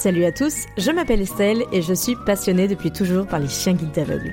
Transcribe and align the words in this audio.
Salut 0.00 0.24
à 0.24 0.32
tous, 0.32 0.64
je 0.78 0.90
m'appelle 0.92 1.20
Estelle 1.20 1.62
et 1.72 1.82
je 1.82 1.92
suis 1.92 2.16
passionnée 2.16 2.68
depuis 2.68 2.90
toujours 2.90 3.26
par 3.26 3.38
les 3.38 3.48
chiens 3.48 3.74
guides 3.74 3.92
d'aveugles. 3.92 4.32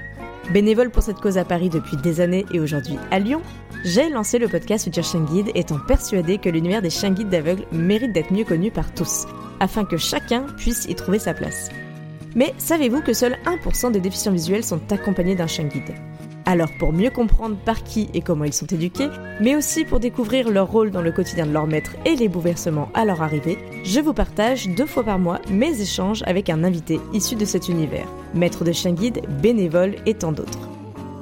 Bénévole 0.54 0.90
pour 0.90 1.04
cette 1.04 1.20
cause 1.20 1.38
à 1.38 1.44
Paris 1.44 1.68
depuis 1.68 1.98
des 1.98 2.22
années 2.22 2.46
et 2.54 2.62
aujourd'hui 2.62 2.96
à 3.12 3.20
Lyon, 3.20 3.42
j'ai 3.84 4.08
lancé 4.10 4.40
le 4.40 4.48
podcast 4.48 4.86
Futur 4.86 5.04
Chien 5.04 5.26
Guide 5.26 5.52
étant 5.56 5.80
persuadée 5.86 6.38
que 6.38 6.48
l'univers 6.48 6.82
des 6.82 6.90
chiens 6.90 7.12
guides 7.12 7.28
d'aveugles 7.28 7.66
mérite 7.74 8.14
d'être 8.14 8.32
mieux 8.32 8.46
connu 8.46 8.72
par 8.72 8.94
tous, 8.94 9.26
afin 9.60 9.84
que 9.84 9.98
chacun 9.98 10.46
puisse 10.56 10.86
y 10.86 10.96
trouver 10.96 11.20
sa 11.20 11.34
place. 11.34 11.68
Mais 12.34 12.54
savez-vous 12.58 13.02
que 13.02 13.12
seuls 13.12 13.36
1% 13.46 13.92
des 13.92 14.00
déficients 14.00 14.32
visuels 14.32 14.64
sont 14.64 14.80
accompagnés 14.90 15.36
d'un 15.36 15.48
chien 15.48 15.66
guide? 15.66 15.96
Alors 16.48 16.72
pour 16.72 16.94
mieux 16.94 17.10
comprendre 17.10 17.58
par 17.58 17.84
qui 17.84 18.10
et 18.14 18.22
comment 18.22 18.46
ils 18.46 18.54
sont 18.54 18.66
éduqués, 18.66 19.10
mais 19.42 19.56
aussi 19.56 19.84
pour 19.84 20.00
découvrir 20.00 20.50
leur 20.50 20.72
rôle 20.72 20.92
dans 20.92 21.02
le 21.02 21.12
quotidien 21.12 21.46
de 21.46 21.52
leur 21.52 21.68
maître 21.68 21.92
et 22.06 22.16
les 22.16 22.30
bouleversements 22.30 22.90
à 22.94 23.04
leur 23.04 23.22
arrivée, 23.22 23.58
je 23.84 24.00
vous 24.00 24.14
partage 24.14 24.70
deux 24.70 24.86
fois 24.86 25.04
par 25.04 25.20
mois 25.20 25.42
mes 25.52 25.82
échanges 25.82 26.24
avec 26.26 26.50
un 26.50 26.64
invité 26.64 27.02
issu 27.14 27.36
de 27.36 27.44
cet 27.44 27.68
univers, 27.68 28.08
maître 28.34 28.64
de 28.64 28.72
chien 28.72 28.94
guide, 28.94 29.22
bénévole 29.42 29.96
et 30.06 30.14
tant 30.14 30.32
d'autres. 30.32 30.70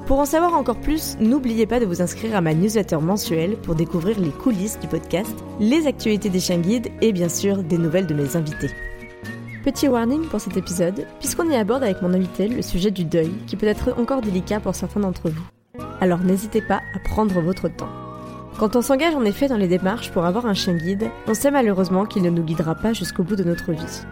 Pour 0.06 0.20
en 0.20 0.26
savoir 0.26 0.54
encore 0.54 0.80
plus, 0.80 1.16
n'oubliez 1.18 1.66
pas 1.66 1.80
de 1.80 1.86
vous 1.86 2.00
inscrire 2.00 2.36
à 2.36 2.40
ma 2.40 2.54
newsletter 2.54 2.98
mensuelle 2.98 3.56
pour 3.56 3.74
découvrir 3.74 4.20
les 4.20 4.30
coulisses 4.30 4.78
du 4.78 4.86
podcast, 4.86 5.34
les 5.58 5.88
actualités 5.88 6.28
des 6.28 6.38
chiens 6.38 6.58
guides 6.58 6.92
et 7.00 7.12
bien 7.12 7.28
sûr 7.28 7.64
des 7.64 7.78
nouvelles 7.78 8.06
de 8.06 8.14
mes 8.14 8.36
invités. 8.36 8.70
Petit 9.66 9.88
warning 9.88 10.28
pour 10.28 10.40
cet 10.40 10.56
épisode, 10.56 11.08
puisqu'on 11.18 11.50
y 11.50 11.56
aborde 11.56 11.82
avec 11.82 12.00
mon 12.00 12.14
invité 12.14 12.46
le 12.46 12.62
sujet 12.62 12.92
du 12.92 13.04
deuil, 13.04 13.32
qui 13.48 13.56
peut 13.56 13.66
être 13.66 13.98
encore 13.98 14.20
délicat 14.20 14.60
pour 14.60 14.76
certains 14.76 15.00
d'entre 15.00 15.28
vous. 15.28 15.42
Alors 16.00 16.20
n'hésitez 16.20 16.60
pas 16.62 16.82
à 16.94 17.00
prendre 17.00 17.40
votre 17.40 17.66
temps. 17.66 17.88
Quand 18.60 18.76
on 18.76 18.80
s'engage 18.80 19.16
en 19.16 19.24
effet 19.24 19.48
dans 19.48 19.56
les 19.56 19.66
démarches 19.66 20.12
pour 20.12 20.24
avoir 20.24 20.46
un 20.46 20.54
chien 20.54 20.76
guide, 20.76 21.10
on 21.26 21.34
sait 21.34 21.50
malheureusement 21.50 22.06
qu'il 22.06 22.22
ne 22.22 22.30
nous 22.30 22.44
guidera 22.44 22.76
pas 22.76 22.92
jusqu'au 22.92 23.24
bout 23.24 23.34
de 23.34 23.42
notre 23.42 23.72
vie. 23.72 24.02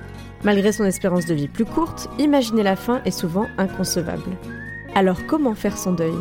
Malgré 0.42 0.72
son 0.72 0.86
espérance 0.86 1.27
de 1.27 1.34
vie 1.34 1.47
plus 1.47 1.64
courte, 1.64 2.08
imaginer 2.19 2.64
la 2.64 2.75
fin 2.75 3.00
est 3.05 3.12
souvent 3.12 3.47
inconcevable. 3.56 4.32
Alors 4.97 5.25
comment 5.28 5.55
faire 5.55 5.78
son 5.78 5.92
deuil? 5.92 6.19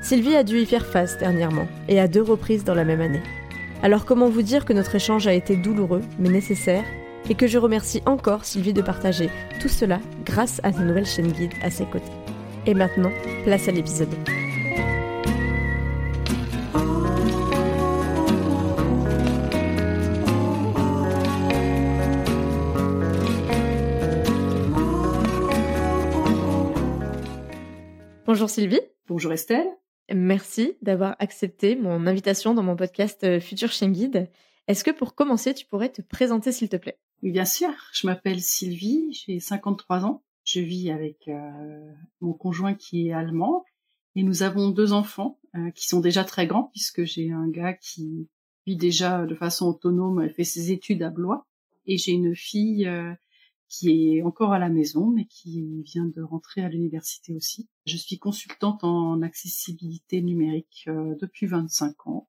Sylvie 0.00 0.36
a 0.36 0.42
dû 0.42 0.58
y 0.58 0.64
faire 0.64 0.86
face 0.86 1.18
dernièrement, 1.18 1.68
et 1.90 2.00
à 2.00 2.08
deux 2.08 2.22
reprises 2.22 2.64
dans 2.64 2.74
la 2.74 2.86
même 2.86 3.02
année. 3.02 3.22
Alors 3.82 4.06
comment 4.06 4.30
vous 4.30 4.40
dire 4.40 4.64
que 4.64 4.72
notre 4.72 4.94
échange 4.94 5.26
a 5.26 5.34
été 5.34 5.54
douloureux, 5.54 6.00
mais 6.18 6.30
nécessaire, 6.30 6.84
et 7.28 7.34
que 7.34 7.46
je 7.46 7.58
remercie 7.58 8.02
encore 8.06 8.44
Sylvie 8.44 8.72
de 8.72 8.82
partager 8.82 9.30
tout 9.60 9.68
cela 9.68 10.00
grâce 10.24 10.60
à 10.62 10.72
sa 10.72 10.80
nouvelle 10.80 11.06
chaîne 11.06 11.32
guide 11.32 11.52
à 11.62 11.70
ses 11.70 11.86
côtés. 11.86 12.12
Et 12.66 12.74
maintenant, 12.74 13.12
place 13.44 13.68
à 13.68 13.72
l'épisode. 13.72 14.14
Bonjour 28.26 28.50
Sylvie. 28.50 28.80
Bonjour 29.06 29.32
Estelle. 29.32 29.66
Merci 30.12 30.76
d'avoir 30.82 31.14
accepté 31.18 31.76
mon 31.76 32.06
invitation 32.06 32.52
dans 32.52 32.62
mon 32.62 32.74
podcast 32.74 33.22
euh, 33.24 33.38
Futur 33.40 33.70
Chien 33.70 33.90
Guide. 33.90 34.28
Est-ce 34.66 34.82
que 34.82 34.90
pour 34.90 35.14
commencer, 35.14 35.54
tu 35.54 35.66
pourrais 35.66 35.90
te 35.90 36.02
présenter 36.02 36.50
s'il 36.50 36.68
te 36.68 36.76
plaît? 36.76 36.98
Oui, 37.22 37.30
bien 37.30 37.44
sûr. 37.44 37.70
Je 37.92 38.06
m'appelle 38.06 38.40
Sylvie, 38.40 39.12
j'ai 39.12 39.40
53 39.40 40.04
ans. 40.04 40.22
Je 40.44 40.60
vis 40.60 40.90
avec 40.90 41.26
euh, 41.28 41.92
mon 42.20 42.34
conjoint 42.34 42.74
qui 42.74 43.08
est 43.08 43.12
allemand 43.12 43.64
et 44.14 44.22
nous 44.22 44.42
avons 44.42 44.70
deux 44.70 44.92
enfants 44.92 45.38
euh, 45.56 45.70
qui 45.70 45.88
sont 45.88 46.00
déjà 46.00 46.22
très 46.22 46.46
grands 46.46 46.70
puisque 46.72 47.04
j'ai 47.04 47.32
un 47.32 47.48
gars 47.48 47.72
qui 47.72 48.28
vit 48.66 48.76
déjà 48.76 49.24
de 49.24 49.34
façon 49.34 49.66
autonome, 49.68 50.28
fait 50.30 50.44
ses 50.44 50.70
études 50.70 51.02
à 51.02 51.10
Blois 51.10 51.46
et 51.86 51.96
j'ai 51.96 52.12
une 52.12 52.36
fille 52.36 52.86
euh, 52.86 53.14
qui 53.68 54.16
est 54.18 54.22
encore 54.22 54.52
à 54.52 54.58
la 54.58 54.68
maison 54.68 55.06
mais 55.06 55.24
qui 55.24 55.82
vient 55.82 56.06
de 56.06 56.20
rentrer 56.20 56.62
à 56.62 56.68
l'université 56.68 57.34
aussi. 57.34 57.66
Je 57.86 57.96
suis 57.96 58.18
consultante 58.18 58.84
en 58.84 59.22
accessibilité 59.22 60.20
numérique 60.20 60.84
depuis 60.86 61.46
25 61.46 62.06
ans 62.06 62.28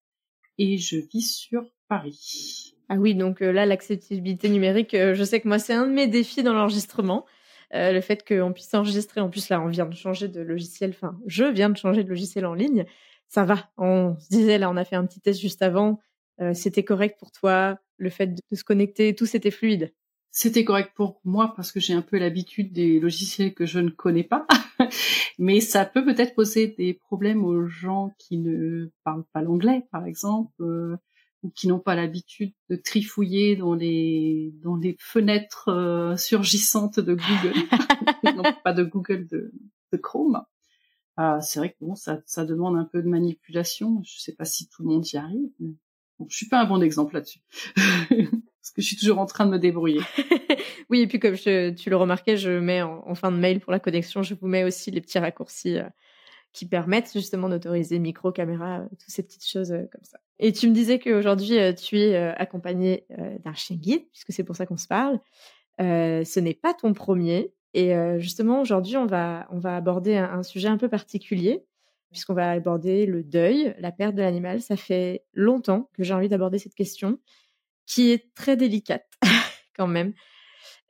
et 0.58 0.78
je 0.78 0.98
vis 0.98 1.34
sur 1.34 1.70
Paris. 1.90 2.75
Ah 2.88 2.96
oui, 2.98 3.16
donc 3.16 3.42
euh, 3.42 3.52
là, 3.52 3.66
l'accessibilité 3.66 4.48
numérique, 4.50 4.94
euh, 4.94 5.16
je 5.16 5.24
sais 5.24 5.40
que 5.40 5.48
moi, 5.48 5.58
c'est 5.58 5.74
un 5.74 5.88
de 5.88 5.92
mes 5.92 6.08
défis 6.08 6.44
dans 6.44 6.54
l'enregistrement. 6.54 7.26
Euh, 7.74 7.92
le 7.92 8.02
fait 8.02 8.24
qu'on 8.28 8.54
puisse 8.54 8.72
enregistrer, 8.76 9.22
en 9.22 9.30
plus 9.30 9.50
là, 9.50 9.60
on 9.60 9.68
vient 9.68 9.88
de 9.88 9.96
changer 9.96 10.28
de 10.28 10.42
logiciel, 10.42 10.92
enfin, 10.92 11.20
je 11.26 11.46
viens 11.46 11.70
de 11.70 11.78
changer 11.78 12.04
de 12.04 12.10
logiciel 12.10 12.46
en 12.46 12.54
ligne, 12.54 12.86
ça 13.28 13.44
va. 13.44 13.72
On 13.78 14.16
se 14.20 14.30
disait, 14.30 14.60
là, 14.60 14.70
on 14.70 14.78
a 14.78 14.86
fait 14.86 14.96
un 14.96 15.06
petit 15.06 15.20
test 15.20 15.40
juste 15.40 15.64
avant, 15.64 16.00
c'était 16.54 16.84
correct 16.84 17.18
pour 17.18 17.32
toi, 17.32 17.80
le 17.98 18.10
fait 18.10 18.28
de, 18.28 18.42
se 18.56 18.64
connecter, 18.64 19.16
tout 19.16 19.26
c'était 19.26 19.52
fluide. 19.52 19.94
C'était 20.32 20.66
correct 20.66 20.92
pour 20.96 21.22
moi 21.24 21.54
parce 21.56 21.72
que 21.72 21.80
j'ai 21.80 21.94
un 21.94 22.02
peu 22.02 22.20
l'habitude 22.20 22.74
des 22.74 23.00
logiciels 23.00 23.54
que 23.54 23.66
je 23.66 23.80
ne 23.80 23.90
connais 23.90 24.24
pas, 24.24 24.46
mais 25.40 25.60
ça 25.60 25.86
peut 25.86 26.06
peut-être 26.06 26.36
poser 26.36 26.68
des 26.68 26.94
problèmes 26.94 27.44
aux 27.46 27.66
gens 27.66 28.14
qui 28.20 28.38
ne 28.38 28.92
parlent 29.04 29.26
pas 29.34 29.42
l'anglais, 29.42 29.88
par 29.92 30.06
exemple 30.06 30.64
ou 31.46 31.52
qui 31.52 31.68
n'ont 31.68 31.80
pas 31.80 31.96
l'habitude 31.96 32.54
de 32.72 32.76
trifouiller 32.76 33.56
dans 33.56 33.76
les 33.76 34.52
dans 34.64 34.76
les 34.76 34.98
fenêtres 35.00 35.70
euh, 35.70 36.18
surgissantes 36.18 37.00
de 37.00 37.14
Google, 37.14 37.54
non 38.36 38.44
pas 38.64 38.74
de 38.74 38.84
Google, 38.84 39.28
de, 39.28 39.52
de 39.94 39.98
Chrome. 39.98 40.44
Euh, 41.20 41.40
c'est 41.42 41.60
vrai 41.60 41.70
que 41.70 41.78
bon, 41.80 41.96
ça, 41.96 42.20
ça 42.26 42.46
demande 42.46 42.76
un 42.76 42.84
peu 42.84 43.02
de 43.04 43.08
manipulation. 43.08 44.02
Je 44.04 44.20
sais 44.20 44.34
pas 44.34 44.46
si 44.46 44.68
tout 44.68 44.84
le 44.84 44.90
monde 44.90 45.08
y 45.08 45.18
arrive. 45.18 45.50
Mais... 45.60 45.76
Bon, 46.18 46.26
je 46.30 46.36
suis 46.36 46.48
pas 46.48 46.62
un 46.62 46.66
bon 46.66 46.82
exemple 46.82 47.14
là-dessus. 47.14 47.40
Parce 47.76 48.72
que 48.74 48.82
je 48.82 48.88
suis 48.88 48.98
toujours 48.98 49.20
en 49.20 49.28
train 49.28 49.46
de 49.46 49.52
me 49.52 49.60
débrouiller. 49.60 50.02
oui, 50.90 51.02
et 51.02 51.08
puis 51.08 51.20
comme 51.20 51.36
je, 51.36 51.70
tu 51.72 51.90
le 51.92 51.98
remarquais, 51.98 52.36
je 52.36 52.50
mets 52.50 52.82
en, 52.82 53.14
fin 53.14 53.32
de 53.32 53.38
mail 53.38 53.60
pour 53.60 53.72
la 53.72 53.80
connexion, 53.80 54.24
je 54.24 54.34
vous 54.34 54.48
mets 54.48 54.64
aussi 54.64 54.90
les 54.90 55.02
petits 55.02 55.20
raccourcis 55.20 55.78
euh, 55.78 55.88
qui 56.56 56.66
permettent 56.66 57.12
justement 57.12 57.50
d'autoriser 57.50 58.00
micro, 58.00 58.32
caméra, 58.32 58.80
euh, 58.80 58.88
toutes 58.92 59.10
ces 59.10 59.24
petites 59.24 59.46
choses 59.46 59.74
euh, 59.74 59.84
comme 59.92 60.04
ça. 60.04 60.20
Et 60.40 60.54
tu 60.54 60.70
me 60.70 60.74
disais 60.74 61.00
qu'aujourd'hui, 61.00 61.60
euh, 61.60 61.74
tu 61.74 62.00
es 62.00 62.16
accompagné 62.16 63.06
d'un 63.44 63.54
chien 63.54 63.76
guide, 63.76 64.04
puisque 64.12 64.32
c'est 64.32 64.44
pour 64.46 64.56
ça 64.56 64.66
qu'on 64.66 64.78
se 64.78 64.88
parle. 64.88 65.20
ce 65.80 66.40
n'est 66.40 66.54
pas 66.54 66.74
ton 66.74 66.94
premier. 66.94 67.54
Et 67.74 67.94
justement, 68.20 68.62
aujourd'hui, 68.62 68.96
on 68.98 69.06
va, 69.06 69.48
on 69.50 69.60
va 69.60 69.76
aborder 69.76 70.16
un, 70.16 70.44
sujet 70.44 70.68
un 70.68 70.78
peu 70.78 70.90
particulier, 70.90 71.66
puisqu'on 72.12 72.34
va 72.34 72.52
aborder 72.52 73.06
le 73.06 73.24
deuil, 73.24 73.76
la 73.80 73.92
perte 73.92 74.16
de 74.16 74.22
l'animal. 74.22 74.62
Ça 74.62 74.76
fait 74.76 75.24
longtemps 75.34 75.90
que 75.94 76.04
j'ai 76.04 76.14
envie 76.14 76.30
d'aborder 76.30 76.58
cette 76.58 76.76
question, 76.76 77.20
qui 77.86 78.12
est 78.12 78.34
très 78.34 78.58
délicate 78.58 79.10
quand 79.78 79.88
même. 79.88 80.14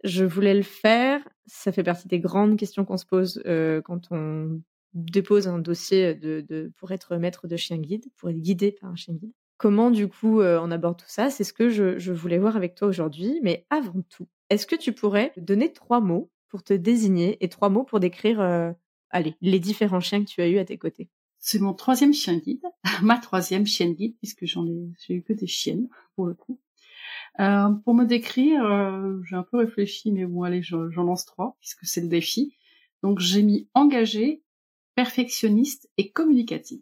Je 0.03 0.25
voulais 0.25 0.55
le 0.55 0.63
faire. 0.63 1.21
Ça 1.45 1.71
fait 1.71 1.83
partie 1.83 2.07
des 2.07 2.19
grandes 2.19 2.57
questions 2.57 2.83
qu'on 2.83 2.97
se 2.97 3.05
pose 3.05 3.43
quand 3.83 4.11
on 4.11 4.59
dépose 4.95 5.47
un 5.47 5.59
dossier 5.59 6.15
de, 6.15 6.71
pour 6.77 6.91
être 6.91 7.17
maître 7.17 7.47
de 7.47 7.57
chien 7.57 7.77
guide, 7.77 8.05
pour 8.17 8.29
être 8.29 8.39
guidé 8.39 8.71
par 8.71 8.89
un 8.89 8.95
chien 8.95 9.13
guide. 9.13 9.33
Comment 9.57 9.91
du 9.91 10.07
coup 10.07 10.41
euh, 10.41 10.59
on 10.61 10.71
aborde 10.71 10.97
tout 10.99 11.05
ça? 11.07 11.29
C'est 11.29 11.43
ce 11.43 11.53
que 11.53 11.69
je, 11.69 12.11
voulais 12.11 12.39
voir 12.39 12.55
avec 12.55 12.75
toi 12.75 12.87
aujourd'hui. 12.87 13.39
Mais 13.43 13.65
avant 13.69 14.01
tout, 14.09 14.27
est-ce 14.49 14.65
que 14.65 14.75
tu 14.75 14.93
pourrais 14.93 15.33
donner 15.37 15.71
trois 15.71 15.99
mots 16.01 16.31
pour 16.49 16.63
te 16.63 16.73
désigner 16.73 17.37
et 17.43 17.49
trois 17.49 17.69
mots 17.69 17.83
pour 17.83 17.99
décrire, 17.99 18.41
euh, 18.41 18.71
allez, 19.09 19.35
les 19.41 19.59
différents 19.59 19.99
chiens 19.99 20.23
que 20.23 20.29
tu 20.29 20.41
as 20.41 20.47
eu 20.47 20.57
à 20.57 20.65
tes 20.65 20.77
côtés? 20.77 21.09
C'est 21.39 21.59
mon 21.59 21.73
troisième 21.73 22.13
chien 22.13 22.37
guide, 22.37 22.63
ma 23.03 23.17
troisième 23.17 23.65
chienne 23.65 23.93
guide 23.93 24.15
puisque 24.17 24.45
j'en 24.45 24.65
ai, 24.65 24.89
j'ai 25.05 25.15
eu 25.15 25.23
que 25.23 25.33
des 25.33 25.47
chiennes 25.47 25.87
pour 26.15 26.25
le 26.25 26.33
coup. 26.33 26.59
Euh, 27.39 27.69
pour 27.83 27.93
me 27.93 28.05
décrire, 28.05 28.61
j'ai 29.25 29.35
un 29.35 29.43
peu 29.43 29.57
réfléchi, 29.57 30.11
mais 30.11 30.25
bon 30.25 30.43
allez, 30.43 30.61
j'en 30.63 31.03
lance 31.03 31.25
trois 31.25 31.55
puisque 31.59 31.85
c'est 31.85 32.01
le 32.01 32.07
défi. 32.07 32.55
Donc 33.03 33.19
j'ai 33.19 33.43
mis 33.43 33.69
engagé, 33.73 34.41
perfectionniste 34.95 35.89
et 35.97 36.11
communicative. 36.11 36.81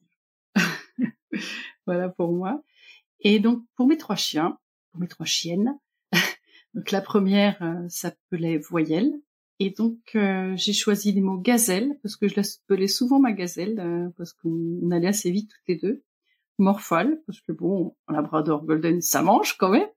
voilà 1.86 2.10
pour 2.10 2.32
moi. 2.32 2.64
Et 3.22 3.40
donc 3.40 3.64
pour 3.76 3.88
mes 3.88 3.98
trois 3.98 4.16
chiens, 4.16 4.58
pour 4.92 5.02
mes 5.02 5.08
trois 5.08 5.26
chiennes, 5.26 5.78
donc 6.74 6.92
la 6.92 7.02
première 7.02 7.62
euh, 7.62 7.88
s'appelait 7.90 8.58
Voyelle. 8.58 9.14
Et 9.60 9.70
donc 9.70 9.98
euh, 10.16 10.54
j'ai 10.56 10.74
choisi 10.74 11.12
les 11.12 11.22
mots 11.22 11.38
gazelle 11.38 11.98
parce 12.02 12.16
que 12.16 12.28
je 12.28 12.36
l'appelais 12.36 12.88
souvent 12.88 13.20
ma 13.20 13.32
gazelle 13.32 13.80
euh, 13.80 14.10
parce 14.18 14.34
qu'on 14.34 14.92
allait 14.92 15.08
assez 15.08 15.32
vite 15.32 15.50
toutes 15.50 15.68
les 15.68 15.76
deux. 15.78 16.04
Morphale 16.60 17.20
parce 17.26 17.42
que 17.42 17.52
bon, 17.52 17.96
un 18.08 18.14
labrador 18.14 18.64
golden 18.64 19.02
ça 19.02 19.24
mange 19.24 19.58
quand 19.58 19.70
même. 19.70 19.88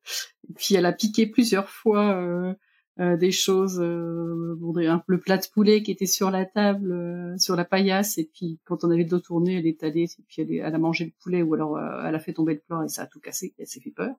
Et 0.48 0.54
puis 0.54 0.74
elle 0.74 0.86
a 0.86 0.92
piqué 0.92 1.26
plusieurs 1.26 1.68
fois 1.68 2.56
euh, 2.98 3.16
des 3.16 3.30
choses, 3.30 3.78
euh, 3.80 4.56
un, 4.88 5.02
le 5.06 5.20
plat 5.20 5.36
de 5.36 5.46
poulet 5.52 5.82
qui 5.82 5.90
était 5.90 6.06
sur 6.06 6.30
la 6.30 6.46
table, 6.46 6.92
euh, 6.92 7.38
sur 7.38 7.56
la 7.56 7.64
paillasse, 7.64 8.18
et 8.18 8.30
puis 8.32 8.58
quand 8.64 8.84
on 8.84 8.90
avait 8.90 9.02
le 9.02 9.08
dos 9.08 9.20
tourné, 9.20 9.56
elle 9.56 9.66
est 9.66 9.82
allée, 9.82 10.04
et 10.04 10.22
puis 10.26 10.42
elle, 10.42 10.52
elle 10.52 10.74
a 10.74 10.78
mangé 10.78 11.04
le 11.04 11.12
poulet, 11.22 11.42
ou 11.42 11.54
alors 11.54 11.76
euh, 11.76 12.04
elle 12.06 12.14
a 12.14 12.18
fait 12.18 12.32
tomber 12.32 12.54
le 12.54 12.60
plat 12.60 12.82
et 12.84 12.88
ça 12.88 13.02
a 13.02 13.06
tout 13.06 13.20
cassé, 13.20 13.54
elle 13.58 13.66
s'est 13.66 13.80
fait 13.80 13.90
peur. 13.90 14.14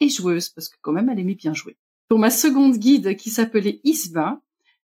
Et 0.00 0.08
joueuse, 0.08 0.48
parce 0.50 0.68
que 0.68 0.76
quand 0.80 0.92
même 0.92 1.08
elle 1.08 1.18
aimait 1.18 1.34
bien 1.34 1.52
jouer. 1.52 1.76
Pour 2.08 2.18
ma 2.18 2.30
seconde 2.30 2.76
guide 2.78 3.16
qui 3.16 3.30
s'appelait 3.30 3.80
Isba, 3.84 4.40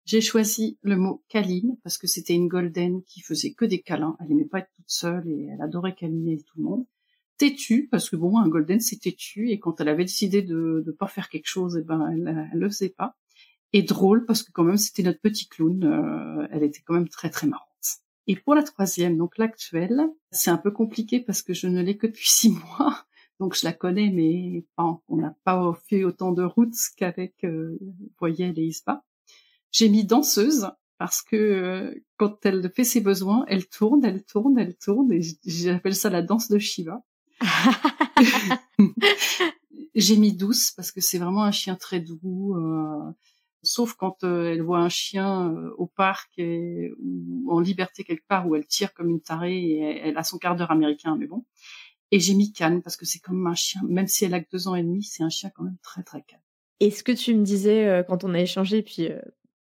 j'ai 0.04 0.22
choisi 0.22 0.78
le 0.80 0.96
mot 0.96 1.22
câline 1.28 1.76
parce 1.82 1.98
que 1.98 2.06
c'était 2.06 2.32
une 2.32 2.48
golden 2.48 3.02
qui 3.02 3.20
faisait 3.20 3.52
que 3.52 3.66
des 3.66 3.82
câlins. 3.82 4.16
Elle 4.20 4.32
aimait 4.32 4.46
pas 4.46 4.60
être 4.60 4.70
toute 4.74 4.88
seule 4.88 5.28
et 5.28 5.48
elle 5.52 5.60
adorait 5.60 5.94
câliner 5.94 6.38
tout 6.38 6.56
le 6.56 6.64
monde. 6.64 6.86
Têtue 7.38 7.88
parce 7.90 8.10
que 8.10 8.16
bon, 8.16 8.38
un 8.38 8.48
golden 8.48 8.80
c'est 8.80 8.98
têtu 8.98 9.50
et 9.50 9.60
quand 9.60 9.80
elle 9.80 9.88
avait 9.88 10.04
décidé 10.04 10.42
de 10.42 10.82
ne 10.86 10.92
pas 10.92 11.06
faire 11.06 11.28
quelque 11.28 11.46
chose, 11.46 11.76
et 11.76 11.80
eh 11.80 11.84
ben 11.84 12.08
elle, 12.12 12.48
elle 12.52 12.58
le 12.58 12.68
faisait 12.68 12.88
pas. 12.88 13.16
et 13.72 13.82
drôle 13.82 14.26
parce 14.26 14.42
que 14.42 14.50
quand 14.52 14.64
même 14.64 14.76
c'était 14.76 15.02
notre 15.02 15.20
petit 15.20 15.48
clown. 15.48 15.84
Euh, 15.84 16.48
elle 16.50 16.64
était 16.64 16.80
quand 16.84 16.94
même 16.94 17.08
très 17.08 17.30
très 17.30 17.46
marrante. 17.46 17.68
Et 18.26 18.36
pour 18.36 18.54
la 18.54 18.62
troisième, 18.62 19.16
donc 19.16 19.38
l'actuelle, 19.38 20.02
c'est 20.30 20.50
un 20.50 20.58
peu 20.58 20.70
compliqué 20.70 21.20
parce 21.20 21.42
que 21.42 21.54
je 21.54 21.66
ne 21.66 21.82
l'ai 21.82 21.96
que 21.96 22.06
depuis 22.06 22.28
six 22.30 22.50
mois. 22.50 23.06
Donc 23.40 23.54
je 23.54 23.64
la 23.64 23.72
connais, 23.72 24.10
mais 24.10 24.64
on 24.76 25.16
n'a 25.16 25.36
pas 25.44 25.72
fait 25.88 26.04
autant 26.04 26.32
de 26.32 26.42
routes 26.42 26.74
qu'avec 26.96 27.44
euh, 27.44 27.78
Voyelle 28.18 28.58
et 28.58 28.64
Ispa. 28.64 29.04
J'ai 29.70 29.88
mis 29.88 30.04
danseuse 30.04 30.70
parce 30.98 31.22
que 31.22 31.36
euh, 31.36 31.94
quand 32.16 32.44
elle 32.44 32.70
fait 32.74 32.84
ses 32.84 33.00
besoins, 33.00 33.44
elle 33.48 33.68
tourne, 33.68 34.04
elle 34.04 34.24
tourne, 34.24 34.58
elle 34.58 34.76
tourne, 34.76 35.12
et 35.12 35.20
j'appelle 35.44 35.94
ça 35.94 36.10
la 36.10 36.22
danse 36.22 36.48
de 36.48 36.58
Shiva. 36.58 37.04
J'ai 39.94 40.16
mis 40.16 40.32
douce 40.32 40.72
parce 40.72 40.92
que 40.92 41.00
c'est 41.00 41.18
vraiment 41.18 41.44
un 41.44 41.50
chien 41.50 41.74
très 41.74 42.00
doux. 42.00 42.54
Euh, 42.56 43.10
sauf 43.62 43.94
quand 43.94 44.22
euh, 44.22 44.52
elle 44.52 44.62
voit 44.62 44.78
un 44.78 44.88
chien 44.88 45.52
euh, 45.52 45.70
au 45.76 45.86
parc 45.86 46.30
ou 46.38 47.52
en 47.52 47.60
liberté 47.60 48.04
quelque 48.04 48.26
part 48.26 48.46
où 48.46 48.54
elle 48.54 48.66
tire 48.66 48.94
comme 48.94 49.10
une 49.10 49.20
tarée 49.20 49.58
et 49.58 49.80
elle, 50.04 50.16
a 50.16 50.22
son 50.22 50.38
quart 50.38 50.56
d'heure 50.56 50.70
américain, 50.70 51.16
mais 51.18 51.26
bon. 51.26 51.44
Et 52.10 52.20
j'ai 52.20 52.34
mis 52.34 52.52
Cannes 52.52 52.80
parce 52.80 52.96
que 52.96 53.04
c'est 53.04 53.18
comme 53.18 53.46
un 53.46 53.54
chien, 53.54 53.82
même 53.86 54.06
si 54.06 54.24
elle 54.24 54.34
a 54.34 54.40
que 54.40 54.48
deux 54.50 54.68
ans 54.68 54.74
et 54.74 54.82
demi, 54.82 55.02
c'est 55.02 55.22
un 55.22 55.28
chien 55.28 55.50
quand 55.54 55.64
même 55.64 55.76
très 55.82 56.02
très 56.02 56.22
calme. 56.22 56.42
Et 56.80 56.90
ce 56.90 57.02
que 57.02 57.12
tu 57.12 57.34
me 57.34 57.42
disais 57.42 58.04
quand 58.08 58.24
on 58.24 58.32
a 58.34 58.40
échangé, 58.40 58.82
puis 58.82 59.08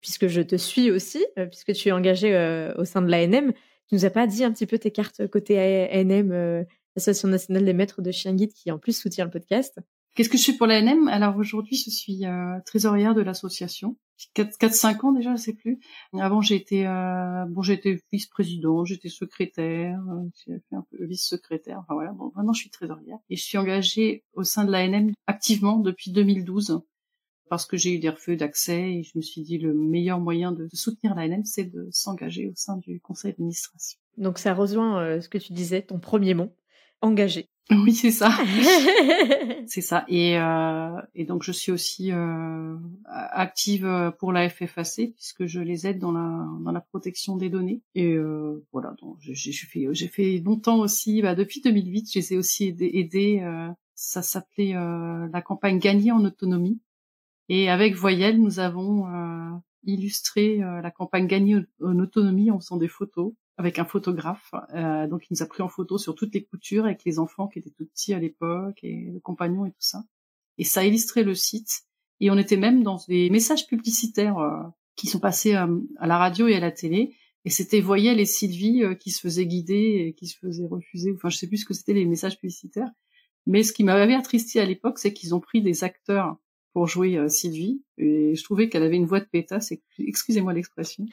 puisque 0.00 0.28
je 0.28 0.42
te 0.42 0.54
suis 0.56 0.90
aussi, 0.90 1.24
puisque 1.50 1.72
tu 1.72 1.88
es 1.88 1.92
engagé 1.92 2.36
au 2.76 2.84
sein 2.84 3.02
de 3.02 3.10
l'ANM, 3.10 3.52
tu 3.88 3.94
nous 3.94 4.04
as 4.04 4.10
pas 4.10 4.26
dit 4.26 4.44
un 4.44 4.52
petit 4.52 4.66
peu 4.66 4.78
tes 4.78 4.92
cartes 4.92 5.26
côté 5.28 5.58
ANM, 5.58 6.66
l'Association 6.96 7.28
nationale 7.28 7.64
des 7.64 7.74
maîtres 7.74 8.02
de 8.02 8.10
chiens 8.10 8.34
guides, 8.34 8.52
qui 8.52 8.70
en 8.72 8.78
plus 8.78 8.98
soutient 8.98 9.26
le 9.26 9.30
podcast. 9.30 9.78
Qu'est-ce 10.16 10.30
que 10.30 10.38
je 10.38 10.44
fais 10.44 10.54
pour 10.54 10.66
l'ANM? 10.66 11.08
Alors 11.08 11.36
aujourd'hui, 11.36 11.76
je 11.76 11.90
suis 11.90 12.24
euh, 12.24 12.58
trésorière 12.64 13.14
de 13.14 13.20
l'association. 13.20 13.98
4-5 14.34 15.04
ans 15.04 15.12
déjà, 15.12 15.36
je 15.36 15.42
sais 15.42 15.52
plus. 15.52 15.78
Avant, 16.18 16.40
j'ai 16.40 16.54
été 16.54 16.86
euh, 16.86 17.44
bon, 17.50 17.60
j'étais 17.60 18.00
vice-président, 18.10 18.86
j'étais 18.86 19.10
secrétaire, 19.10 20.00
euh, 20.08 20.26
j'ai 20.46 20.54
fait 20.70 20.76
un 20.76 20.86
peu 20.90 21.04
vice-secrétaire. 21.04 21.80
Enfin 21.80 21.92
voilà, 21.92 22.12
bon, 22.12 22.32
maintenant 22.34 22.54
je 22.54 22.60
suis 22.60 22.70
trésorière 22.70 23.18
et 23.28 23.36
je 23.36 23.44
suis 23.44 23.58
engagée 23.58 24.24
au 24.32 24.42
sein 24.42 24.64
de 24.64 24.72
l'ANM 24.72 25.12
activement 25.26 25.80
depuis 25.80 26.12
2012 26.12 26.80
parce 27.50 27.66
que 27.66 27.76
j'ai 27.76 27.94
eu 27.94 27.98
des 27.98 28.08
refus 28.08 28.36
d'accès 28.36 28.94
et 28.94 29.02
je 29.02 29.12
me 29.16 29.20
suis 29.20 29.42
dit 29.42 29.58
le 29.58 29.74
meilleur 29.74 30.18
moyen 30.18 30.50
de, 30.50 30.66
soutenir 30.72 31.14
l'ANM, 31.14 31.44
c'est 31.44 31.64
de 31.64 31.88
s'engager 31.90 32.48
au 32.48 32.54
sein 32.54 32.78
du 32.78 33.00
conseil 33.00 33.32
d'administration. 33.32 33.98
Donc 34.16 34.38
ça 34.38 34.54
rejoint 34.54 35.20
ce 35.20 35.28
que 35.28 35.36
tu 35.36 35.52
disais, 35.52 35.82
ton 35.82 36.00
premier 36.00 36.32
mot, 36.32 36.56
engagé. 37.00 37.48
Oui, 37.70 37.92
c'est 37.94 38.12
ça. 38.12 38.30
c'est 39.66 39.80
ça. 39.80 40.04
Et, 40.08 40.38
euh, 40.38 41.00
et 41.16 41.24
donc 41.24 41.42
je 41.42 41.50
suis 41.50 41.72
aussi 41.72 42.12
euh, 42.12 42.76
active 43.06 44.12
pour 44.20 44.32
la 44.32 44.48
FFAC 44.48 45.12
puisque 45.16 45.46
je 45.46 45.58
les 45.60 45.86
aide 45.88 45.98
dans 45.98 46.12
la 46.12 46.46
dans 46.60 46.70
la 46.70 46.80
protection 46.80 47.36
des 47.36 47.48
données. 47.48 47.82
Et 47.96 48.12
euh, 48.14 48.64
voilà, 48.72 48.94
donc 49.00 49.16
j'ai 49.20 49.52
fait 49.52 49.88
j'ai 49.92 50.06
fait 50.08 50.38
longtemps 50.38 50.78
aussi. 50.78 51.22
Bah, 51.22 51.34
depuis 51.34 51.60
2008, 51.60 52.12
je 52.12 52.18
les 52.20 52.34
ai 52.34 52.36
aussi 52.38 52.66
aidés. 52.66 53.40
euh, 53.42 53.68
ça 53.96 54.22
s'appelait 54.22 54.76
euh, 54.76 55.26
la 55.32 55.42
campagne 55.42 55.78
Gagner 55.80 56.12
en 56.12 56.24
autonomie. 56.24 56.80
Et 57.48 57.68
avec 57.70 57.94
Voyelle, 57.94 58.40
nous 58.40 58.60
avons 58.60 59.08
euh, 59.08 59.50
illustré 59.84 60.58
la 60.58 60.90
campagne 60.90 61.26
Gagner 61.26 61.56
en 61.82 61.98
autonomie 61.98 62.50
en 62.50 62.60
faisant 62.60 62.76
des 62.76 62.88
photos 62.88 63.32
avec 63.56 63.78
un 63.78 63.84
photographe. 63.84 64.52
Euh, 64.74 65.06
donc 65.06 65.24
il 65.24 65.34
nous 65.34 65.42
a 65.42 65.46
pris 65.46 65.62
en 65.62 65.68
photo 65.68 65.98
sur 65.98 66.14
toutes 66.14 66.34
les 66.34 66.44
coutures 66.44 66.84
avec 66.84 67.04
les 67.04 67.18
enfants 67.18 67.48
qui 67.48 67.58
étaient 67.58 67.70
tout 67.70 67.86
petits 67.86 68.14
à 68.14 68.18
l'époque 68.18 68.78
et 68.82 69.10
le 69.12 69.20
compagnon 69.20 69.64
et 69.64 69.70
tout 69.70 69.76
ça. 69.80 70.04
Et 70.58 70.64
ça 70.64 70.80
a 70.80 70.84
illustré 70.84 71.22
le 71.22 71.34
site. 71.34 71.82
Et 72.20 72.30
on 72.30 72.38
était 72.38 72.56
même 72.56 72.82
dans 72.82 72.98
des 73.08 73.30
messages 73.30 73.66
publicitaires 73.66 74.38
euh, 74.38 74.62
qui 74.94 75.06
sont 75.06 75.20
passés 75.20 75.54
euh, 75.54 75.78
à 75.98 76.06
la 76.06 76.18
radio 76.18 76.48
et 76.48 76.54
à 76.54 76.60
la 76.60 76.70
télé. 76.70 77.14
Et 77.44 77.50
c'était 77.50 77.80
Voyelle 77.80 78.18
et 78.18 78.26
Sylvie 78.26 78.82
qui 78.98 79.12
se 79.12 79.20
faisaient 79.20 79.46
guider 79.46 80.06
et 80.08 80.14
qui 80.14 80.26
se 80.26 80.36
faisaient 80.36 80.66
refuser. 80.66 81.12
Enfin, 81.14 81.28
je 81.28 81.36
sais 81.36 81.46
plus 81.46 81.58
ce 81.58 81.64
que 81.64 81.74
c'était 81.74 81.92
les 81.92 82.04
messages 82.04 82.40
publicitaires. 82.40 82.90
Mais 83.46 83.62
ce 83.62 83.72
qui 83.72 83.84
m'avait 83.84 84.14
attristé 84.14 84.58
à 84.58 84.64
l'époque, 84.64 84.98
c'est 84.98 85.12
qu'ils 85.12 85.32
ont 85.32 85.38
pris 85.38 85.62
des 85.62 85.84
acteurs 85.84 86.36
pour 86.76 86.88
jouer 86.88 87.16
euh, 87.16 87.26
Sylvie. 87.26 87.80
Et 87.96 88.34
je 88.34 88.44
trouvais 88.44 88.68
qu'elle 88.68 88.82
avait 88.82 88.96
une 88.96 89.06
voix 89.06 89.20
de 89.20 89.24
pétasse 89.24 89.72
excusez-moi 89.98 90.52
l'expression. 90.52 91.06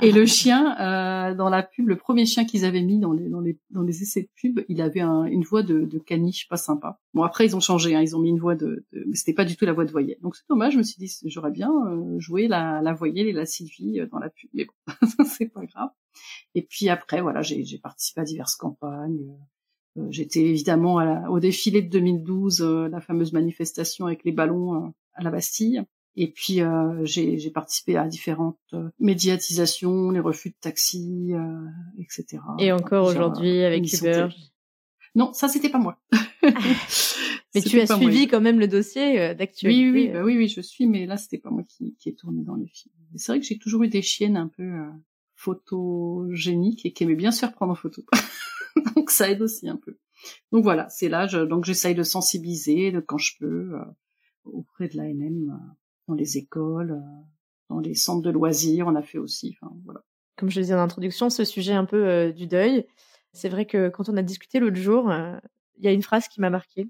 Et, 0.00 0.10
le 0.10 0.24
chien 0.38 0.74
euh, 0.80 1.34
dans 1.34 1.50
la 1.50 1.62
pub 1.62 1.86
le 1.86 1.96
premier 1.96 2.24
chien 2.24 2.46
qu'ils 2.46 2.64
avaient 2.64 2.80
mis 2.80 2.98
dans 2.98 3.12
les 3.12 3.28
dans 3.28 3.42
les 3.42 3.58
dans 3.68 3.82
les 3.82 4.00
essais 4.00 4.22
de 4.22 4.28
pub 4.34 4.60
il 4.70 4.80
avait 4.80 5.02
une 5.02 5.44
voix 5.44 5.62
de, 5.62 5.82
de, 5.82 5.98
caniche 5.98 6.48
pas 6.48 6.56
sympa. 6.56 6.98
Bon 7.12 7.24
après 7.24 7.44
ils 7.44 7.54
ont 7.54 7.60
changé 7.60 7.94
hein, 7.94 8.00
ils 8.00 8.16
ont 8.16 8.20
mis 8.20 8.30
une 8.30 8.38
voix 8.38 8.54
de, 8.54 8.86
de 8.94 9.04
mais 9.06 9.16
c'était 9.16 9.34
pas 9.34 9.44
du 9.44 9.54
tout 9.54 9.66
la 9.66 9.74
voix 9.74 9.84
de 9.84 9.90
voyelle 9.90 10.16
donc 10.22 10.34
c'est 10.34 10.48
dommage 10.48 10.72
je 10.72 10.78
me 10.78 10.82
suis 10.82 10.96
dit 10.96 11.14
j'aurais 11.26 11.50
bien 11.50 11.70
euh, 11.70 12.18
joué 12.18 12.48
la 12.48 12.80
la 12.80 12.94
voyelle 12.94 13.26
et 13.26 13.32
la 13.32 13.44
Sylvie 13.44 14.00
dans 14.10 14.18
la 14.18 14.30
pub. 14.30 14.48
Mais 14.54 14.64
bon 14.64 15.08
c'est 15.26 15.52
pas 15.52 15.66
grave. 15.66 15.90
Et 16.54 16.62
puis 16.62 16.88
après 16.88 17.20
voilà 17.20 17.42
j'ai 17.42 17.78
participé 17.82 18.22
à 18.22 18.24
diverses 18.24 18.56
campagnes 18.56 19.28
euh, 19.28 19.53
j'étais 20.10 20.40
évidemment 20.40 20.96
au 21.30 21.40
défilé 21.40 21.82
de 21.82 21.88
2012, 21.88 22.62
euh, 22.62 22.88
la 22.88 23.00
fameuse 23.00 23.32
manifestation 23.32 24.06
avec 24.06 24.24
les 24.24 24.32
ballons 24.32 24.74
euh, 24.74 24.88
à 25.14 25.22
la 25.22 25.30
Bastille. 25.30 25.82
Et 26.16 26.30
puis 26.30 26.60
j'ai 27.02 27.50
participé 27.50 27.96
à 27.96 28.06
différentes 28.06 28.72
médiatisations, 29.00 30.12
les 30.12 30.20
refus 30.20 30.50
de 30.50 30.56
taxi, 30.60 31.32
etc. 31.98 32.40
Et 32.60 32.70
encore 32.70 33.08
aujourd'hui 33.08 33.64
avec 33.64 33.92
Uber. 33.92 34.28
Non, 35.16 35.32
ça 35.32 35.48
c'était 35.48 35.70
pas 35.70 35.80
moi. 35.80 35.98
mais 36.44 37.62
tu 37.62 37.80
as 37.80 37.88
suivi 37.88 38.28
quand 38.28 38.40
même 38.40 38.60
le 38.60 38.68
dossier 38.68 39.34
d'actualité. 39.34 39.90
Oui, 39.90 39.90
oui, 39.90 40.08
bah 40.12 40.22
oui, 40.22 40.36
oui, 40.36 40.46
je 40.46 40.60
suis, 40.60 40.86
mais 40.86 41.04
là 41.04 41.16
c'était 41.16 41.38
pas 41.38 41.50
moi 41.50 41.64
qui, 41.68 41.96
qui 41.98 42.10
ai 42.10 42.14
tourné 42.14 42.44
dans 42.44 42.54
les 42.54 42.68
films. 42.68 42.94
C'est 43.16 43.32
vrai 43.32 43.40
que 43.40 43.46
j'ai 43.46 43.58
toujours 43.58 43.82
eu 43.82 43.88
des 43.88 44.02
chiennes 44.02 44.36
un 44.36 44.46
peu 44.46 44.70
photogéniques 45.34 46.86
et 46.86 46.92
qui 46.92 47.02
aimaient 47.02 47.16
bien 47.16 47.32
se 47.32 47.40
faire 47.40 47.52
prendre 47.52 47.72
en 47.72 47.76
photo. 47.76 48.04
donc 48.96 49.10
ça 49.10 49.30
aide 49.30 49.42
aussi 49.42 49.68
un 49.68 49.76
peu. 49.76 49.98
Donc 50.52 50.62
voilà, 50.62 50.88
c'est 50.88 51.08
là, 51.08 51.26
donc 51.26 51.64
j'essaye 51.64 51.94
de 51.94 52.02
sensibiliser 52.02 52.92
de, 52.92 53.00
quand 53.00 53.18
je 53.18 53.32
peux 53.38 53.74
euh, 53.74 53.84
auprès 54.44 54.88
de 54.88 54.96
l'ANM, 54.96 55.50
euh, 55.50 55.72
dans 56.08 56.14
les 56.14 56.38
écoles, 56.38 56.92
euh, 56.92 57.22
dans 57.70 57.80
les 57.80 57.94
centres 57.94 58.22
de 58.22 58.30
loisirs, 58.30 58.86
on 58.86 58.94
a 58.94 59.02
fait 59.02 59.18
aussi. 59.18 59.56
Voilà. 59.84 60.00
Comme 60.36 60.50
je 60.50 60.60
le 60.60 60.64
disais 60.64 60.74
en 60.74 60.80
introduction, 60.80 61.30
ce 61.30 61.44
sujet 61.44 61.72
un 61.72 61.84
peu 61.84 62.32
du 62.32 62.46
deuil, 62.46 62.86
c'est 63.32 63.48
vrai 63.48 63.66
que 63.66 63.88
quand 63.88 64.08
on 64.08 64.16
a 64.16 64.22
discuté 64.22 64.58
l'autre 64.58 64.76
jour, 64.76 65.12
il 65.78 65.84
y 65.84 65.88
a 65.88 65.92
une 65.92 66.02
phrase 66.02 66.28
qui 66.28 66.40
m'a 66.40 66.50
marquée. 66.50 66.88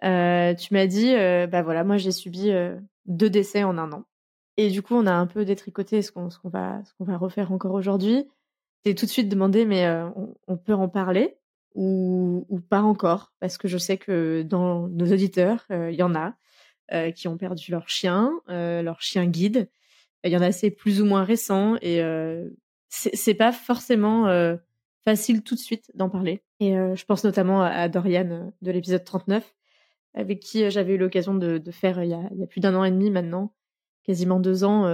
tu 0.00 0.74
m'as 0.74 0.86
dit, 0.86 1.14
bah 1.14 1.62
voilà, 1.62 1.84
moi 1.84 1.98
j'ai 1.98 2.10
subi 2.10 2.50
deux 3.06 3.30
décès 3.30 3.62
en 3.62 3.78
un 3.78 3.92
an. 3.92 4.04
Et 4.56 4.70
du 4.70 4.82
coup, 4.82 4.94
on 4.94 5.06
a 5.06 5.12
un 5.12 5.26
peu 5.26 5.44
détricoté 5.44 6.02
ce 6.02 6.10
qu'on 6.10 6.28
va 6.48 6.82
refaire 7.16 7.52
encore 7.52 7.74
aujourd'hui 7.74 8.26
t'ai 8.82 8.94
tout 8.94 9.06
de 9.06 9.10
suite 9.10 9.28
demandé, 9.28 9.64
mais 9.64 9.86
euh, 9.86 10.08
on, 10.46 10.56
peut 10.56 10.74
en 10.74 10.88
parler 10.88 11.36
ou, 11.74 12.44
pas 12.68 12.82
encore? 12.82 13.32
Parce 13.40 13.58
que 13.58 13.68
je 13.68 13.78
sais 13.78 13.96
que 13.96 14.42
dans 14.42 14.88
nos 14.88 15.12
auditeurs, 15.12 15.64
euh, 15.70 15.90
il 15.90 15.96
y 15.96 16.02
en 16.02 16.14
a 16.14 16.34
euh, 16.92 17.10
qui 17.10 17.28
ont 17.28 17.36
perdu 17.36 17.70
leur 17.70 17.88
chien, 17.88 18.32
leur 18.48 19.00
chien 19.00 19.26
guide. 19.26 19.70
Il 20.24 20.30
y 20.30 20.36
en 20.36 20.42
a 20.42 20.52
c'est 20.52 20.70
plus 20.70 21.00
ou 21.00 21.04
moins 21.04 21.24
récent 21.24 21.76
et 21.82 22.00
c'est 22.88 23.34
pas 23.34 23.52
forcément 23.52 24.26
facile 25.04 25.42
tout 25.42 25.54
de 25.54 25.60
suite 25.60 25.90
d'en 25.94 26.08
parler. 26.08 26.44
Et 26.60 26.74
je 26.74 27.04
pense 27.04 27.24
notamment 27.24 27.62
à, 27.62 27.88
Dorian 27.88 28.52
de 28.60 28.70
l'épisode 28.70 29.02
39, 29.02 29.52
avec 30.14 30.38
qui 30.38 30.70
j'avais 30.70 30.94
eu 30.94 30.98
l'occasion 30.98 31.34
de, 31.34 31.60
faire 31.72 32.04
il 32.04 32.10
y 32.10 32.14
a 32.14 32.46
plus 32.46 32.60
d'un 32.60 32.76
an 32.76 32.84
et 32.84 32.90
demi 32.92 33.10
maintenant, 33.10 33.52
quasiment 34.04 34.38
deux 34.38 34.62
ans, 34.62 34.86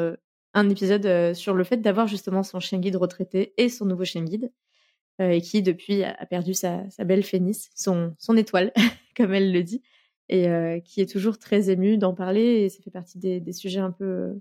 un 0.54 0.68
épisode 0.68 1.06
euh, 1.06 1.34
sur 1.34 1.54
le 1.54 1.64
fait 1.64 1.78
d'avoir 1.78 2.06
justement 2.06 2.42
son 2.42 2.60
chien 2.60 2.78
guide 2.78 2.96
retraité 2.96 3.54
et 3.56 3.68
son 3.68 3.84
nouveau 3.86 4.04
chien 4.04 4.24
guide, 4.24 4.52
euh, 5.20 5.30
et 5.30 5.40
qui 5.40 5.62
depuis 5.62 6.04
a, 6.04 6.14
perdu 6.26 6.54
sa, 6.54 6.84
belle 7.04 7.24
Phénis, 7.24 7.68
son, 7.74 8.14
étoile, 8.36 8.72
comme 9.16 9.34
elle 9.34 9.52
le 9.52 9.62
dit, 9.62 9.82
et 10.28 10.48
euh, 10.48 10.80
qui 10.80 11.00
est 11.00 11.10
toujours 11.10 11.38
très 11.38 11.70
émue 11.70 11.98
d'en 11.98 12.14
parler, 12.14 12.62
et 12.62 12.68
ça 12.68 12.82
fait 12.82 12.90
partie 12.90 13.18
des, 13.18 13.52
sujets 13.52 13.80
un 13.80 13.92
peu 13.92 14.40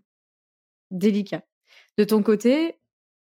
délicats. 0.92 1.44
De 1.98 2.04
ton 2.04 2.24
côté, 2.24 2.76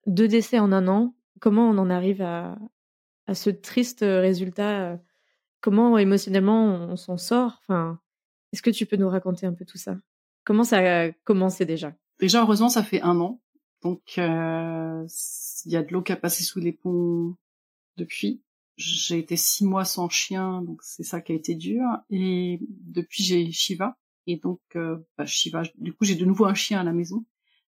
deux 0.06 0.28
décès 0.28 0.58
en 0.58 0.72
un 0.72 0.88
an, 0.88 1.14
comment 1.40 1.68
on 1.70 1.78
en 1.78 1.90
arrive 1.90 2.22
à, 2.22 2.58
à 3.26 3.34
ce 3.34 3.50
triste 3.50 4.00
résultat 4.02 4.98
Comment 5.60 5.98
émotionnellement 5.98 6.90
on 6.90 6.94
s'en 6.96 7.16
sort? 7.16 7.58
Enfin, 7.62 7.98
est-ce 8.52 8.62
que 8.62 8.70
tu 8.70 8.86
peux 8.86 8.96
nous 8.96 9.08
raconter 9.08 9.46
un 9.46 9.52
peu 9.52 9.64
tout 9.64 9.78
ça? 9.78 9.96
Comment 10.44 10.62
ça 10.62 11.06
a 11.06 11.10
commencé 11.24 11.64
déjà? 11.64 11.92
Déjà, 12.20 12.42
heureusement, 12.42 12.68
ça 12.68 12.82
fait 12.82 13.02
un 13.02 13.20
an. 13.20 13.40
Donc, 13.82 14.14
euh, 14.18 15.06
il 15.64 15.72
y 15.72 15.76
a 15.76 15.82
de 15.82 15.92
l'eau 15.92 16.02
qui 16.02 16.12
a 16.12 16.16
passé 16.16 16.44
sous 16.44 16.60
les 16.60 16.72
ponts 16.72 17.36
depuis. 17.96 18.42
J'ai 18.76 19.18
été 19.18 19.36
six 19.36 19.64
mois 19.64 19.84
sans 19.84 20.08
chien, 20.08 20.62
donc 20.62 20.82
c'est 20.82 21.02
ça 21.02 21.20
qui 21.20 21.32
a 21.32 21.34
été 21.34 21.54
dur. 21.54 21.82
Et 22.10 22.60
depuis, 22.70 23.22
j'ai 23.22 23.50
Shiva. 23.52 23.96
Et 24.26 24.36
donc, 24.36 24.60
euh, 24.74 24.98
bah, 25.16 25.26
Shiva, 25.26 25.62
du 25.76 25.92
coup, 25.92 26.04
j'ai 26.04 26.16
de 26.16 26.24
nouveau 26.24 26.46
un 26.46 26.54
chien 26.54 26.80
à 26.80 26.84
la 26.84 26.92
maison. 26.92 27.24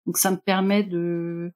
Donc, 0.05 0.17
ça 0.17 0.31
me 0.31 0.37
permet 0.37 0.83
de, 0.83 1.51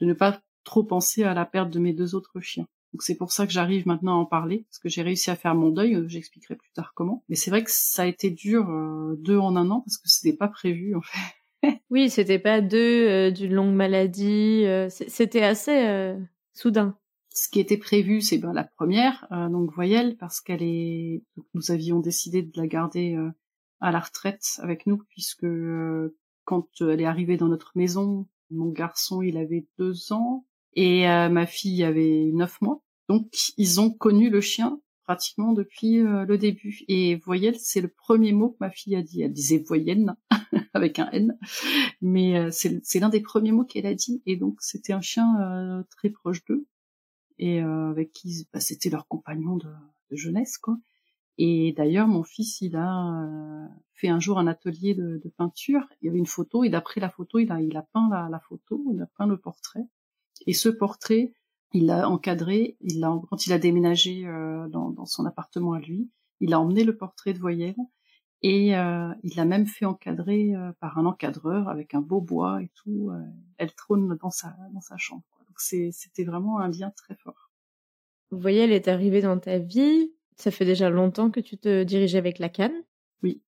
de 0.00 0.06
ne 0.06 0.12
pas 0.12 0.40
trop 0.64 0.82
penser 0.82 1.22
à 1.22 1.34
la 1.34 1.44
perte 1.44 1.70
de 1.70 1.78
mes 1.78 1.92
deux 1.92 2.14
autres 2.14 2.40
chiens. 2.40 2.66
Donc 2.94 3.02
c'est 3.02 3.16
pour 3.16 3.32
ça 3.32 3.44
que 3.44 3.52
j'arrive 3.52 3.88
maintenant 3.88 4.12
à 4.12 4.20
en 4.22 4.24
parler, 4.24 4.66
parce 4.70 4.78
que 4.78 4.88
j'ai 4.88 5.02
réussi 5.02 5.28
à 5.28 5.34
faire 5.34 5.56
mon 5.56 5.70
deuil, 5.70 6.04
j'expliquerai 6.06 6.54
plus 6.54 6.70
tard 6.70 6.92
comment. 6.94 7.24
Mais 7.28 7.34
c'est 7.34 7.50
vrai 7.50 7.64
que 7.64 7.70
ça 7.72 8.04
a 8.04 8.06
été 8.06 8.30
dur, 8.30 8.70
euh, 8.70 9.16
deux 9.18 9.36
en 9.36 9.56
un 9.56 9.68
an, 9.70 9.80
parce 9.80 9.98
que 9.98 10.08
c'était 10.08 10.36
pas 10.36 10.46
prévu 10.46 10.94
en 10.94 11.00
fait. 11.00 11.18
Oui, 11.90 12.10
c'était 12.10 12.38
pas 12.38 12.60
deux 12.60 13.30
d'une 13.32 13.54
longue 13.54 13.74
maladie. 13.74 14.64
c'était 14.88 15.42
assez 15.42 16.14
soudain. 16.52 16.96
Ce 17.30 17.48
qui 17.48 17.58
était 17.58 17.78
prévu, 17.78 18.20
c'est 18.20 18.38
ben, 18.38 18.52
la 18.52 18.64
première, 18.64 19.26
donc 19.50 19.72
voyelle, 19.72 20.16
parce 20.16 20.40
qu'elle 20.40 20.62
est. 20.62 21.22
Nous 21.54 21.70
avions 21.70 22.00
décidé 22.00 22.42
de 22.42 22.52
la 22.56 22.66
garder 22.66 23.16
à 23.80 23.90
la 23.90 24.00
retraite 24.00 24.58
avec 24.58 24.86
nous, 24.86 24.98
puisque 25.08 25.46
quand 26.44 26.68
elle 26.80 27.00
est 27.00 27.06
arrivée 27.06 27.36
dans 27.36 27.48
notre 27.48 27.72
maison, 27.74 28.28
mon 28.50 28.70
garçon 28.70 29.22
il 29.22 29.36
avait 29.36 29.66
deux 29.78 30.12
ans 30.12 30.46
et 30.74 31.06
ma 31.06 31.46
fille 31.46 31.82
avait 31.82 32.30
neuf 32.32 32.60
mois. 32.60 32.82
Donc 33.08 33.26
ils 33.56 33.80
ont 33.80 33.90
connu 33.90 34.30
le 34.30 34.40
chien 34.40 34.80
pratiquement 35.04 35.52
depuis 35.52 36.00
euh, 36.00 36.24
le 36.24 36.38
début. 36.38 36.80
Et 36.88 37.16
voyelle, 37.16 37.56
c'est 37.58 37.80
le 37.80 37.88
premier 37.88 38.32
mot 38.32 38.50
que 38.50 38.56
ma 38.60 38.70
fille 38.70 38.96
a 38.96 39.02
dit. 39.02 39.22
Elle 39.22 39.32
disait 39.32 39.62
voyenne 39.66 40.16
avec 40.74 40.98
un 40.98 41.10
N, 41.10 41.38
mais 42.00 42.38
euh, 42.38 42.50
c'est 42.50 43.00
l'un 43.00 43.10
des 43.10 43.20
premiers 43.20 43.52
mots 43.52 43.64
qu'elle 43.64 43.86
a 43.86 43.94
dit. 43.94 44.22
Et 44.26 44.36
donc 44.36 44.56
c'était 44.60 44.92
un 44.92 45.00
chien 45.00 45.40
euh, 45.40 45.82
très 45.90 46.10
proche 46.10 46.44
d'eux 46.44 46.66
et 47.38 47.58
avec 47.58 48.12
qui 48.12 48.46
bah, 48.52 48.60
c'était 48.60 48.90
leur 48.90 49.08
compagnon 49.08 49.56
de, 49.56 49.68
jeunesse, 50.12 50.56
quoi. 50.56 50.78
Et 51.36 51.72
d'ailleurs, 51.76 52.06
mon 52.06 52.22
fils, 52.22 52.60
il 52.60 52.76
a 52.76 53.68
fait 53.92 54.06
un 54.06 54.20
jour 54.20 54.38
un 54.38 54.46
atelier 54.46 54.94
de, 54.94 55.20
peinture. 55.36 55.88
Il 56.00 56.06
y 56.06 56.08
avait 56.08 56.18
une 56.18 56.26
photo, 56.26 56.62
et 56.62 56.68
d'après 56.68 57.00
la 57.00 57.10
photo, 57.10 57.40
il 57.40 57.50
a, 57.50 57.82
peint 57.92 58.08
la, 58.08 58.38
photo, 58.38 58.84
il 58.94 59.02
a 59.02 59.06
peint 59.18 59.26
le 59.26 59.36
portrait. 59.36 59.82
Et 60.46 60.52
ce 60.52 60.68
portrait, 60.68 61.32
il 61.74 61.86
l'a 61.86 62.08
encadré, 62.08 62.76
il 62.80 63.00
l'a, 63.00 63.20
quand 63.28 63.46
il 63.46 63.52
a 63.52 63.58
déménagé 63.58 64.24
euh, 64.26 64.68
dans, 64.68 64.90
dans, 64.90 65.06
son 65.06 65.26
appartement 65.26 65.72
à 65.72 65.80
lui, 65.80 66.08
il 66.40 66.54
a 66.54 66.60
emmené 66.60 66.84
le 66.84 66.96
portrait 66.96 67.34
de 67.34 67.38
voyelle 67.40 67.74
et 68.42 68.76
euh, 68.76 69.12
il 69.24 69.34
l'a 69.36 69.44
même 69.44 69.66
fait 69.66 69.84
encadrer 69.84 70.54
euh, 70.54 70.72
par 70.78 70.98
un 70.98 71.04
encadreur 71.04 71.68
avec 71.68 71.94
un 71.94 72.00
beau 72.00 72.20
bois 72.20 72.62
et 72.62 72.70
tout. 72.76 73.10
elle 73.58 73.74
trône 73.74 74.16
dans 74.22 74.30
sa, 74.30 74.56
dans 74.72 74.80
sa 74.80 74.96
chambre. 74.96 75.24
Quoi. 75.30 75.44
Donc 75.48 75.58
c'est, 75.58 75.90
c'était 75.92 76.24
vraiment 76.24 76.60
un 76.60 76.68
lien 76.68 76.90
très 76.90 77.16
fort. 77.16 77.50
Voyelle 78.30 78.72
est 78.72 78.86
arrivée 78.86 79.20
dans 79.20 79.38
ta 79.38 79.58
vie. 79.58 80.12
Ça 80.36 80.52
fait 80.52 80.64
déjà 80.64 80.90
longtemps 80.90 81.30
que 81.30 81.40
tu 81.40 81.58
te 81.58 81.82
dirigeais 81.82 82.18
avec 82.18 82.38
la 82.38 82.48
canne? 82.48 82.84
Oui, 83.22 83.42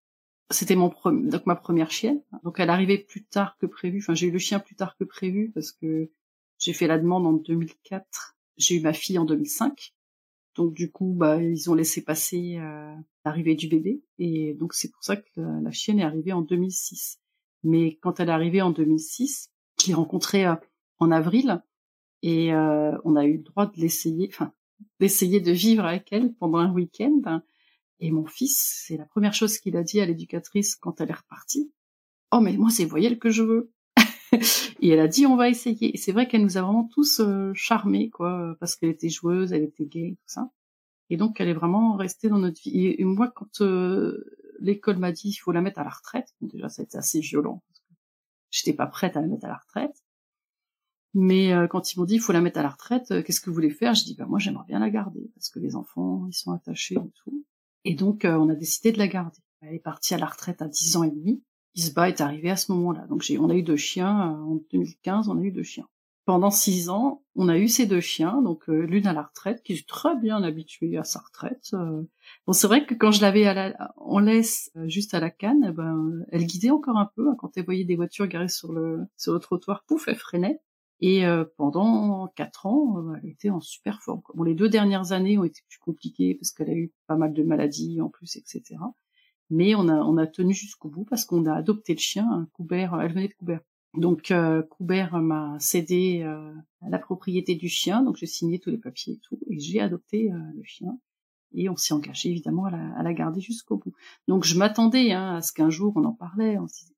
c'était 0.51 0.77
mon 0.77 0.93
donc 1.05 1.47
ma 1.47 1.57
première 1.57 1.91
chienne. 1.93 2.23
Donc 2.43 2.59
elle 2.59 2.71
arrivait 2.71 2.99
plus 2.99 3.25
tard 3.25 3.57
que 3.59 3.67
prévu. 3.67 3.99
Enfin, 3.99 4.15
j'ai 4.15 4.27
eu 4.27 4.31
le 4.33 4.39
chien 4.39 4.59
plus 4.59 4.75
tard 4.75 4.97
que 4.97 5.05
prévu 5.05 5.53
parce 5.53 5.71
que 5.71 6.11
j'ai 6.59 6.73
fait 6.73 6.87
la 6.87 6.99
demande 6.99 7.27
en 7.27 7.33
2004. 7.33 8.37
J'ai 8.57 8.77
eu 8.77 8.81
ma 8.81 8.93
fille 8.93 9.19
en 9.19 9.25
2005. 9.25 9.93
Donc 10.55 10.73
du 10.73 10.91
coup, 10.91 11.13
bah, 11.15 11.43
ils 11.43 11.71
ont 11.71 11.75
laissé 11.75 12.03
passer 12.03 12.57
euh, 12.59 12.95
l'arrivée 13.25 13.55
du 13.55 13.69
bébé. 13.69 14.03
Et 14.19 14.55
donc 14.55 14.73
c'est 14.73 14.91
pour 14.91 15.05
ça 15.05 15.17
que 15.17 15.41
la, 15.63 15.71
chienne 15.71 16.01
est 16.01 16.05
arrivée 16.05 16.33
en 16.33 16.43
2006. 16.43 17.21
Mais 17.63 17.97
quand 17.97 18.21
elle 18.21 18.29
est 18.29 18.33
arrivée 18.33 18.63
en 18.63 18.71
2006, 18.71 19.51
je 19.81 19.89
l'ai 19.89 19.95
rencontrée 19.95 20.47
euh, 20.47 20.55
en 20.99 21.11
avril. 21.11 21.63
Et 22.23 22.55
euh, 22.55 22.97
on 23.05 23.17
a 23.17 23.25
eu 23.27 23.37
le 23.37 23.43
droit 23.43 23.67
de 23.67 23.79
l'essayer, 23.79 24.29
enfin, 24.33 24.53
d'essayer 24.99 25.41
de 25.41 25.53
vivre 25.53 25.85
avec 25.85 26.11
elle 26.13 26.33
pendant 26.35 26.59
un 26.59 26.73
week-end. 26.73 27.43
Et 28.01 28.11
mon 28.11 28.27
fils, 28.27 28.85
c'est 28.87 28.97
la 28.97 29.05
première 29.05 29.35
chose 29.35 29.59
qu'il 29.59 29.77
a 29.77 29.83
dit 29.83 30.01
à 30.01 30.07
l'éducatrice 30.07 30.77
quand 30.77 31.01
elle 31.01 31.11
est 31.11 31.15
repartie. 31.15 31.73
Oh, 32.33 32.41
mais 32.41 32.57
moi, 32.57 32.71
c'est 32.71 32.85
voyelle 32.85 33.19
que 33.19 33.31
je 33.31 33.43
veux. 33.43 33.73
et 34.81 34.89
elle 34.89 35.01
a 35.01 35.09
dit 35.09 35.27
on 35.27 35.37
va 35.37 35.49
essayer. 35.49 35.95
Et 35.95 35.97
c'est 35.97 36.13
vrai 36.13 36.29
qu'elle 36.29 36.43
nous 36.43 36.57
a 36.57 36.63
vraiment 36.63 36.89
tous 36.93 37.21
euh, 37.21 37.53
charmés, 37.55 38.11
quoi, 38.11 38.57
parce 38.61 38.77
qu'elle 38.77 38.91
était 38.91 39.09
joueuse, 39.09 39.53
elle 39.53 39.63
était 39.63 39.87
gay, 39.87 40.17
tout 40.19 40.29
ça. 40.29 40.51
Et 41.11 41.17
donc 41.17 41.41
elle 41.41 41.49
est 41.49 41.55
vraiment 41.55 41.97
restée 41.97 42.29
dans 42.29 42.39
notre 42.39 42.61
vie. 42.61 42.95
Et, 42.99 43.05
moi, 43.05 43.31
quand 43.35 43.61
euh, 43.61 44.25
l'école 44.59 44.99
m'a 44.99 45.13
dit 45.13 45.29
il 45.29 45.37
faut 45.37 45.53
la 45.53 45.61
mettre 45.61 45.79
à 45.79 45.85
la 45.85 45.91
retraite, 45.91 46.35
déjà 46.41 46.69
ça 46.69 46.83
a 46.83 46.85
été 46.85 46.99
assez 46.99 47.21
violent. 47.21 47.63
Parce 47.69 47.81
que 47.81 47.95
j'étais 48.51 48.77
pas 48.77 48.87
prête 48.87 49.17
à 49.17 49.21
la 49.21 49.29
mettre 49.29 49.45
à 49.47 49.49
la 49.49 49.59
retraite. 49.59 50.03
Mais 51.15 51.53
euh, 51.53 51.67
quand 51.67 51.93
ils 51.93 51.99
m'ont 51.99 52.05
dit 52.05 52.17
il 52.17 52.21
faut 52.21 52.33
la 52.33 52.41
mettre 52.41 52.59
à 52.59 52.63
la 52.63 52.71
retraite, 52.71 53.25
qu'est-ce 53.25 53.41
que 53.41 53.51
vous 53.51 53.55
voulez 53.55 53.71
faire? 53.71 53.95
Je 53.95 54.05
dis 54.05 54.15
bah 54.17 54.27
moi 54.27 54.39
j'aimerais 54.39 54.67
bien 54.67 54.81
la 54.81 54.91
garder 54.91 55.31
parce 55.35 55.49
que 55.51 55.61
les 55.61 55.77
enfants 55.77 56.27
ils 56.29 56.35
sont 56.35 56.53
attachés 56.53 56.97
et 56.97 57.13
tout. 57.25 57.45
Et 57.85 57.95
donc 57.95 58.23
on 58.25 58.49
a 58.49 58.55
décidé 58.55 58.93
de 58.93 58.99
la 58.99 59.09
garder. 59.09 59.39
Elle 59.63 59.75
est 59.75 59.79
partie 59.79 60.15
à 60.15 60.19
la 60.19 60.27
retraite 60.27 60.61
à 60.61 60.69
10 60.69 60.97
ans 60.97 61.05
et 61.05 61.11
demi. 61.11 61.43
Isba 61.77 62.09
est 62.09 62.23
arrivé 62.23 62.51
à 62.51 62.57
ce 62.57 62.73
moment-là. 62.73 63.07
Donc 63.09 63.25
on 63.39 63.51
a 63.51 63.55
eu 63.55 63.63
deux 63.63 63.77
chiens 63.77 64.33
euh, 64.33 64.55
en 64.55 64.61
2015, 64.73 65.29
on 65.29 65.39
a 65.39 65.43
eu 65.43 65.53
deux 65.53 65.63
chiens. 65.63 65.87
Pendant 66.25 66.51
six 66.51 66.89
ans, 66.89 67.23
on 67.37 67.49
a 67.49 67.57
eu 67.57 67.69
ces 67.69 67.87
deux 67.87 68.01
chiens, 68.01 68.43
donc 68.43 68.69
euh, 68.69 68.81
l'une 68.81 69.07
à 69.07 69.13
la 69.13 69.23
retraite, 69.23 69.63
qui 69.63 69.75
est 69.75 69.87
très 69.87 70.17
bien 70.17 70.43
habituée 70.43 70.97
à 70.97 71.05
sa 71.05 71.21
retraite. 71.21 71.71
Euh. 71.75 72.03
Bon, 72.47 72.53
c'est 72.53 72.67
vrai 72.67 72.85
que 72.85 72.95
quand 72.95 73.13
je 73.13 73.21
l'avais 73.21 73.75
en 73.97 74.19
laisse 74.19 74.73
juste 74.87 75.15
à 75.15 75.21
la 75.21 75.31
canne, 75.31 75.67
eh 75.69 75.73
ben, 75.73 76.25
elle 76.33 76.47
guidait 76.47 76.71
encore 76.71 76.97
un 76.97 77.11
peu. 77.15 77.29
Hein. 77.29 77.37
quand 77.39 77.57
elle 77.57 77.65
voyait 77.65 77.85
des 77.85 77.95
voitures 77.95 78.27
garées 78.27 78.49
sur 78.49 78.73
le 78.73 79.07
sur 79.17 79.35
le 79.35 79.39
trottoir, 79.39 79.85
pouf, 79.87 80.09
elle 80.09 80.17
freinait. 80.17 80.61
Et 81.01 81.25
pendant 81.59 82.27
quatre 82.37 82.65
ans, 82.65 83.13
elle 83.23 83.29
était 83.29 83.51
en 83.51 83.61
super 83.61 84.01
forme. 84.03 84.23
Bon, 84.35 84.45
les 84.45 84.55
deux 84.55 84.71
dernières 84.71 85.13
années 85.13 85.37
ont 85.37 85.45
été 85.45 85.61
plus 85.69 85.79
compliquées 85.79 86.35
parce 86.35 86.53
qu'elle 86.53 86.71
a 86.71 86.75
eu 86.75 86.91
pas 87.07 87.17
mal 87.17 87.35
de 87.35 87.43
maladies 87.43 88.01
en 88.01 88.09
plus, 88.09 88.37
etc. 88.37 88.77
Mais 89.51 89.75
on 89.75 89.89
a, 89.89 90.27
tenu 90.27 90.55
jusqu'au 90.55 90.89
bout 90.89 91.05
parce 91.05 91.25
qu'on 91.25 91.47
a 91.47 91.55
adopté 91.55 91.95
le 91.95 92.01
chien. 92.01 92.29
Hein, 92.31 92.49
Coubert, 92.53 92.99
elle 93.01 93.13
venait 93.13 93.29
de 93.29 93.35
Coubert. 93.35 93.61
Donc 93.95 94.31
euh, 94.31 94.63
Coubert 94.63 95.17
m'a 95.19 95.57
cédé 95.59 96.23
euh, 96.23 96.53
la 96.87 96.99
propriété 96.99 97.55
du 97.55 97.69
chien, 97.69 98.03
donc 98.03 98.17
j'ai 98.17 98.27
signé 98.27 98.59
tous 98.59 98.71
les 98.71 98.77
papiers 98.77 99.15
et 99.15 99.21
tout, 99.23 99.39
et 99.49 99.59
j'ai 99.59 99.81
adopté 99.81 100.31
euh, 100.31 100.39
le 100.55 100.63
chien. 100.65 100.99
Et 101.55 101.71
on 101.71 101.77
s'est 101.77 101.95
engagé 101.95 102.29
évidemment 102.29 102.67
à 102.67 103.03
la, 103.03 103.15
garder 103.15 103.41
jusqu'au 103.41 103.79
bout. 103.79 103.95
Donc 104.29 104.45
je 104.45 104.59
m'attendais 104.59 105.13
hein, 105.13 105.37
à 105.37 105.43
ce 105.43 105.53
qu'un 105.53 105.71
jour 105.71 105.95
on 105.97 106.05
en 106.05 106.13
parlait, 106.13 106.59
on 106.59 106.69
se 106.69 106.75
disait 106.81 106.95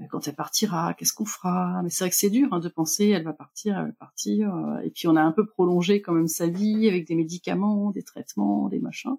euh, 0.00 0.04
quand 0.10 0.26
elle 0.26 0.34
partira, 0.34 0.94
qu'est-ce 0.94 1.12
qu'on 1.12 1.24
fera? 1.24 1.82
Mais 1.82 1.90
c'est 1.90 2.04
vrai 2.04 2.10
que 2.10 2.16
c'est 2.16 2.30
dur 2.30 2.48
hein, 2.52 2.60
de 2.60 2.68
penser, 2.68 3.08
elle 3.08 3.24
va 3.24 3.32
partir, 3.32 3.78
elle 3.78 3.86
va 3.86 3.92
partir. 3.92 4.54
Euh, 4.54 4.78
et 4.80 4.90
puis 4.90 5.08
on 5.08 5.16
a 5.16 5.22
un 5.22 5.32
peu 5.32 5.46
prolongé 5.46 6.00
quand 6.02 6.12
même 6.12 6.28
sa 6.28 6.46
vie 6.46 6.88
avec 6.88 7.06
des 7.06 7.14
médicaments, 7.14 7.90
des 7.90 8.02
traitements, 8.02 8.68
des 8.68 8.78
machins. 8.80 9.16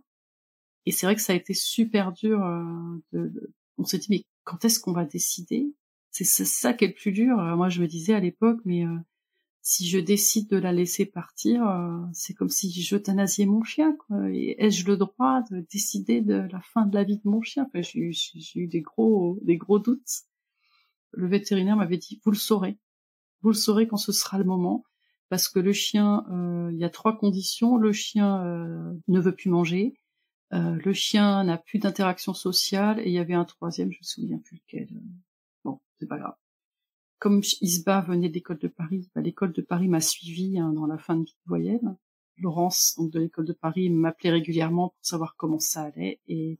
Et 0.85 0.91
c'est 0.91 1.05
vrai 1.05 1.15
que 1.15 1.21
ça 1.21 1.33
a 1.33 1.35
été 1.35 1.53
super 1.53 2.11
dur. 2.11 2.43
Euh, 2.43 3.01
de, 3.13 3.53
On 3.77 3.85
s'est 3.85 3.97
dit, 3.97 4.07
mais 4.09 4.25
quand 4.43 4.65
est-ce 4.65 4.79
qu'on 4.79 4.93
va 4.93 5.05
décider? 5.05 5.73
C'est 6.11 6.25
ça 6.25 6.73
qui 6.73 6.85
est 6.85 6.89
le 6.89 6.93
plus 6.93 7.11
dur. 7.11 7.39
Euh, 7.39 7.55
moi, 7.55 7.69
je 7.69 7.81
me 7.81 7.87
disais 7.87 8.13
à 8.13 8.19
l'époque, 8.19 8.59
mais 8.65 8.85
euh, 8.85 8.95
si 9.61 9.87
je 9.87 9.97
décide 9.97 10.49
de 10.49 10.57
la 10.57 10.71
laisser 10.71 11.05
partir, 11.05 11.63
c'est 12.11 12.33
comme 12.33 12.49
si 12.49 12.69
j'euthanasiais 12.69 13.45
mon 13.45 13.63
chien. 13.63 13.97
Ai-je 14.11 14.85
le 14.85 14.97
droit 14.97 15.41
de 15.49 15.65
décider 15.71 16.21
de 16.21 16.47
la 16.51 16.59
fin 16.61 16.85
de 16.85 16.93
la 16.93 17.05
vie 17.05 17.17
de 17.17 17.29
mon 17.29 17.41
chien? 17.41 17.65
Enfin, 17.65 17.81
J'ai 17.81 18.59
eu 18.59 18.67
des 18.67 18.81
gros, 18.81 19.39
des 19.41 19.55
gros 19.55 19.79
doutes. 19.79 20.23
Le 21.13 21.27
vétérinaire 21.27 21.77
m'avait 21.77 21.97
dit, 21.97 22.19
vous 22.25 22.31
le 22.31 22.37
saurez. 22.37 22.77
Vous 23.41 23.49
le 23.49 23.55
saurez 23.55 23.87
quand 23.87 23.97
ce 23.97 24.11
sera 24.11 24.37
le 24.37 24.43
moment. 24.43 24.83
Parce 25.29 25.47
que 25.47 25.59
le 25.59 25.71
chien, 25.71 26.25
il 26.73 26.77
y 26.77 26.83
a 26.83 26.89
trois 26.89 27.17
conditions. 27.17 27.77
Le 27.77 27.93
chien 27.93 28.43
ne 29.07 29.19
veut 29.21 29.33
plus 29.33 29.49
manger, 29.49 29.95
euh, 30.53 30.77
le 30.83 30.93
chien 30.93 31.43
n'a 31.43 31.57
plus 31.57 31.79
d'interaction 31.79 32.33
sociale 32.33 32.99
et 32.99 33.07
il 33.07 33.13
y 33.13 33.19
avait 33.19 33.33
un 33.33 33.45
troisième, 33.45 33.91
je 33.91 33.97
me 33.97 34.03
souviens 34.03 34.37
plus 34.37 34.61
lequel. 34.67 34.89
Bon, 35.63 35.79
c'est 35.99 36.07
pas 36.07 36.17
grave. 36.17 36.35
Comme 37.19 37.41
Isba 37.61 38.01
venait 38.01 38.29
de 38.29 38.33
l'école 38.33 38.59
de 38.59 38.67
Paris, 38.67 39.09
bah, 39.15 39.21
l'école 39.21 39.53
de 39.53 39.61
Paris 39.61 39.87
m'a 39.87 40.01
suivi 40.01 40.59
hein, 40.59 40.73
dans 40.73 40.85
la 40.85 40.97
fin 40.97 41.15
de 41.15 41.23
vie 41.23 41.37
voyelle. 41.45 41.95
Laurence, 42.37 42.95
donc 42.97 43.11
de 43.11 43.19
l'école 43.19 43.45
de 43.45 43.53
Paris, 43.53 43.89
m'appelait 43.89 44.31
régulièrement 44.31 44.89
pour 44.89 45.05
savoir 45.05 45.35
comment 45.35 45.59
ça 45.59 45.83
allait 45.83 46.19
et 46.27 46.59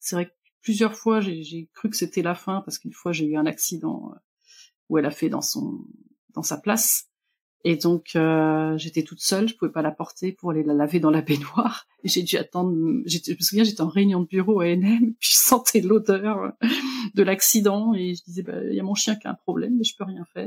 c'est 0.00 0.16
vrai 0.16 0.26
que 0.26 0.34
plusieurs 0.60 0.94
fois 0.94 1.20
j'ai 1.20 1.68
cru 1.72 1.90
que 1.90 1.96
c'était 1.96 2.22
la 2.22 2.34
fin 2.34 2.60
parce 2.62 2.78
qu'une 2.78 2.92
fois 2.92 3.12
j'ai 3.12 3.26
eu 3.26 3.36
un 3.36 3.46
accident 3.46 4.12
euh, 4.12 4.18
où 4.88 4.98
elle 4.98 5.06
a 5.06 5.10
fait 5.10 5.28
dans 5.28 5.40
son 5.40 5.84
dans 6.34 6.42
sa 6.42 6.58
place 6.58 7.08
et 7.64 7.76
donc 7.76 8.12
euh, 8.14 8.76
j'étais 8.78 9.02
toute 9.02 9.20
seule, 9.20 9.48
je 9.48 9.56
pouvais 9.56 9.72
pas 9.72 9.82
la 9.82 9.90
porter 9.90 10.32
pour 10.32 10.50
aller 10.50 10.62
la 10.62 10.74
laver 10.74 11.00
dans 11.00 11.10
la 11.10 11.22
baignoire. 11.22 11.86
Et 12.04 12.08
j'ai 12.08 12.22
dû 12.22 12.36
attendre. 12.36 12.72
Je 13.06 13.32
me 13.32 13.40
souviens, 13.40 13.64
j'étais 13.64 13.80
en 13.80 13.88
réunion 13.88 14.20
de 14.20 14.26
bureau 14.26 14.60
à 14.60 14.66
NM, 14.66 15.14
puis 15.18 15.30
je 15.32 15.36
sentais 15.36 15.80
l'odeur 15.80 16.52
de 17.14 17.22
l'accident 17.24 17.92
et 17.94 18.14
je 18.14 18.22
disais, 18.22 18.42
bah, 18.42 18.62
il 18.62 18.74
y 18.74 18.80
a 18.80 18.84
mon 18.84 18.94
chien 18.94 19.16
qui 19.16 19.26
a 19.26 19.30
un 19.30 19.34
problème, 19.34 19.76
mais 19.76 19.82
je 19.82 19.96
peux 19.96 20.04
rien 20.04 20.24
faire. 20.32 20.46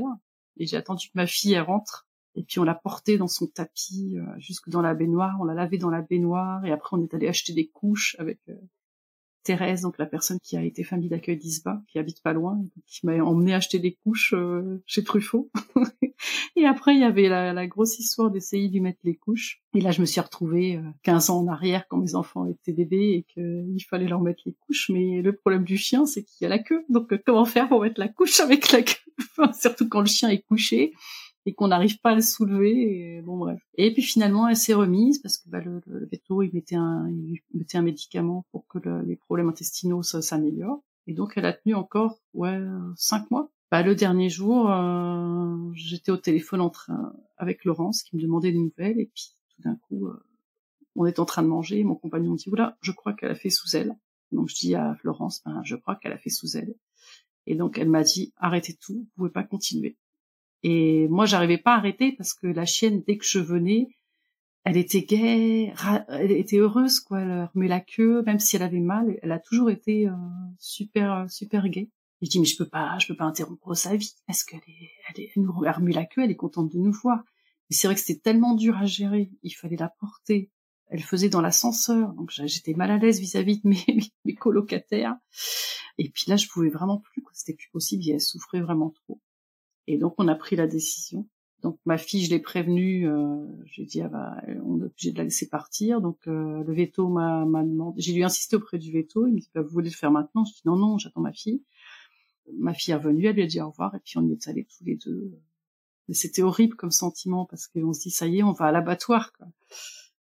Et 0.56 0.66
j'ai 0.66 0.78
attendu 0.78 1.08
que 1.08 1.12
ma 1.14 1.26
fille 1.26 1.52
elle 1.52 1.62
rentre. 1.62 2.06
Et 2.34 2.42
puis 2.42 2.58
on 2.58 2.64
l'a 2.64 2.74
portée 2.74 3.18
dans 3.18 3.28
son 3.28 3.46
tapis 3.46 4.16
euh, 4.16 4.24
jusque 4.38 4.70
dans 4.70 4.80
la 4.80 4.94
baignoire. 4.94 5.36
On 5.40 5.44
l'a 5.44 5.54
lavée 5.54 5.76
dans 5.76 5.90
la 5.90 6.00
baignoire 6.00 6.64
et 6.64 6.72
après 6.72 6.96
on 6.96 7.02
est 7.02 7.12
allé 7.12 7.28
acheter 7.28 7.52
des 7.52 7.68
couches 7.68 8.16
avec 8.18 8.40
euh, 8.48 8.54
Thérèse, 9.42 9.82
donc 9.82 9.98
la 9.98 10.06
personne 10.06 10.38
qui 10.42 10.56
a 10.56 10.62
été 10.62 10.84
famille 10.84 11.08
d'accueil 11.08 11.36
d'Isba, 11.36 11.82
qui 11.88 11.98
habite 11.98 12.22
pas 12.22 12.32
loin, 12.32 12.60
qui 12.86 13.04
m'a 13.04 13.22
emmené 13.24 13.54
acheter 13.54 13.78
des 13.78 13.92
couches 13.92 14.34
euh, 14.34 14.82
chez 14.86 15.02
Truffaut. 15.02 15.50
et 16.56 16.66
après, 16.66 16.94
il 16.94 17.00
y 17.00 17.04
avait 17.04 17.28
la, 17.28 17.66
grosse 17.66 17.98
histoire 17.98 18.30
d'essayer 18.30 18.68
de 18.68 18.72
lui 18.74 18.80
mettre 18.80 19.00
les 19.04 19.16
couches. 19.16 19.62
Et 19.74 19.80
là, 19.80 19.90
je 19.90 20.00
me 20.00 20.06
suis 20.06 20.20
retrouvée 20.20 20.80
15 21.02 21.30
euh, 21.30 21.32
ans 21.32 21.38
en 21.40 21.48
arrière 21.48 21.86
quand 21.88 21.98
mes 21.98 22.14
enfants 22.14 22.46
étaient 22.46 22.72
bébés 22.72 23.12
et 23.12 23.22
qu'il 23.22 23.84
fallait 23.88 24.08
leur 24.08 24.20
mettre 24.20 24.42
les 24.46 24.54
couches. 24.66 24.90
Mais 24.90 25.22
le 25.22 25.32
problème 25.32 25.64
du 25.64 25.76
chien, 25.76 26.06
c'est 26.06 26.22
qu'il 26.22 26.42
y 26.42 26.46
a 26.46 26.48
la 26.48 26.58
queue. 26.58 26.84
Donc, 26.88 27.12
euh, 27.12 27.22
comment 27.24 27.44
faire 27.44 27.68
pour 27.68 27.82
mettre 27.82 28.00
la 28.00 28.08
couche 28.08 28.40
avec 28.40 28.70
la 28.72 28.82
queue? 28.82 28.94
Surtout 29.60 29.88
quand 29.88 30.00
le 30.00 30.06
chien 30.06 30.28
est 30.28 30.42
couché 30.42 30.92
et 31.46 31.54
qu'on 31.54 31.68
n'arrive 31.68 31.98
pas 32.00 32.10
à 32.10 32.14
le 32.14 32.20
soulever. 32.20 33.16
Et, 33.16 33.22
bon 33.22 33.36
bref. 33.36 33.60
Et 33.74 33.92
puis 33.92 34.02
finalement, 34.02 34.48
elle 34.48 34.56
s'est 34.56 34.74
remise 34.74 35.18
parce 35.18 35.38
que 35.38 35.48
bah, 35.48 35.60
le, 35.60 35.80
le 35.86 36.06
veto, 36.06 36.42
il 36.42 36.52
mettait 36.52 36.76
un, 36.76 37.08
il 37.08 37.40
mettait 37.54 37.78
un 37.78 37.82
médicament 37.82 38.44
pour 38.52 38.66
que 38.66 38.78
le, 38.78 39.02
les 39.02 39.16
problèmes 39.16 39.48
intestinaux 39.48 40.02
s'améliorent. 40.02 40.82
Et 41.06 41.14
donc, 41.14 41.32
elle 41.36 41.46
a 41.46 41.52
tenu 41.52 41.74
encore, 41.74 42.20
ouais, 42.34 42.58
cinq 42.96 43.30
mois. 43.30 43.50
Bah, 43.70 43.82
le 43.82 43.94
dernier 43.94 44.28
jour, 44.28 44.70
euh, 44.70 45.70
j'étais 45.74 46.12
au 46.12 46.16
téléphone 46.16 46.60
en 46.60 46.70
train, 46.70 47.14
avec 47.38 47.64
Laurence 47.64 48.02
qui 48.02 48.16
me 48.16 48.22
demandait 48.22 48.52
des 48.52 48.58
nouvelles. 48.58 49.00
Et 49.00 49.10
puis, 49.12 49.34
tout 49.48 49.62
d'un 49.62 49.76
coup, 49.76 50.06
euh, 50.06 50.22
on 50.94 51.06
est 51.06 51.18
en 51.18 51.24
train 51.24 51.42
de 51.42 51.48
manger. 51.48 51.80
Et 51.80 51.84
mon 51.84 51.94
compagnon 51.94 52.32
me 52.32 52.36
dit, 52.36 52.50
oula, 52.50 52.76
je 52.82 52.92
crois 52.92 53.14
qu'elle 53.14 53.30
a 53.30 53.34
fait 53.34 53.50
sous 53.50 53.74
elle. 53.76 53.96
Donc, 54.30 54.48
je 54.48 54.54
dis 54.54 54.74
à 54.74 54.94
Florence, 54.96 55.42
ben, 55.44 55.62
je 55.64 55.76
crois 55.76 55.96
qu'elle 55.96 56.12
a 56.12 56.18
fait 56.18 56.30
sous 56.30 56.56
elle. 56.56 56.74
Et 57.46 57.56
donc, 57.56 57.78
elle 57.78 57.88
m'a 57.88 58.02
dit, 58.02 58.32
arrêtez 58.36 58.74
tout, 58.74 58.94
vous 58.94 59.08
pouvez 59.16 59.30
pas 59.30 59.42
continuer. 59.42 59.96
Et 60.62 61.08
moi, 61.08 61.26
j'arrivais 61.26 61.58
pas 61.58 61.74
à 61.74 61.78
arrêter 61.78 62.12
parce 62.12 62.34
que 62.34 62.46
la 62.46 62.66
chienne, 62.66 63.02
dès 63.06 63.16
que 63.16 63.24
je 63.24 63.38
venais, 63.38 63.88
elle 64.64 64.76
était 64.76 65.02
gaie, 65.02 65.74
elle 66.08 66.30
était 66.30 66.58
heureuse, 66.58 67.00
quoi. 67.00 67.20
Elle 67.20 67.50
remet 67.52 67.68
la 67.68 67.80
queue, 67.80 68.22
même 68.22 68.38
si 68.38 68.56
elle 68.56 68.62
avait 68.62 68.80
mal, 68.80 69.18
elle 69.22 69.32
a 69.32 69.40
toujours 69.40 69.70
été 69.70 70.08
euh, 70.08 70.12
super, 70.58 71.26
super 71.28 71.68
gaie. 71.68 71.90
je 72.20 72.28
dis 72.28 72.38
mais 72.38 72.46
je 72.46 72.56
peux 72.56 72.68
pas, 72.68 72.96
je 72.98 73.08
peux 73.08 73.16
pas 73.16 73.24
interrompre 73.24 73.74
sa 73.74 73.96
vie 73.96 74.14
parce 74.26 74.44
qu'elle 74.44 74.60
est, 74.60 74.90
elle, 75.08 75.24
est, 75.24 75.32
elle 75.34 75.42
nous 75.42 75.52
remue 75.52 75.90
la 75.90 76.04
queue, 76.04 76.22
elle 76.22 76.30
est 76.30 76.36
contente 76.36 76.72
de 76.72 76.78
nous 76.78 76.92
voir. 76.92 77.24
Mais 77.70 77.76
c'est 77.76 77.88
vrai 77.88 77.96
que 77.96 78.00
c'était 78.00 78.20
tellement 78.20 78.54
dur 78.54 78.76
à 78.76 78.86
gérer, 78.86 79.30
il 79.42 79.50
fallait 79.50 79.76
la 79.76 79.88
porter. 79.88 80.50
Elle 80.86 81.02
faisait 81.02 81.30
dans 81.30 81.40
l'ascenseur, 81.40 82.12
donc 82.12 82.30
j'étais 82.30 82.74
mal 82.74 82.90
à 82.90 82.98
l'aise 82.98 83.18
vis-à-vis 83.18 83.62
de 83.62 83.68
mes, 83.68 84.12
mes 84.24 84.34
colocataires. 84.34 85.16
Et 85.98 86.08
puis 86.10 86.24
là, 86.28 86.36
je 86.36 86.46
pouvais 86.48 86.68
vraiment 86.68 86.98
plus, 86.98 87.24
c'était 87.32 87.54
plus 87.54 87.70
possible, 87.70 88.04
elle 88.08 88.20
souffrait 88.20 88.60
vraiment 88.60 88.90
trop. 88.90 89.20
Et 89.86 89.98
donc 89.98 90.14
on 90.18 90.28
a 90.28 90.34
pris 90.34 90.56
la 90.56 90.66
décision 90.66 91.26
donc 91.62 91.78
ma 91.84 91.96
fille, 91.96 92.24
je 92.24 92.30
l'ai 92.30 92.40
prévenue, 92.40 93.08
euh, 93.08 93.46
j'ai 93.66 93.84
dit 93.84 94.02
ah 94.02 94.08
bah 94.08 94.36
on 94.64 94.80
est 94.80 94.84
obligé 94.84 95.12
de 95.12 95.18
la 95.18 95.24
laisser 95.24 95.48
partir. 95.48 96.00
Donc 96.00 96.18
euh, 96.26 96.64
le 96.64 96.74
veto 96.74 97.08
m'a 97.08 97.44
demandé, 97.44 98.02
j'ai 98.02 98.12
lui 98.12 98.24
insisté 98.24 98.56
auprès 98.56 98.78
du 98.78 98.92
veto. 98.92 99.26
Il 99.28 99.34
me 99.34 99.38
dit 99.38 99.50
bah, 99.54 99.62
vous 99.62 99.68
voulez 99.68 99.90
le 99.90 99.94
faire 99.94 100.10
maintenant? 100.10 100.44
Je 100.44 100.54
dis 100.54 100.62
non 100.64 100.76
non, 100.76 100.98
j'attends 100.98 101.20
ma 101.20 101.32
fille. 101.32 101.62
Ma 102.58 102.74
fille 102.74 102.92
est 102.92 102.96
revenue, 102.96 103.26
elle 103.26 103.36
lui 103.36 103.42
a 103.42 103.46
dit 103.46 103.60
au 103.60 103.70
revoir 103.70 103.94
et 103.94 104.00
puis 104.04 104.18
on 104.18 104.26
y 104.26 104.32
est 104.32 104.48
allés 104.48 104.64
tous 104.64 104.84
les 104.84 104.96
deux. 104.96 105.38
Mais 106.08 106.14
c'était 106.14 106.42
horrible 106.42 106.74
comme 106.74 106.90
sentiment 106.90 107.46
parce 107.46 107.68
qu'on 107.68 107.92
se 107.92 108.00
dit 108.00 108.10
ça 108.10 108.26
y 108.26 108.40
est, 108.40 108.42
on 108.42 108.52
va 108.52 108.66
à 108.66 108.72
l'abattoir 108.72 109.32
quoi. 109.32 109.46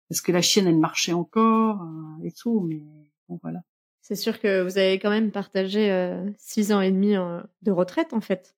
Parce 0.07 0.21
que 0.21 0.31
la 0.31 0.41
chienne 0.41 0.67
elle 0.67 0.79
marchait 0.79 1.11
encore 1.11 1.81
euh, 1.81 2.23
et 2.23 2.31
tout, 2.31 2.61
mais 2.61 2.81
bon 3.27 3.39
voilà. 3.41 3.61
C'est 4.01 4.15
sûr 4.15 4.39
que 4.39 4.63
vous 4.63 4.77
avez 4.77 4.99
quand 4.99 5.09
même 5.09 5.31
partagé 5.31 5.91
euh, 5.91 6.29
six 6.37 6.71
ans 6.71 6.79
et 6.79 6.91
demi 6.91 7.15
de 7.63 7.71
retraite 7.71 8.13
en 8.13 8.21
fait. 8.21 8.55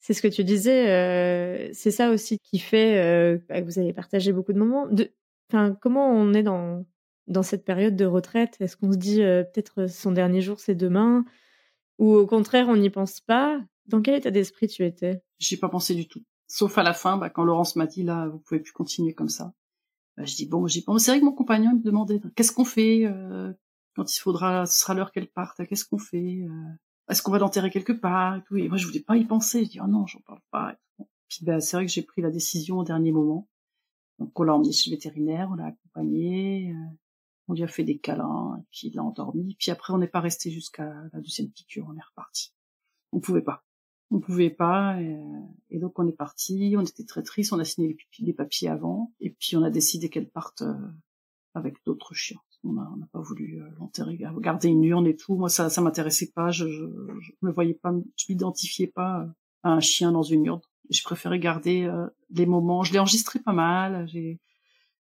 C'est 0.00 0.14
ce 0.14 0.22
que 0.22 0.28
tu 0.28 0.44
disais, 0.44 0.90
euh, 0.90 1.70
c'est 1.72 1.90
ça 1.90 2.10
aussi 2.10 2.38
qui 2.38 2.58
fait 2.58 2.98
euh, 2.98 3.38
bah, 3.48 3.60
que 3.60 3.66
vous 3.66 3.78
avez 3.78 3.92
partagé 3.92 4.32
beaucoup 4.32 4.52
de 4.52 4.58
moments. 4.58 4.88
Comment 5.80 6.08
on 6.10 6.32
est 6.34 6.42
dans 6.42 6.86
dans 7.26 7.42
cette 7.42 7.64
période 7.64 7.96
de 7.96 8.06
retraite? 8.06 8.56
Est-ce 8.60 8.76
qu'on 8.76 8.92
se 8.92 8.96
dit 8.96 9.22
euh, 9.22 9.42
peut-être 9.42 9.88
son 9.88 10.12
dernier 10.12 10.40
jour 10.40 10.60
c'est 10.60 10.74
demain, 10.74 11.24
ou 11.98 12.14
au 12.14 12.26
contraire 12.26 12.68
on 12.68 12.76
n'y 12.76 12.90
pense 12.90 13.20
pas? 13.20 13.60
Dans 13.86 14.00
quel 14.00 14.14
état 14.14 14.30
d'esprit 14.30 14.68
tu 14.68 14.84
étais? 14.84 15.22
J'y 15.38 15.54
ai 15.54 15.58
pas 15.58 15.68
pensé 15.68 15.94
du 15.94 16.06
tout. 16.06 16.22
Sauf 16.46 16.78
à 16.78 16.82
la 16.82 16.94
fin, 16.94 17.16
bah, 17.16 17.28
quand 17.28 17.44
Laurence 17.44 17.76
m'a 17.76 17.86
dit 17.86 18.02
là, 18.02 18.28
vous 18.28 18.38
pouvez 18.38 18.60
plus 18.60 18.72
continuer 18.72 19.14
comme 19.14 19.28
ça. 19.28 19.52
Bah, 20.16 20.24
je 20.24 20.36
dis 20.36 20.46
bon, 20.46 20.66
j'y 20.66 20.82
pense. 20.82 21.04
C'est 21.04 21.10
vrai 21.10 21.20
que 21.20 21.24
mon 21.24 21.32
compagnon 21.32 21.74
me 21.74 21.82
demandait 21.82 22.20
qu'est-ce 22.36 22.52
qu'on 22.52 22.64
fait 22.64 23.04
quand 23.96 24.14
il 24.14 24.20
faudra, 24.20 24.64
ce 24.64 24.78
sera 24.78 24.94
l'heure 24.94 25.10
qu'elle 25.10 25.28
parte. 25.28 25.66
Qu'est-ce 25.66 25.84
qu'on 25.84 25.98
fait 25.98 26.44
est-ce 27.08 27.22
qu'on 27.22 27.32
va 27.32 27.38
l'enterrer 27.38 27.70
quelque 27.70 27.92
part 27.92 28.36
et 28.36 28.42
tout? 28.44 28.56
Et 28.56 28.68
moi, 28.68 28.76
je 28.76 28.86
voulais 28.86 29.00
pas 29.00 29.16
y 29.16 29.24
penser. 29.24 29.64
Je 29.64 29.70
dis, 29.70 29.80
oh 29.80 29.86
non, 29.86 30.06
j'en 30.06 30.20
parle 30.20 30.40
pas. 30.50 30.76
Puis, 31.28 31.44
ben, 31.44 31.60
c'est 31.60 31.76
vrai 31.76 31.86
que 31.86 31.92
j'ai 31.92 32.02
pris 32.02 32.22
la 32.22 32.30
décision 32.30 32.78
au 32.78 32.84
dernier 32.84 33.12
moment. 33.12 33.48
Donc, 34.18 34.38
on 34.38 34.42
l'a 34.42 34.54
emmené 34.54 34.72
chez 34.72 34.90
le 34.90 34.96
vétérinaire, 34.96 35.48
on 35.50 35.54
l'a 35.54 35.66
accompagné, 35.66 36.72
euh, 36.72 36.96
on 37.46 37.54
lui 37.54 37.62
a 37.62 37.68
fait 37.68 37.84
des 37.84 37.98
câlins, 37.98 38.58
et 38.60 38.64
puis 38.70 38.88
il 38.88 38.94
l'a 38.94 39.04
endormi. 39.04 39.56
Puis 39.58 39.70
après, 39.70 39.92
on 39.92 39.98
n'est 39.98 40.08
pas 40.08 40.20
resté 40.20 40.50
jusqu'à 40.50 40.92
la 41.12 41.20
deuxième 41.20 41.50
piqûre, 41.50 41.86
on 41.88 41.96
est 41.96 42.04
reparti. 42.04 42.52
On 43.12 43.20
pouvait 43.20 43.42
pas. 43.42 43.64
On 44.10 44.20
pouvait 44.20 44.50
pas, 44.50 45.00
et, 45.02 45.78
donc 45.78 45.98
on 45.98 46.08
est 46.08 46.16
parti, 46.16 46.74
on 46.78 46.80
était 46.80 47.04
très 47.04 47.22
tristes, 47.22 47.52
on 47.52 47.58
a 47.58 47.64
signé 47.64 47.94
les, 48.20 48.32
papiers 48.32 48.68
avant, 48.68 49.12
et 49.20 49.30
puis 49.30 49.54
on 49.56 49.62
a 49.62 49.70
décidé 49.70 50.08
qu'elle 50.08 50.30
parte 50.30 50.62
euh, 50.62 50.74
avec 51.54 51.76
d'autres 51.84 52.14
chiens 52.14 52.40
on 52.64 52.72
n'a 52.72 53.06
pas 53.12 53.20
voulu 53.20 53.60
euh, 53.60 53.68
l'enterrer, 53.78 54.18
garder 54.40 54.68
une 54.68 54.84
urne 54.84 55.06
et 55.06 55.16
tout. 55.16 55.36
Moi, 55.36 55.48
ça, 55.48 55.70
ça 55.70 55.80
m'intéressait 55.80 56.30
pas. 56.34 56.50
Je, 56.50 56.68
je, 56.68 56.84
je, 57.20 57.32
me 57.42 57.50
voyais 57.50 57.74
pas, 57.74 57.92
je 58.16 58.24
m'identifiais 58.28 58.86
pas 58.86 59.22
euh, 59.22 59.26
à 59.62 59.70
un 59.72 59.80
chien 59.80 60.12
dans 60.12 60.22
une 60.22 60.44
urne. 60.46 60.60
Je 60.90 61.02
préférais 61.02 61.38
garder 61.38 61.84
euh, 61.84 62.06
les 62.30 62.46
moments. 62.46 62.82
Je 62.82 62.92
l'ai 62.92 62.98
enregistré 62.98 63.38
pas 63.38 63.52
mal. 63.52 64.08
J'ai, 64.08 64.40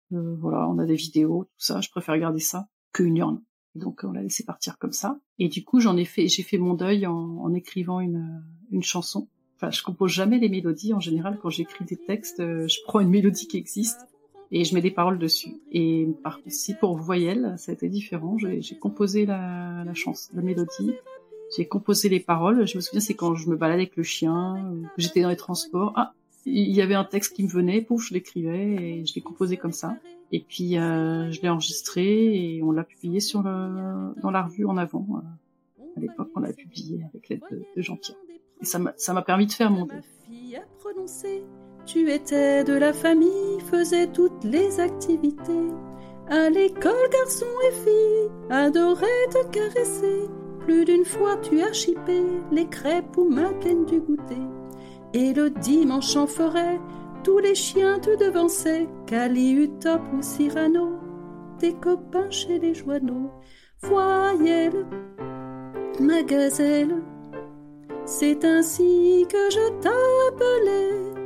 voilà, 0.09 0.67
on 0.67 0.77
a 0.77 0.85
des 0.85 0.95
vidéos, 0.95 1.45
tout 1.45 1.65
ça. 1.65 1.81
Je 1.81 1.89
préfère 1.89 2.17
garder 2.17 2.39
ça 2.39 2.67
qu'une 2.93 3.17
urne. 3.17 3.41
Donc, 3.75 4.01
on 4.03 4.11
l'a 4.11 4.21
laissé 4.21 4.43
partir 4.43 4.77
comme 4.77 4.91
ça. 4.91 5.19
Et 5.39 5.47
du 5.47 5.63
coup, 5.63 5.79
j'en 5.79 5.95
ai 5.95 6.03
fait, 6.05 6.27
j'ai 6.27 6.43
fait 6.43 6.57
mon 6.57 6.73
deuil 6.73 7.07
en, 7.07 7.15
en 7.15 7.53
écrivant 7.53 8.01
une, 8.01 8.43
une 8.69 8.83
chanson. 8.83 9.29
Enfin, 9.55 9.71
je 9.71 9.81
compose 9.81 10.11
jamais 10.11 10.39
les 10.39 10.49
mélodies. 10.49 10.93
En 10.93 10.99
général, 10.99 11.39
quand 11.41 11.49
j'écris 11.49 11.85
des 11.85 11.97
textes, 11.97 12.39
je 12.39 12.83
prends 12.85 12.99
une 12.99 13.09
mélodie 13.09 13.47
qui 13.47 13.57
existe 13.57 14.01
et 14.51 14.63
je 14.65 14.75
mets 14.75 14.81
des 14.81 14.91
paroles 14.91 15.17
dessus. 15.17 15.53
Et 15.71 16.07
par 16.23 16.37
contre, 16.37 16.51
si 16.51 16.73
pour 16.75 16.97
voyelle, 16.97 17.55
ça 17.57 17.71
a 17.71 17.75
été 17.75 17.89
différent. 17.89 18.37
J'ai 18.37 18.77
composé 18.77 19.25
la, 19.25 19.83
la 19.85 19.93
chanson, 19.93 20.31
la 20.35 20.41
mélodie, 20.41 20.93
j'ai 21.55 21.65
composé 21.65 22.09
les 22.09 22.19
paroles. 22.19 22.65
Je 22.67 22.77
me 22.77 22.81
souviens, 22.81 23.01
c'est 23.01 23.13
quand 23.13 23.35
je 23.35 23.49
me 23.49 23.55
baladais 23.55 23.83
avec 23.83 23.95
le 23.95 24.03
chien, 24.03 24.55
j'étais 24.97 25.21
dans 25.21 25.29
les 25.29 25.35
transports. 25.35 25.93
Ah, 25.95 26.13
il 26.45 26.71
y 26.71 26.81
avait 26.81 26.95
un 26.95 27.03
texte 27.03 27.35
qui 27.35 27.43
me 27.43 27.49
venait, 27.49 27.81
pouf, 27.81 28.07
je 28.07 28.13
l'écrivais 28.13 28.75
et 28.75 29.05
je 29.05 29.13
l'ai 29.15 29.21
composé 29.21 29.57
comme 29.57 29.73
ça. 29.73 29.97
Et 30.31 30.39
puis 30.39 30.77
euh, 30.77 31.29
je 31.31 31.41
l'ai 31.41 31.49
enregistré 31.49 32.55
et 32.55 32.63
on 32.63 32.71
l'a 32.71 32.83
publié 32.83 33.19
sur 33.19 33.43
le, 33.43 34.13
dans 34.21 34.31
la 34.31 34.43
revue 34.43 34.65
en 34.65 34.77
avant. 34.77 35.05
Euh, 35.11 35.83
à 35.97 35.99
l'époque, 35.99 36.29
on 36.35 36.39
l'a 36.39 36.53
publié 36.53 37.01
avec 37.03 37.29
l'aide 37.29 37.41
de, 37.51 37.63
de 37.75 37.81
Jean-Pierre. 37.81 38.17
Et 38.61 38.65
ça 38.65 38.79
m'a 38.79 39.21
permis 39.21 39.47
de 39.47 39.51
faire 39.51 39.71
mon 39.71 39.87
tu 41.85 42.11
étais 42.11 42.63
de 42.63 42.73
la 42.73 42.93
famille, 42.93 43.59
faisais 43.69 44.07
toutes 44.07 44.43
les 44.43 44.79
activités. 44.79 45.67
À 46.29 46.49
l'école, 46.49 47.09
garçons 47.11 47.45
et 47.67 47.71
filles, 47.71 48.31
adoraient 48.49 49.27
te 49.31 49.45
caresser. 49.47 50.29
Plus 50.59 50.85
d'une 50.85 51.05
fois, 51.05 51.37
tu 51.41 51.61
as 51.61 51.73
chipé 51.73 52.21
les 52.51 52.67
crêpes 52.67 53.17
ou 53.17 53.29
madeleine 53.29 53.85
du 53.85 53.99
goûter. 53.99 54.41
Et 55.13 55.33
le 55.33 55.49
dimanche 55.49 56.15
en 56.15 56.27
forêt, 56.27 56.79
tous 57.23 57.39
les 57.39 57.55
chiens 57.55 57.99
te 57.99 58.15
devançaient. 58.15 58.87
Cali, 59.07 59.51
Utop 59.51 60.01
ou 60.13 60.21
Cyrano, 60.21 60.93
tes 61.59 61.73
copains 61.73 62.29
chez 62.29 62.59
les 62.59 62.73
joineaux. 62.73 63.31
Voyez-le, 63.81 64.85
ma 65.99 66.21
gazelle, 66.23 67.01
c'est 68.05 68.45
ainsi 68.45 69.25
que 69.29 69.49
je 69.49 69.69
t'appelais 69.81 71.20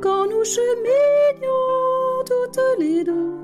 quand 0.00 0.26
nous 0.26 0.44
cheminions 0.44 2.24
toutes 2.26 2.60
les 2.78 3.04
deux. 3.04 3.34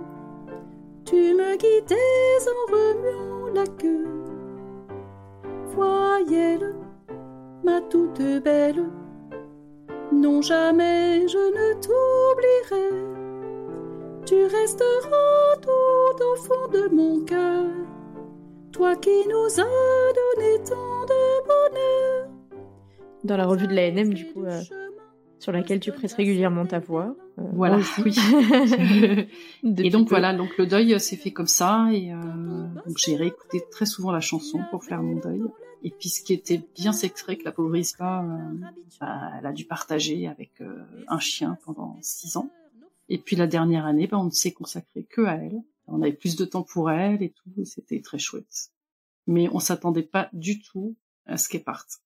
Tu 1.04 1.34
me 1.34 1.56
guidais 1.56 2.44
en 2.48 2.72
remuant 2.72 3.52
la 3.54 3.66
queue. 3.66 4.06
Voyez-le, 5.74 6.74
ma 7.62 7.80
toute 7.82 8.22
belle. 8.42 8.84
Non, 10.12 10.40
jamais 10.40 11.26
je 11.28 11.38
ne 11.38 11.74
t'oublierai. 11.82 12.88
Tu 14.24 14.44
resteras 14.44 15.56
tout 15.60 16.24
au 16.24 16.36
fond 16.36 16.68
de 16.72 16.88
mon 16.94 17.24
cœur. 17.24 17.66
Toi 18.72 18.96
qui 18.96 19.28
nous 19.28 19.60
as 19.60 20.12
donné 20.20 20.62
tant 20.64 21.04
de 21.06 21.46
bonheur. 21.46 22.28
Dans 23.24 23.36
la 23.36 23.46
revue 23.46 23.66
de 23.66 23.74
l'ANM, 23.74 24.14
du 24.14 24.32
coup, 24.32 24.44
euh, 24.44 24.60
sur 25.44 25.52
laquelle 25.52 25.78
tu 25.78 25.92
prêtes 25.92 26.14
régulièrement 26.14 26.64
ta 26.64 26.78
voix. 26.78 27.14
Euh, 27.38 27.42
voilà, 27.52 27.78
oui. 28.02 28.16
et 29.62 29.90
donc 29.90 30.08
voilà, 30.08 30.32
donc 30.32 30.56
le 30.56 30.66
deuil 30.66 30.98
s'est 30.98 31.16
fait 31.16 31.32
comme 31.32 31.46
ça 31.46 31.90
et 31.92 32.14
euh, 32.14 32.16
donc 32.86 32.96
j'ai 32.96 33.14
réécouté 33.14 33.62
très 33.70 33.84
souvent 33.84 34.10
la 34.10 34.20
chanson 34.20 34.60
pour 34.70 34.84
faire 34.84 35.02
mon 35.02 35.16
deuil. 35.16 35.42
Et 35.82 35.90
puis 35.90 36.08
ce 36.08 36.22
qui 36.22 36.32
était 36.32 36.62
bien, 36.74 36.94
c'est 36.94 37.10
que 37.10 37.44
la 37.44 37.52
pauvre 37.52 37.76
Ispa, 37.76 38.24
euh, 38.24 38.66
bah, 38.98 39.32
elle 39.38 39.44
a 39.44 39.52
dû 39.52 39.66
partager 39.66 40.26
avec 40.28 40.62
euh, 40.62 40.82
un 41.08 41.18
chien 41.18 41.58
pendant 41.66 41.98
six 42.00 42.38
ans. 42.38 42.50
Et 43.10 43.18
puis 43.18 43.36
la 43.36 43.46
dernière 43.46 43.84
année, 43.84 44.06
bah, 44.06 44.16
on 44.18 44.24
ne 44.24 44.30
s'est 44.30 44.52
consacré 44.52 45.04
que 45.04 45.26
à 45.26 45.34
elle. 45.34 45.60
On 45.88 46.00
avait 46.00 46.14
plus 46.14 46.36
de 46.36 46.46
temps 46.46 46.62
pour 46.62 46.90
elle 46.90 47.22
et 47.22 47.28
tout, 47.28 47.50
et 47.60 47.66
c'était 47.66 48.00
très 48.00 48.18
chouette. 48.18 48.70
Mais 49.26 49.50
on 49.52 49.58
s'attendait 49.58 50.04
pas 50.04 50.30
du 50.32 50.62
tout 50.62 50.96
à 51.26 51.36
ce 51.36 51.50
qu'elle 51.50 51.64
parte. 51.64 52.00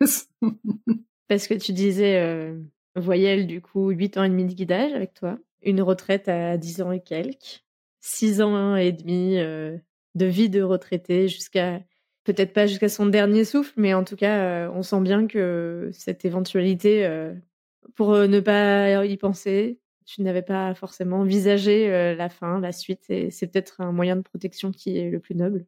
Parce 1.32 1.48
que 1.48 1.54
tu 1.54 1.72
disais, 1.72 2.20
euh, 2.20 2.58
voyelle, 2.94 3.46
du 3.46 3.62
coup, 3.62 3.88
8 3.88 4.18
ans 4.18 4.24
et 4.24 4.28
demi 4.28 4.44
de 4.44 4.52
guidage 4.52 4.92
avec 4.92 5.14
toi, 5.14 5.38
une 5.62 5.80
retraite 5.80 6.28
à 6.28 6.58
10 6.58 6.82
ans 6.82 6.92
et 6.92 7.00
quelques, 7.00 7.64
6 8.02 8.42
ans 8.42 8.76
et 8.76 8.92
demi 8.92 9.38
euh, 9.38 9.78
de 10.14 10.26
vie 10.26 10.50
de 10.50 10.60
retraité 10.60 11.28
jusqu'à, 11.28 11.80
peut-être 12.24 12.52
pas 12.52 12.66
jusqu'à 12.66 12.90
son 12.90 13.06
dernier 13.06 13.46
souffle, 13.46 13.72
mais 13.76 13.94
en 13.94 14.04
tout 14.04 14.14
cas, 14.14 14.42
euh, 14.42 14.70
on 14.74 14.82
sent 14.82 15.00
bien 15.00 15.26
que 15.26 15.88
cette 15.94 16.26
éventualité, 16.26 17.06
euh, 17.06 17.32
pour 17.94 18.12
ne 18.14 18.40
pas 18.40 19.06
y 19.06 19.16
penser, 19.16 19.80
tu 20.04 20.20
n'avais 20.20 20.42
pas 20.42 20.74
forcément 20.74 21.20
envisagé 21.20 22.14
la 22.14 22.28
fin, 22.28 22.60
la 22.60 22.72
suite, 22.72 23.08
et 23.08 23.30
c'est 23.30 23.46
peut-être 23.46 23.80
un 23.80 23.92
moyen 23.92 24.16
de 24.16 24.20
protection 24.20 24.70
qui 24.70 24.98
est 24.98 25.08
le 25.08 25.18
plus 25.18 25.34
noble. 25.34 25.64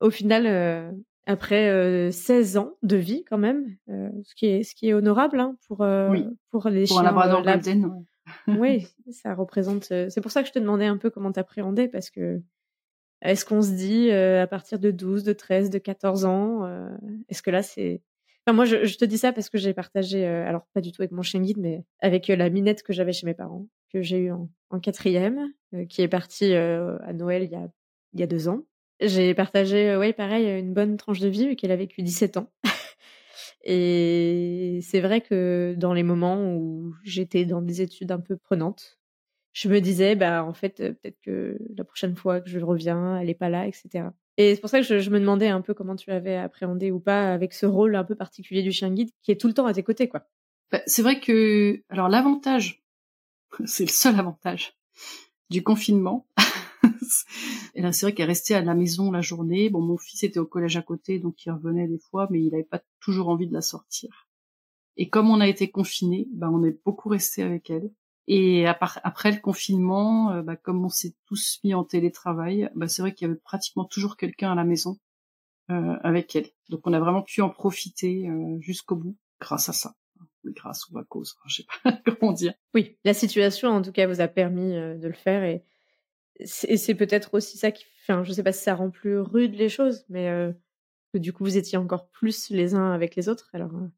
Au 0.00 0.10
final, 0.10 0.96
après 1.26 2.10
16 2.10 2.56
ans 2.56 2.74
de 2.82 2.96
vie 2.96 3.24
quand 3.28 3.38
même, 3.38 3.76
ce 3.88 4.34
qui 4.34 4.46
est 4.46 4.62
ce 4.62 4.74
qui 4.74 4.88
est 4.88 4.94
honorable 4.94 5.40
hein, 5.40 5.56
pour 5.66 5.78
pour 6.50 6.68
les 6.68 6.84
pour 6.84 6.88
chiens. 6.88 7.00
un 7.00 7.02
labrador 7.02 7.42
golden. 7.42 8.04
oui, 8.48 8.86
ça 9.10 9.34
représente. 9.34 9.84
c'est 9.84 10.20
pour 10.20 10.30
ça 10.30 10.42
que 10.42 10.48
je 10.48 10.52
te 10.52 10.58
demandais 10.58 10.86
un 10.86 10.96
peu 10.96 11.10
comment 11.10 11.32
t'appréhendais 11.32 11.88
parce 11.88 12.10
que 12.10 12.42
est-ce 13.22 13.44
qu'on 13.44 13.62
se 13.62 13.72
dit 13.72 14.10
à 14.10 14.46
partir 14.46 14.78
de 14.78 14.90
12, 14.90 15.24
de 15.24 15.32
13, 15.32 15.70
de 15.70 15.78
14 15.78 16.24
ans, 16.26 16.68
est-ce 17.28 17.42
que 17.42 17.50
là 17.50 17.62
c'est 17.62 18.02
Enfin, 18.46 18.54
moi, 18.54 18.66
je, 18.66 18.84
je, 18.84 18.98
te 18.98 19.06
dis 19.06 19.16
ça 19.16 19.32
parce 19.32 19.48
que 19.48 19.56
j'ai 19.56 19.72
partagé, 19.72 20.26
alors 20.26 20.66
pas 20.74 20.82
du 20.82 20.92
tout 20.92 21.00
avec 21.00 21.12
mon 21.12 21.22
chien 21.22 21.40
guide, 21.40 21.56
mais 21.56 21.82
avec 22.00 22.28
la 22.28 22.50
minette 22.50 22.82
que 22.82 22.92
j'avais 22.92 23.14
chez 23.14 23.24
mes 23.24 23.32
parents, 23.32 23.66
que 23.90 24.02
j'ai 24.02 24.18
eu 24.18 24.32
en, 24.32 24.50
en, 24.68 24.80
quatrième, 24.80 25.50
qui 25.88 26.02
est 26.02 26.08
partie 26.08 26.52
à 26.52 27.12
Noël 27.14 27.44
il 27.44 27.50
y 27.50 27.54
a, 27.54 27.66
il 28.12 28.20
y 28.20 28.22
a 28.22 28.26
deux 28.26 28.48
ans. 28.48 28.62
J'ai 29.06 29.34
partagé, 29.34 29.96
oui, 29.96 30.12
pareil, 30.12 30.58
une 30.58 30.72
bonne 30.72 30.96
tranche 30.96 31.20
de 31.20 31.28
vie, 31.28 31.48
vu 31.48 31.56
qu'elle 31.56 31.72
a 31.72 31.76
vécu 31.76 32.02
17 32.02 32.36
ans. 32.36 32.50
Et 33.64 34.80
c'est 34.82 35.00
vrai 35.00 35.20
que 35.20 35.74
dans 35.76 35.92
les 35.92 36.02
moments 36.02 36.54
où 36.54 36.94
j'étais 37.02 37.44
dans 37.44 37.62
des 37.62 37.80
études 37.80 38.12
un 38.12 38.20
peu 38.20 38.36
prenantes, 38.36 38.98
je 39.52 39.68
me 39.68 39.80
disais, 39.80 40.16
bah, 40.16 40.44
en 40.44 40.52
fait, 40.52 40.76
peut-être 40.76 41.20
que 41.22 41.58
la 41.76 41.84
prochaine 41.84 42.16
fois 42.16 42.40
que 42.40 42.50
je 42.50 42.58
reviens, 42.58 43.18
elle 43.18 43.30
est 43.30 43.34
pas 43.34 43.48
là, 43.48 43.66
etc. 43.66 44.06
Et 44.36 44.54
c'est 44.54 44.60
pour 44.60 44.70
ça 44.70 44.80
que 44.80 44.98
je, 44.98 45.10
me 45.10 45.20
demandais 45.20 45.48
un 45.48 45.60
peu 45.60 45.74
comment 45.74 45.94
tu 45.94 46.10
avais 46.10 46.36
appréhendé 46.36 46.90
ou 46.90 46.98
pas 46.98 47.32
avec 47.32 47.52
ce 47.52 47.66
rôle 47.66 47.94
un 47.94 48.04
peu 48.04 48.16
particulier 48.16 48.62
du 48.62 48.72
chien 48.72 48.90
guide 48.90 49.10
qui 49.22 49.30
est 49.30 49.40
tout 49.40 49.46
le 49.46 49.54
temps 49.54 49.66
à 49.66 49.72
tes 49.72 49.84
côtés, 49.84 50.08
quoi. 50.08 50.26
Bah, 50.72 50.80
c'est 50.86 51.02
vrai 51.02 51.20
que, 51.20 51.82
alors 51.88 52.08
l'avantage, 52.08 52.84
c'est 53.64 53.84
le 53.84 53.90
seul 53.90 54.18
avantage 54.18 54.76
du 55.50 55.62
confinement, 55.62 56.26
et 57.74 57.82
là, 57.82 57.92
c'est 57.92 58.06
vrai 58.06 58.14
qu'elle 58.14 58.28
restait 58.28 58.54
à 58.54 58.62
la 58.62 58.74
maison 58.74 59.10
la 59.10 59.20
journée. 59.20 59.70
Bon, 59.70 59.80
mon 59.80 59.96
fils 59.96 60.22
était 60.22 60.38
au 60.38 60.46
collège 60.46 60.76
à 60.76 60.82
côté, 60.82 61.18
donc 61.18 61.44
il 61.44 61.50
revenait 61.50 61.88
des 61.88 61.98
fois, 61.98 62.28
mais 62.30 62.40
il 62.40 62.50
n'avait 62.50 62.64
pas 62.64 62.82
toujours 63.00 63.28
envie 63.28 63.48
de 63.48 63.52
la 63.54 63.62
sortir. 63.62 64.28
Et 64.96 65.08
comme 65.08 65.30
on 65.30 65.40
a 65.40 65.48
été 65.48 65.70
confinés, 65.70 66.28
bah, 66.32 66.48
on 66.52 66.64
est 66.64 66.78
beaucoup 66.84 67.08
resté 67.08 67.42
avec 67.42 67.70
elle. 67.70 67.90
Et 68.26 68.66
après 68.66 69.32
le 69.32 69.40
confinement, 69.40 70.32
euh, 70.32 70.42
bah, 70.42 70.56
comme 70.56 70.84
on 70.84 70.88
s'est 70.88 71.14
tous 71.26 71.60
mis 71.62 71.74
en 71.74 71.84
télétravail, 71.84 72.70
bah, 72.74 72.88
c'est 72.88 73.02
vrai 73.02 73.12
qu'il 73.12 73.28
y 73.28 73.30
avait 73.30 73.40
pratiquement 73.40 73.84
toujours 73.84 74.16
quelqu'un 74.16 74.52
à 74.52 74.54
la 74.54 74.64
maison 74.64 74.98
euh, 75.70 75.96
avec 76.02 76.34
elle. 76.34 76.48
Donc 76.70 76.86
on 76.86 76.92
a 76.94 77.00
vraiment 77.00 77.22
pu 77.22 77.42
en 77.42 77.50
profiter 77.50 78.28
euh, 78.28 78.58
jusqu'au 78.60 78.96
bout 78.96 79.16
grâce 79.40 79.68
à 79.68 79.72
ça. 79.72 79.94
Grâce 80.46 80.88
ou 80.90 80.98
à 80.98 81.04
cause, 81.04 81.36
je 81.46 81.56
sais 81.56 81.66
pas 81.82 81.92
comment 82.18 82.32
dire. 82.32 82.54
Oui, 82.74 82.98
la 83.04 83.14
situation 83.14 83.70
en 83.70 83.82
tout 83.82 83.92
cas 83.92 84.06
vous 84.06 84.20
a 84.20 84.28
permis 84.28 84.72
de 84.72 85.06
le 85.06 85.14
faire 85.14 85.42
et 85.42 85.64
et 86.38 86.76
c'est 86.76 86.94
peut-être 86.94 87.34
aussi 87.34 87.58
ça 87.58 87.70
qui, 87.70 87.84
enfin, 88.02 88.24
je 88.24 88.32
sais 88.32 88.42
pas 88.42 88.52
si 88.52 88.62
ça 88.62 88.74
rend 88.74 88.90
plus 88.90 89.18
rude 89.18 89.54
les 89.54 89.68
choses, 89.68 90.04
mais 90.08 90.28
euh, 90.28 90.52
que 91.12 91.18
du 91.18 91.32
coup 91.32 91.44
vous 91.44 91.56
étiez 91.56 91.78
encore 91.78 92.08
plus 92.08 92.50
les 92.50 92.74
uns 92.74 92.92
avec 92.92 93.16
les 93.16 93.28
autres. 93.28 93.50
Alors. 93.52 93.74
Euh. 93.74 93.88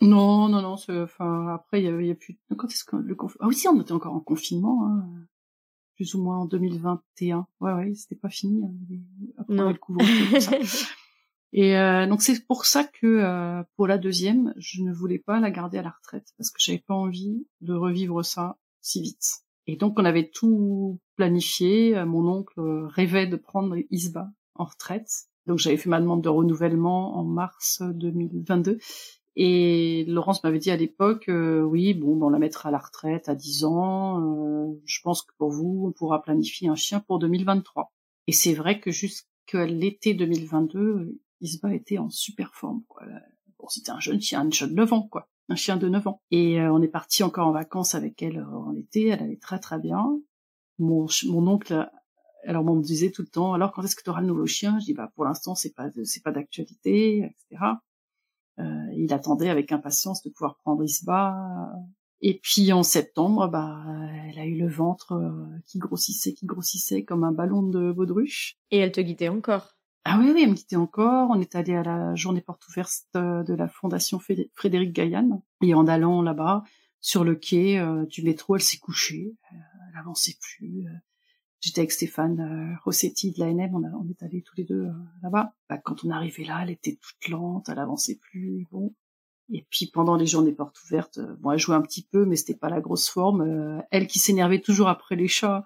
Non, 0.00 0.48
non, 0.48 0.62
non. 0.62 0.76
Enfin, 0.88 1.48
après, 1.48 1.82
il 1.82 1.84
y, 1.84 1.88
a, 1.88 2.00
y 2.00 2.10
a 2.10 2.14
plus. 2.14 2.38
Quand 2.56 2.68
est-ce 2.68 2.84
que 2.84 2.96
le 2.96 3.14
confinement 3.14 3.46
Ah 3.46 3.48
oui, 3.48 3.54
si, 3.54 3.66
on 3.68 3.80
était 3.80 3.92
encore 3.92 4.14
en 4.14 4.20
confinement, 4.20 4.86
hein, 4.86 5.04
plus 5.96 6.14
ou 6.14 6.22
moins 6.22 6.38
en 6.38 6.44
2021. 6.44 7.46
Ouais, 7.60 7.72
ouais, 7.72 7.94
c'était 7.94 8.14
pas 8.14 8.28
fini. 8.28 8.62
Hein, 8.64 9.34
après 9.38 9.54
non. 9.54 9.68
le 9.70 9.78
couvre 9.78 10.00
Et 11.52 11.76
euh, 11.78 12.06
donc 12.06 12.20
c'est 12.20 12.46
pour 12.46 12.66
ça 12.66 12.84
que 12.84 13.06
euh, 13.06 13.62
pour 13.76 13.86
la 13.86 13.98
deuxième, 13.98 14.52
je 14.58 14.82
ne 14.82 14.92
voulais 14.92 15.18
pas 15.18 15.40
la 15.40 15.50
garder 15.50 15.78
à 15.78 15.82
la 15.82 15.90
retraite 15.90 16.34
parce 16.36 16.50
que 16.50 16.60
j'avais 16.60 16.84
pas 16.86 16.94
envie 16.94 17.46
de 17.62 17.72
revivre 17.72 18.24
ça 18.24 18.58
si 18.82 19.00
vite. 19.00 19.44
Et 19.68 19.76
donc 19.76 19.98
on 19.98 20.04
avait 20.04 20.28
tout 20.28 20.98
planifié. 21.14 21.96
Euh, 21.96 22.06
mon 22.06 22.26
oncle 22.26 22.60
rêvait 22.88 23.26
de 23.28 23.36
prendre 23.36 23.76
Isba 23.90 24.30
en 24.54 24.64
retraite. 24.64 25.26
Donc 25.46 25.58
j'avais 25.58 25.76
fait 25.76 25.90
ma 25.90 26.00
demande 26.00 26.22
de 26.22 26.28
renouvellement 26.28 27.16
en 27.16 27.24
mars 27.24 27.82
2022. 27.82 28.78
Et 29.36 30.04
Laurence 30.08 30.42
m'avait 30.42 30.58
dit 30.58 30.70
à 30.72 30.76
l'époque, 30.76 31.28
euh, 31.28 31.60
oui, 31.62 31.94
bon, 31.94 32.16
ben, 32.16 32.26
on 32.26 32.30
la 32.30 32.40
mettra 32.40 32.70
à 32.70 32.72
la 32.72 32.78
retraite 32.78 33.28
à 33.28 33.36
10 33.36 33.64
ans. 33.64 34.20
Euh, 34.20 34.80
je 34.84 35.00
pense 35.02 35.22
que 35.22 35.32
pour 35.36 35.50
vous, 35.50 35.84
on 35.86 35.92
pourra 35.92 36.22
planifier 36.22 36.68
un 36.68 36.74
chien 36.74 36.98
pour 37.00 37.18
2023. 37.20 37.92
Et 38.26 38.32
c'est 38.32 38.54
vrai 38.54 38.80
que 38.80 38.90
jusqu'à 38.90 39.66
l'été 39.66 40.14
2022, 40.14 41.20
Isba 41.40 41.74
était 41.74 41.98
en 41.98 42.10
super 42.10 42.54
forme. 42.54 42.82
Quoi. 42.88 43.04
Bon, 43.58 43.68
c'était 43.68 43.90
un 43.90 44.00
jeune 44.00 44.20
chien, 44.20 44.40
un 44.40 44.50
jeune 44.50 44.70
de 44.70 44.74
9 44.74 44.92
ans, 44.94 45.08
quoi 45.08 45.28
un 45.48 45.56
chien 45.56 45.76
de 45.76 45.88
9 45.88 46.06
ans. 46.06 46.22
Et 46.30 46.60
euh, 46.60 46.72
on 46.72 46.82
est 46.82 46.88
parti 46.88 47.22
encore 47.22 47.46
en 47.46 47.52
vacances 47.52 47.94
avec 47.94 48.22
elle 48.22 48.38
euh, 48.38 48.46
en 48.46 48.76
été, 48.76 49.08
elle 49.08 49.22
allait 49.22 49.38
très 49.38 49.58
très 49.58 49.78
bien. 49.78 50.20
Mon, 50.78 51.06
mon 51.26 51.46
oncle, 51.48 51.88
alors 52.44 52.64
on 52.64 52.76
me 52.76 52.82
disait 52.82 53.10
tout 53.10 53.22
le 53.22 53.28
temps, 53.28 53.52
alors 53.54 53.72
quand 53.72 53.82
est-ce 53.82 53.96
que 53.96 54.02
tu 54.02 54.10
auras 54.10 54.20
le 54.20 54.26
nouveau 54.28 54.46
chien? 54.46 54.78
Je 54.78 54.84
dis 54.86 54.94
bah 54.94 55.10
pour 55.14 55.24
l'instant 55.24 55.54
c'est 55.54 55.74
pas 55.74 55.88
c'est 56.04 56.22
pas 56.22 56.30
d'actualité, 56.30 57.18
etc. 57.50 57.64
Euh, 58.60 58.92
il 58.96 59.12
attendait 59.12 59.50
avec 59.50 59.72
impatience 59.72 60.22
de 60.22 60.30
pouvoir 60.30 60.56
prendre 60.58 60.84
Isba. 60.84 61.72
Et 62.20 62.40
puis 62.42 62.72
en 62.72 62.82
septembre, 62.82 63.48
bah 63.48 63.84
elle 64.28 64.38
a 64.38 64.46
eu 64.46 64.56
le 64.56 64.68
ventre 64.68 65.12
euh, 65.12 65.46
qui 65.66 65.78
grossissait, 65.78 66.34
qui 66.34 66.46
grossissait 66.46 67.04
comme 67.04 67.24
un 67.24 67.32
ballon 67.32 67.62
de 67.62 67.92
baudruche. 67.92 68.56
Et 68.70 68.78
elle 68.78 68.92
te 68.92 69.00
guidait 69.00 69.28
encore? 69.28 69.77
Ah 70.04 70.18
oui, 70.18 70.30
oui, 70.32 70.42
elle 70.42 70.50
me 70.50 70.54
quittait 70.54 70.76
encore. 70.76 71.28
On 71.30 71.40
est 71.40 71.54
allé 71.54 71.74
à 71.74 71.82
la 71.82 72.14
journée 72.14 72.40
porte 72.40 72.66
ouverte 72.68 73.04
de 73.14 73.54
la 73.54 73.68
Fondation 73.68 74.18
Frédéric 74.18 74.92
Gaillan. 74.92 75.42
Et 75.62 75.74
en 75.74 75.86
allant 75.86 76.22
là-bas, 76.22 76.64
sur 77.00 77.24
le 77.24 77.34
quai 77.34 77.78
euh, 77.78 78.06
du 78.06 78.22
métro, 78.22 78.56
elle 78.56 78.62
s'est 78.62 78.78
couchée. 78.78 79.36
Euh, 79.52 79.56
elle 79.90 79.98
avançait 79.98 80.36
plus. 80.40 80.86
Euh. 80.86 80.90
J'étais 81.60 81.80
avec 81.80 81.92
Stéphane 81.92 82.78
Rossetti 82.84 83.32
de 83.32 83.40
l'ANM. 83.40 83.74
On, 83.74 83.82
on 83.84 84.08
est 84.08 84.22
allés 84.22 84.42
tous 84.42 84.56
les 84.56 84.64
deux 84.64 84.88
là-bas. 85.22 85.54
Bah, 85.68 85.78
quand 85.78 86.04
on 86.04 86.10
arrivait 86.10 86.44
là, 86.44 86.60
elle 86.62 86.70
était 86.70 86.98
toute 87.00 87.28
lente. 87.28 87.68
Elle 87.68 87.80
avançait 87.80 88.16
plus. 88.16 88.66
Bon. 88.70 88.94
Et 89.50 89.66
puis 89.70 89.90
pendant 89.92 90.16
les 90.16 90.26
journées 90.26 90.52
portes 90.52 90.80
ouvertes, 90.84 91.18
bon, 91.40 91.50
elle 91.50 91.58
jouait 91.58 91.74
un 91.74 91.82
petit 91.82 92.02
peu, 92.02 92.24
mais 92.26 92.36
c'était 92.36 92.54
pas 92.54 92.68
la 92.68 92.80
grosse 92.80 93.08
forme. 93.08 93.82
elle 93.90 94.06
qui 94.06 94.18
s'énervait 94.18 94.60
toujours 94.60 94.88
après 94.88 95.16
les 95.16 95.26
chats, 95.26 95.64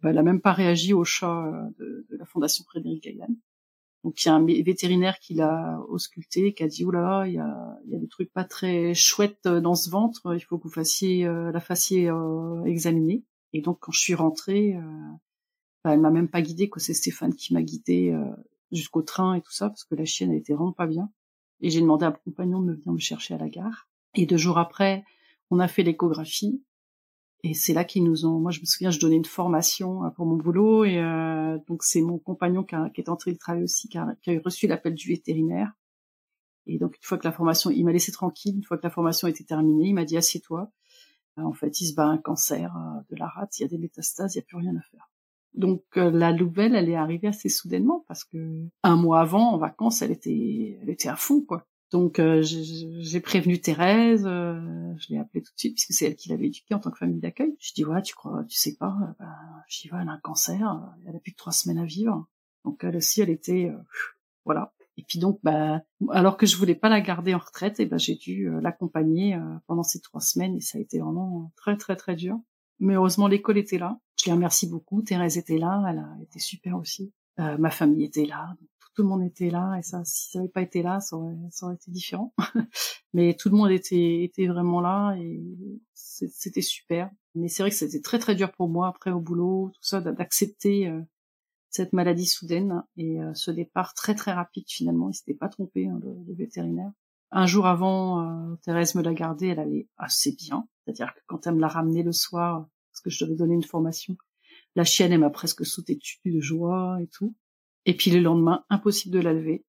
bah, 0.00 0.10
elle 0.10 0.18
a 0.18 0.22
même 0.22 0.40
pas 0.40 0.52
réagi 0.52 0.94
aux 0.94 1.04
chats 1.04 1.68
de, 1.78 2.06
de 2.10 2.16
la 2.16 2.24
Fondation 2.24 2.64
Frédéric 2.64 3.04
Gaillan. 3.04 3.28
Donc 4.02 4.22
il 4.22 4.28
y 4.28 4.30
a 4.30 4.34
un 4.34 4.44
vétérinaire 4.44 5.18
qui 5.18 5.34
l'a 5.34 5.78
ausculté, 5.88 6.54
qui 6.54 6.62
a 6.62 6.68
dit 6.68 6.84
oula, 6.84 7.24
il 7.26 7.34
y 7.34 7.38
a, 7.38 7.78
y 7.86 7.94
a 7.94 7.98
des 7.98 8.08
trucs 8.08 8.32
pas 8.32 8.44
très 8.44 8.94
chouettes 8.94 9.46
euh, 9.46 9.60
dans 9.60 9.74
ce 9.74 9.90
ventre, 9.90 10.34
il 10.34 10.40
faut 10.40 10.56
que 10.58 10.64
vous 10.64 10.72
fassiez 10.72 11.26
euh, 11.26 11.52
la 11.52 11.60
fassiez 11.60 12.08
euh, 12.08 12.64
examiner. 12.64 13.24
Et 13.52 13.60
donc 13.60 13.78
quand 13.80 13.92
je 13.92 14.00
suis 14.00 14.14
rentrée, 14.14 14.74
euh, 14.74 14.82
bah, 15.84 15.92
elle 15.92 16.00
m'a 16.00 16.10
même 16.10 16.28
pas 16.28 16.40
guidée, 16.40 16.70
quoi. 16.70 16.80
C'est 16.80 16.94
Stéphane 16.94 17.34
qui 17.34 17.52
m'a 17.52 17.62
guidée 17.62 18.14
jusqu'au 18.72 19.02
train 19.02 19.34
et 19.34 19.42
tout 19.42 19.52
ça, 19.52 19.68
parce 19.68 19.84
que 19.84 19.94
la 19.94 20.04
chienne 20.04 20.30
elle 20.30 20.38
était 20.38 20.54
vraiment 20.54 20.72
pas 20.72 20.86
bien. 20.86 21.10
Et 21.60 21.68
j'ai 21.68 21.80
demandé 21.80 22.06
à 22.06 22.10
mon 22.10 22.16
compagnon 22.24 22.60
de 22.60 22.66
me 22.66 22.74
venir 22.74 22.92
me 22.92 22.98
chercher 22.98 23.34
à 23.34 23.38
la 23.38 23.48
gare. 23.48 23.88
Et 24.14 24.24
deux 24.24 24.38
jours 24.38 24.58
après, 24.58 25.04
on 25.50 25.58
a 25.58 25.68
fait 25.68 25.82
l'échographie. 25.82 26.62
Et 27.42 27.54
c'est 27.54 27.72
là 27.72 27.84
qu'ils 27.84 28.04
nous 28.04 28.26
ont. 28.26 28.38
Moi, 28.38 28.50
je 28.50 28.60
me 28.60 28.66
souviens, 28.66 28.90
je 28.90 29.00
donnais 29.00 29.16
une 29.16 29.24
formation 29.24 30.04
euh, 30.04 30.10
pour 30.10 30.26
mon 30.26 30.36
boulot, 30.36 30.84
et 30.84 30.98
euh, 30.98 31.58
donc 31.68 31.82
c'est 31.82 32.02
mon 32.02 32.18
compagnon 32.18 32.64
qui, 32.64 32.74
est 33.00 33.08
entré 33.08 33.32
de 33.32 33.38
travail 33.38 33.62
aussi, 33.62 33.88
qui 33.88 33.96
a, 33.98 34.14
qui 34.22 34.30
a 34.30 34.40
reçu 34.44 34.66
l'appel 34.66 34.94
du 34.94 35.08
vétérinaire. 35.08 35.72
Et 36.66 36.78
donc 36.78 36.96
une 36.96 37.02
fois 37.02 37.18
que 37.18 37.26
la 37.26 37.32
formation, 37.32 37.70
il 37.70 37.84
m'a 37.84 37.92
laissé 37.92 38.12
tranquille. 38.12 38.56
Une 38.56 38.62
fois 38.62 38.76
que 38.76 38.84
la 38.84 38.90
formation 38.90 39.26
était 39.26 39.44
terminée, 39.44 39.88
il 39.88 39.94
m'a 39.94 40.04
dit 40.04 40.16
assieds-toi. 40.16 40.70
Euh, 41.38 41.42
en 41.42 41.52
fait, 41.52 41.80
il 41.80 41.86
se 41.86 41.94
bat 41.94 42.04
un 42.04 42.18
cancer 42.18 42.76
euh, 42.76 43.00
de 43.10 43.16
la 43.16 43.26
rate, 43.26 43.58
il 43.58 43.62
y 43.62 43.64
a 43.64 43.68
des 43.68 43.78
métastases, 43.78 44.34
il 44.34 44.38
n'y 44.38 44.42
a 44.42 44.46
plus 44.46 44.58
rien 44.58 44.76
à 44.76 44.82
faire. 44.82 45.10
Donc 45.54 45.82
la 45.96 46.32
nouvelle, 46.32 46.76
elle 46.76 46.88
est 46.88 46.94
arrivée 46.94 47.26
assez 47.26 47.48
soudainement 47.48 48.04
parce 48.06 48.22
que 48.22 48.68
un 48.84 48.94
mois 48.94 49.20
avant, 49.20 49.54
en 49.54 49.58
vacances, 49.58 50.00
elle 50.00 50.12
était, 50.12 50.78
elle 50.80 50.90
était 50.90 51.08
à 51.08 51.16
fond, 51.16 51.40
quoi. 51.40 51.66
Donc 51.90 52.20
euh, 52.20 52.40
j'ai 52.42 53.20
prévenu 53.20 53.60
Thérèse, 53.60 54.24
euh, 54.24 54.94
je 54.98 55.08
l'ai 55.08 55.18
appelée 55.18 55.42
tout 55.42 55.52
de 55.52 55.58
suite 55.58 55.74
puisque 55.74 55.92
c'est 55.92 56.06
elle 56.06 56.14
qui 56.14 56.28
l'avait 56.28 56.46
éduquée 56.46 56.74
en 56.74 56.78
tant 56.78 56.90
que 56.90 56.98
famille 56.98 57.18
d'accueil. 57.18 57.56
Je 57.58 57.72
dis 57.74 57.82
voilà, 57.82 58.00
tu 58.00 58.14
crois, 58.14 58.44
tu 58.48 58.56
sais 58.56 58.76
pas, 58.76 58.96
euh, 59.20 59.24
voilà, 59.88 60.04
elle 60.04 60.08
a 60.08 60.12
un 60.12 60.20
cancer, 60.20 60.80
elle 61.06 61.16
a 61.16 61.18
plus 61.18 61.32
que 61.32 61.36
trois 61.36 61.52
semaines 61.52 61.78
à 61.78 61.84
vivre. 61.84 62.26
Donc 62.64 62.84
elle 62.84 62.96
aussi, 62.96 63.20
elle 63.20 63.30
était 63.30 63.72
voilà. 64.44 64.72
Et 64.96 65.02
puis 65.02 65.18
donc, 65.18 65.40
bah, 65.42 65.80
alors 66.10 66.36
que 66.36 66.46
je 66.46 66.56
voulais 66.56 66.74
pas 66.74 66.88
la 66.90 67.00
garder 67.00 67.34
en 67.34 67.38
retraite, 67.38 67.80
et 67.80 67.86
ben 67.86 67.98
j'ai 67.98 68.14
dû 68.14 68.48
l'accompagner 68.60 69.36
pendant 69.66 69.82
ces 69.82 70.00
trois 70.00 70.20
semaines 70.20 70.56
et 70.56 70.60
ça 70.60 70.78
a 70.78 70.80
été 70.80 71.00
vraiment 71.00 71.50
très 71.56 71.76
très 71.76 71.96
très 71.96 72.14
dur. 72.14 72.38
Mais 72.78 72.94
heureusement, 72.94 73.26
l'école 73.26 73.58
était 73.58 73.78
là. 73.78 73.98
Je 74.20 74.26
les 74.26 74.32
remercie 74.32 74.68
beaucoup. 74.68 75.02
Thérèse 75.02 75.38
était 75.38 75.58
là, 75.58 75.84
elle 75.88 75.98
a 75.98 76.16
été 76.22 76.38
super 76.38 76.76
aussi. 76.76 77.12
ma 77.36 77.70
famille 77.70 78.04
était 78.04 78.26
là 78.26 78.54
tout 79.00 79.04
le 79.04 79.08
monde 79.08 79.22
était 79.22 79.48
là 79.48 79.78
et 79.78 79.82
ça, 79.82 80.04
si 80.04 80.30
ça 80.30 80.38
n'avait 80.38 80.50
pas 80.50 80.60
été 80.60 80.82
là, 80.82 81.00
ça 81.00 81.16
aurait, 81.16 81.34
ça 81.50 81.64
aurait 81.64 81.76
été 81.76 81.90
différent. 81.90 82.34
Mais 83.14 83.34
tout 83.34 83.48
le 83.48 83.56
monde 83.56 83.70
était, 83.70 84.24
était 84.24 84.46
vraiment 84.46 84.82
là 84.82 85.14
et 85.14 85.40
c'était 85.94 86.60
super. 86.60 87.10
Mais 87.34 87.48
c'est 87.48 87.62
vrai 87.62 87.70
que 87.70 87.76
c'était 87.76 88.02
très 88.02 88.18
très 88.18 88.34
dur 88.34 88.52
pour 88.52 88.68
moi 88.68 88.88
après 88.88 89.10
au 89.10 89.20
boulot, 89.20 89.70
tout 89.72 89.82
ça, 89.82 90.02
d'accepter 90.02 90.88
euh, 90.88 91.00
cette 91.70 91.94
maladie 91.94 92.26
soudaine 92.26 92.82
et 92.98 93.22
euh, 93.22 93.32
ce 93.32 93.50
départ 93.50 93.94
très 93.94 94.14
très 94.14 94.34
rapide 94.34 94.66
finalement. 94.68 95.08
Il 95.08 95.14
s'était 95.14 95.32
pas 95.32 95.48
trompé 95.48 95.88
hein, 95.88 95.98
le, 96.02 96.34
vétérinaire. 96.34 96.92
Un 97.30 97.46
jour 97.46 97.66
avant, 97.66 98.20
euh, 98.20 98.56
Thérèse 98.66 98.94
me 98.96 99.02
l'a 99.02 99.14
gardée, 99.14 99.46
elle 99.46 99.60
allait 99.60 99.88
assez 99.96 100.32
bien. 100.32 100.68
C'est-à-dire 100.84 101.14
que 101.14 101.20
quand 101.26 101.46
elle 101.46 101.54
me 101.54 101.60
l'a 101.60 101.68
ramenée 101.68 102.02
le 102.02 102.12
soir, 102.12 102.68
parce 102.92 103.00
que 103.00 103.08
je 103.08 103.24
devais 103.24 103.36
donner 103.36 103.54
une 103.54 103.64
formation, 103.64 104.18
la 104.76 104.84
chienne, 104.84 105.10
elle 105.10 105.20
m'a 105.20 105.30
presque 105.30 105.64
sauté 105.64 105.94
dessus 105.94 106.18
de 106.26 106.40
joie 106.40 106.98
et 107.00 107.06
tout. 107.06 107.34
Et 107.90 107.96
puis 107.96 108.12
le 108.12 108.20
lendemain, 108.20 108.64
impossible 108.70 109.12
de 109.12 109.18
la 109.18 109.32
lever. 109.32 109.64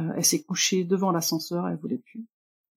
Euh, 0.00 0.12
elle 0.16 0.24
s'est 0.24 0.42
couchée 0.42 0.84
devant 0.84 1.12
l'ascenseur, 1.12 1.68
elle 1.68 1.76
voulait 1.76 1.98
plus. 1.98 2.24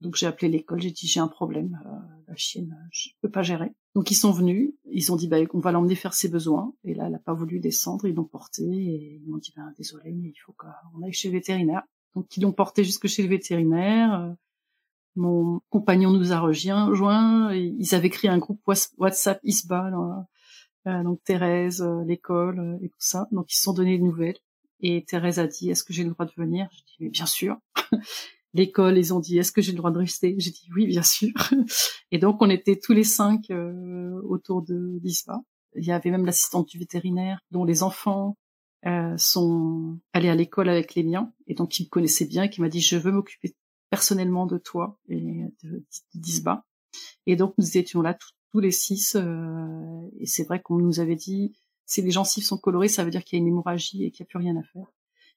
Donc 0.02 0.18
j'ai 0.18 0.26
appelé 0.26 0.50
l'école, 0.50 0.82
j'ai 0.82 0.92
dit 0.92 1.08
j'ai 1.08 1.22
un 1.22 1.30
problème, 1.30 1.80
euh, 1.86 2.24
la 2.28 2.36
chienne, 2.36 2.78
je 2.92 3.08
peux 3.22 3.32
pas 3.32 3.42
gérer. 3.42 3.72
Donc 3.96 4.12
ils 4.12 4.16
sont 4.16 4.34
venus, 4.34 4.74
ils 4.92 5.14
ont 5.14 5.16
dit 5.16 5.30
bah 5.30 5.38
on 5.54 5.60
va 5.60 5.72
l'emmener 5.72 5.96
faire 5.96 6.14
ses 6.14 6.28
besoins. 6.28 6.74
Et 6.84 6.94
là 6.94 7.06
elle 7.08 7.16
a 7.16 7.20
pas 7.20 7.34
voulu 7.34 7.62
descendre, 7.62 8.06
ils 8.06 8.14
l'ont 8.14 8.26
portée 8.26 8.64
et 8.64 9.22
ils 9.24 9.32
m'ont 9.32 9.38
dit 9.38 9.54
bah 9.56 9.64
désolé 9.78 10.12
mais 10.12 10.28
il 10.36 10.40
faut 10.46 10.54
qu'on 10.58 11.04
aille 11.04 11.14
chez 11.14 11.30
le 11.30 11.36
vétérinaire. 11.36 11.84
Donc 12.14 12.36
ils 12.36 12.44
l'ont 12.44 12.52
portée 12.52 12.84
jusque 12.84 13.08
chez 13.08 13.24
le 13.24 13.30
vétérinaire. 13.30 14.14
Euh, 14.14 14.34
mon 15.16 15.62
compagnon 15.70 16.12
nous 16.12 16.34
a 16.34 16.40
rejoint, 16.42 17.54
ils 17.54 17.96
avaient 17.96 18.10
créé 18.10 18.30
un 18.30 18.40
groupe 18.40 18.60
WhatsApp 18.98 19.40
ISBA, 19.44 20.28
donc 20.86 21.24
Thérèse, 21.24 21.82
l'école 22.06 22.78
et 22.82 22.90
tout 22.90 22.96
ça. 23.00 23.30
Donc 23.32 23.54
ils 23.54 23.56
se 23.56 23.64
sont 23.64 23.74
donné 23.74 23.98
des 23.98 24.04
nouvelles. 24.04 24.38
Et 24.82 25.04
Thérèse 25.06 25.40
a 25.40 25.48
dit, 25.48 25.70
est-ce 25.70 25.84
que 25.84 25.94
j'ai 25.94 26.04
le 26.04 26.12
droit 26.12 26.26
de 26.26 26.34
venir? 26.36 26.68
Je 26.72 26.84
dis, 26.84 26.98
mais 27.00 27.10
bien 27.10 27.26
sûr. 27.26 27.58
L'école, 28.54 28.98
ils 28.98 29.14
ont 29.14 29.20
dit, 29.20 29.38
est-ce 29.38 29.52
que 29.52 29.62
j'ai 29.62 29.72
le 29.72 29.78
droit 29.78 29.92
de 29.92 30.00
rester? 30.00 30.36
J'ai 30.38 30.52
dit, 30.52 30.68
oui, 30.76 30.88
bien 30.88 31.04
sûr. 31.04 31.32
Et 32.12 32.18
donc, 32.18 32.42
on 32.42 32.50
était 32.50 32.78
tous 32.78 32.94
les 32.94 33.04
cinq 33.04 33.50
euh, 33.50 34.20
autour 34.24 34.62
de 34.62 35.00
l'ISPA. 35.04 35.40
Il 35.76 35.86
y 35.86 35.92
avait 35.92 36.12
même 36.12 36.26
l'assistante 36.26 36.68
du 36.68 36.78
vétérinaire, 36.78 37.40
dont 37.52 37.64
les 37.64 37.82
enfants 37.82 38.36
euh, 38.88 39.16
sont 39.16 40.00
allés 40.12 40.30
à 40.30 40.36
l'école 40.36 40.68
avec 40.68 40.96
les 40.96 41.04
miens, 41.04 41.32
et 41.46 41.54
donc 41.54 41.80
il 41.80 41.84
me 41.84 41.90
connaissait 41.90 42.26
bien, 42.26 42.48
qui 42.48 42.62
m'a 42.62 42.70
dit, 42.70 42.82
je 42.82 42.98
veux 42.98 43.12
m'occuper 43.12 43.56
personnellement 43.92 44.48
de 44.48 44.58
toi 44.58 45.00
et 45.08 45.46
de 45.64 45.86
d'ISBA. 46.16 46.66
Et 47.28 47.36
donc, 47.36 47.54
nous 47.60 47.78
étions 47.78 48.02
là 48.02 48.18
tous 48.52 48.60
les 48.60 48.72
six, 48.72 49.16
euh, 49.16 50.10
et 50.20 50.26
c'est 50.26 50.44
vrai 50.44 50.62
qu'on 50.62 50.78
nous 50.78 51.00
avait 51.00 51.16
dit, 51.16 51.54
si 51.86 52.02
les 52.02 52.12
gencives 52.12 52.44
sont 52.44 52.58
colorées, 52.58 52.88
ça 52.88 53.04
veut 53.04 53.12
dire 53.12 53.24
qu'il 53.24 53.38
y 53.38 53.42
a 53.42 53.44
une 53.44 53.48
hémorragie 53.50 54.06
et 54.06 54.12
qu'il 54.12 54.24
n'y 54.24 54.28
a 54.28 54.30
plus 54.30 54.40
rien 54.40 54.58
à 54.58 54.64
faire. 54.64 54.88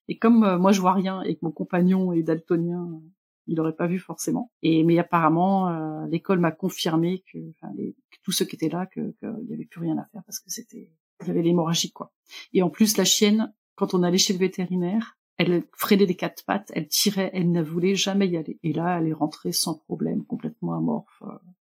Et 0.09 0.18
comme 0.18 0.44
euh, 0.44 0.59
moi 0.59 0.72
je 0.72 0.80
vois 0.80 0.92
rien 0.92 1.22
et 1.22 1.35
que 1.35 1.40
mon 1.42 1.50
compagnon 1.50 2.12
est 2.12 2.22
daltonien, 2.22 2.85
euh, 2.92 3.09
il 3.46 3.57
n'aurait 3.57 3.76
pas 3.76 3.87
vu 3.87 3.98
forcément. 3.98 4.50
Et 4.62 4.85
mais 4.85 4.98
apparemment, 4.98 5.68
euh, 5.68 6.07
l'école 6.07 6.38
m'a 6.38 6.52
confirmé 6.52 7.24
que, 7.33 7.38
les, 7.76 7.96
tous 8.22 8.33
ceux 8.33 8.44
qui 8.44 8.57
étaient 8.57 8.68
là, 8.68 8.87
qu'il 8.87 9.14
n'y 9.22 9.54
avait 9.54 9.66
plus 9.66 9.80
rien 9.80 9.98
à 9.98 10.04
faire 10.07 10.22
parce 10.24 10.40
que 10.40 10.50
c'était, 10.50 10.90
il 11.22 11.28
y 11.28 11.30
avait 11.30 11.42
l'hémorragie 11.42 11.92
quoi. 11.92 12.12
Et 12.52 12.62
en 12.62 12.70
plus, 12.70 12.96
la 12.96 13.04
chienne, 13.04 13.52
quand 13.74 13.94
on 13.94 14.02
allait 14.02 14.18
chez 14.18 14.33
le 14.33 14.38
vétérinaire, 14.38 15.18
elle 15.37 15.64
freinait 15.76 16.07
des 16.07 16.14
quatre 16.14 16.44
pattes, 16.44 16.70
elle 16.74 16.87
tirait, 16.87 17.30
elle 17.35 17.50
ne 17.50 17.62
voulait 17.62 17.96
jamais 17.96 18.28
y 18.28 18.37
aller. 18.37 18.59
Et 18.62 18.72
là, 18.72 18.98
elle 18.98 19.09
est 19.09 19.12
rentrée 19.12 19.52
sans 19.52 19.74
problème, 19.74 20.24
complètement 20.24 20.74
amorphe 20.74 21.22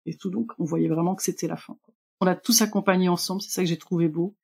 et 0.06 0.18
tout. 0.18 0.30
Donc, 0.30 0.52
on 0.60 0.66
voyait 0.66 0.90
vraiment 0.90 1.16
que 1.16 1.24
c'était 1.24 1.48
la 1.48 1.56
fin. 1.56 1.78
Quoi. 1.82 1.94
On 2.20 2.28
a 2.28 2.36
tous 2.36 2.62
accompagné 2.62 3.08
ensemble, 3.08 3.42
c'est 3.42 3.52
ça 3.52 3.62
que 3.62 3.70
j'ai 3.70 3.78
trouvé 3.78 4.10
beau 4.10 4.36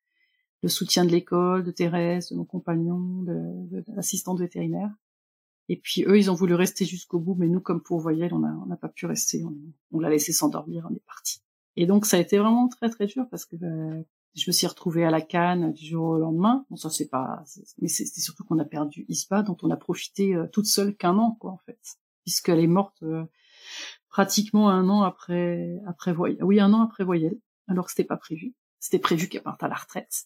le 0.62 0.68
soutien 0.68 1.04
de 1.04 1.10
l'école, 1.10 1.64
de 1.64 1.70
Thérèse, 1.70 2.30
de 2.30 2.36
mon 2.36 2.44
compagnon, 2.44 3.22
de, 3.22 3.34
de, 3.70 3.84
l'assistante 3.94 4.38
vétérinaire. 4.38 4.90
Et 5.68 5.76
puis 5.76 6.04
eux, 6.06 6.18
ils 6.18 6.30
ont 6.30 6.34
voulu 6.34 6.54
rester 6.54 6.84
jusqu'au 6.84 7.20
bout, 7.20 7.36
mais 7.38 7.46
nous, 7.46 7.60
comme 7.60 7.80
pour 7.80 8.00
Voyelle, 8.00 8.34
on 8.34 8.40
n'a 8.40 8.76
pas 8.76 8.88
pu 8.88 9.06
rester. 9.06 9.44
On, 9.92 10.00
l'a 10.00 10.10
laissé 10.10 10.32
s'endormir, 10.32 10.86
on 10.90 10.94
est 10.94 11.06
parti. 11.06 11.42
Et 11.76 11.86
donc 11.86 12.06
ça 12.06 12.16
a 12.16 12.20
été 12.20 12.38
vraiment 12.38 12.68
très 12.68 12.90
très 12.90 13.06
dur 13.06 13.26
parce 13.30 13.44
que 13.46 13.54
euh, 13.62 14.02
je 14.34 14.44
me 14.48 14.52
suis 14.52 14.66
retrouvée 14.66 15.04
à 15.04 15.10
la 15.10 15.20
canne 15.20 15.72
du 15.72 15.86
jour 15.86 16.08
au 16.08 16.18
lendemain. 16.18 16.66
Bon, 16.70 16.76
ça 16.76 16.90
c'est 16.90 17.08
pas, 17.08 17.44
mais 17.80 17.86
c'était 17.86 18.20
surtout 18.20 18.42
qu'on 18.44 18.58
a 18.58 18.64
perdu 18.64 19.04
Ispa, 19.08 19.42
dont 19.42 19.56
on 19.62 19.70
a 19.70 19.76
profité 19.76 20.34
euh, 20.34 20.48
toute 20.48 20.66
seule 20.66 20.96
qu'un 20.96 21.16
an, 21.18 21.36
quoi, 21.38 21.52
en 21.52 21.58
fait, 21.58 21.78
puisqu'elle 22.24 22.58
est 22.58 22.66
morte 22.66 23.04
euh, 23.04 23.24
pratiquement 24.08 24.70
un 24.70 24.88
an 24.88 25.02
après 25.02 25.80
après 25.86 26.12
Voyelle. 26.12 26.42
Oui, 26.42 26.58
un 26.58 26.72
an 26.72 26.82
après 26.82 27.04
Voyelle, 27.04 27.38
alors 27.68 27.86
que 27.86 27.92
c'était 27.92 28.02
pas 28.02 28.16
prévu. 28.16 28.54
C'était 28.80 28.98
prévu 28.98 29.28
qu'elle 29.28 29.42
parte 29.42 29.62
à 29.62 29.68
la 29.68 29.74
retraite. 29.74 30.24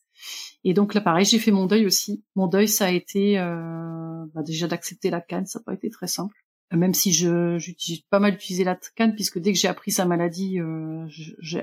Et 0.62 0.74
donc 0.74 0.94
là, 0.94 1.00
pareil, 1.00 1.24
j'ai 1.24 1.40
fait 1.40 1.50
mon 1.50 1.66
deuil 1.66 1.86
aussi. 1.86 2.22
Mon 2.36 2.46
deuil, 2.46 2.68
ça 2.68 2.86
a 2.86 2.90
été 2.90 3.38
euh, 3.38 4.24
bah 4.32 4.42
déjà 4.42 4.68
d'accepter 4.68 5.10
la 5.10 5.20
canne. 5.20 5.44
Ça 5.44 5.58
n'a 5.58 5.64
pas 5.64 5.74
été 5.74 5.90
très 5.90 6.06
simple. 6.06 6.36
Même 6.72 6.94
si 6.94 7.12
je 7.12 7.58
j'utilise 7.58 8.00
pas 8.02 8.20
mal 8.20 8.34
utilisé 8.34 8.64
la 8.64 8.78
canne, 8.96 9.14
puisque 9.14 9.38
dès 9.38 9.52
que 9.52 9.58
j'ai 9.58 9.68
appris 9.68 9.90
sa 9.90 10.06
maladie, 10.06 10.60
euh, 10.60 11.06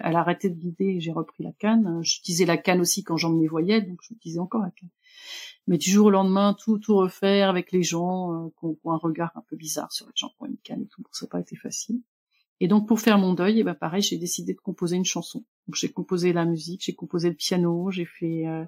elle 0.04 0.16
a 0.16 0.20
arrêté 0.20 0.50
de 0.50 0.56
guider 0.56 0.86
et 0.86 1.00
j'ai 1.00 1.12
repris 1.12 1.44
la 1.44 1.54
canne. 1.54 2.02
J'utilisais 2.04 2.46
la 2.46 2.58
canne 2.58 2.82
aussi 2.82 3.04
quand 3.04 3.18
j'emmenais 3.18 3.48
voyais, 3.48 3.82
donc 3.82 4.00
j'utilisais 4.02 4.40
encore 4.40 4.62
la 4.62 4.72
canne. 4.72 4.90
Mais 5.68 5.78
du 5.78 5.90
jour 5.90 6.08
au 6.08 6.12
lendemain, 6.12 6.56
tout 6.60 6.78
tout 6.78 6.96
refaire 6.96 7.50
avec 7.50 7.72
les 7.72 7.84
gens 7.84 8.34
euh, 8.34 8.50
qui 8.60 8.66
ont, 8.66 8.92
un 8.92 8.98
regard 8.98 9.32
un 9.36 9.44
peu 9.50 9.56
bizarre 9.56 9.92
sur 9.92 10.08
les 10.08 10.14
gens 10.16 10.30
qui 10.30 10.36
ont 10.42 10.48
une 10.48 10.58
canne 10.58 10.82
et 10.84 10.88
tout, 10.88 11.04
ça 11.12 11.26
n'a 11.26 11.30
pas 11.30 11.40
été 11.40 11.56
facile. 11.56 12.02
Et 12.62 12.68
donc 12.68 12.88
pour 12.88 13.00
faire 13.00 13.18
mon 13.18 13.34
deuil, 13.34 13.58
et 13.58 13.62
eh 13.62 13.64
ben 13.64 13.74
pareil, 13.74 14.04
j'ai 14.04 14.18
décidé 14.18 14.54
de 14.54 14.60
composer 14.60 14.96
une 14.96 15.04
chanson. 15.04 15.44
Donc 15.68 15.76
j'ai 15.76 15.90
composé 15.90 16.32
la 16.32 16.46
musique, 16.46 16.84
j'ai 16.86 16.94
composé 16.94 17.30
le 17.30 17.36
piano, 17.36 17.90
j'ai 17.90 18.06
fait 18.06 18.46
euh, 18.46 18.64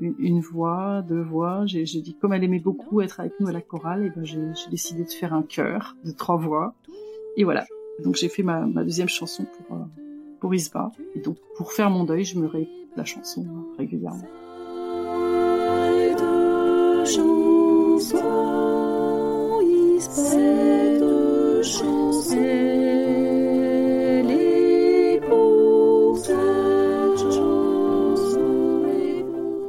une, 0.00 0.40
voix, 0.40 1.02
deux 1.06 1.20
voix. 1.20 1.66
J'ai 1.66 1.84
dit 1.84 2.16
comme 2.18 2.32
elle 2.32 2.42
aimait 2.42 2.58
beaucoup 2.58 3.02
être 3.02 3.20
avec 3.20 3.34
nous 3.38 3.46
à 3.46 3.52
la 3.52 3.60
chorale, 3.60 4.04
et 4.04 4.06
eh 4.06 4.10
ben 4.18 4.24
j'ai 4.24 4.70
décidé 4.70 5.04
de 5.04 5.10
faire 5.10 5.34
un 5.34 5.42
chœur 5.42 5.94
de 6.06 6.10
trois 6.10 6.38
voix. 6.38 6.74
Et 7.36 7.44
voilà. 7.44 7.66
Donc 8.02 8.16
j'ai 8.16 8.30
fait 8.30 8.42
ma, 8.42 8.60
ma, 8.60 8.82
deuxième 8.82 9.10
chanson 9.10 9.44
pour 9.44 9.76
euh, 9.76 9.84
pour 10.40 10.54
Isba. 10.54 10.90
Et 11.14 11.20
donc 11.20 11.36
pour 11.54 11.74
faire 11.74 11.90
mon 11.90 12.04
deuil, 12.04 12.24
je 12.24 12.38
me 12.38 12.46
réécoute 12.46 12.88
la 12.96 13.04
chanson 13.04 13.44
régulièrement. 13.76 14.24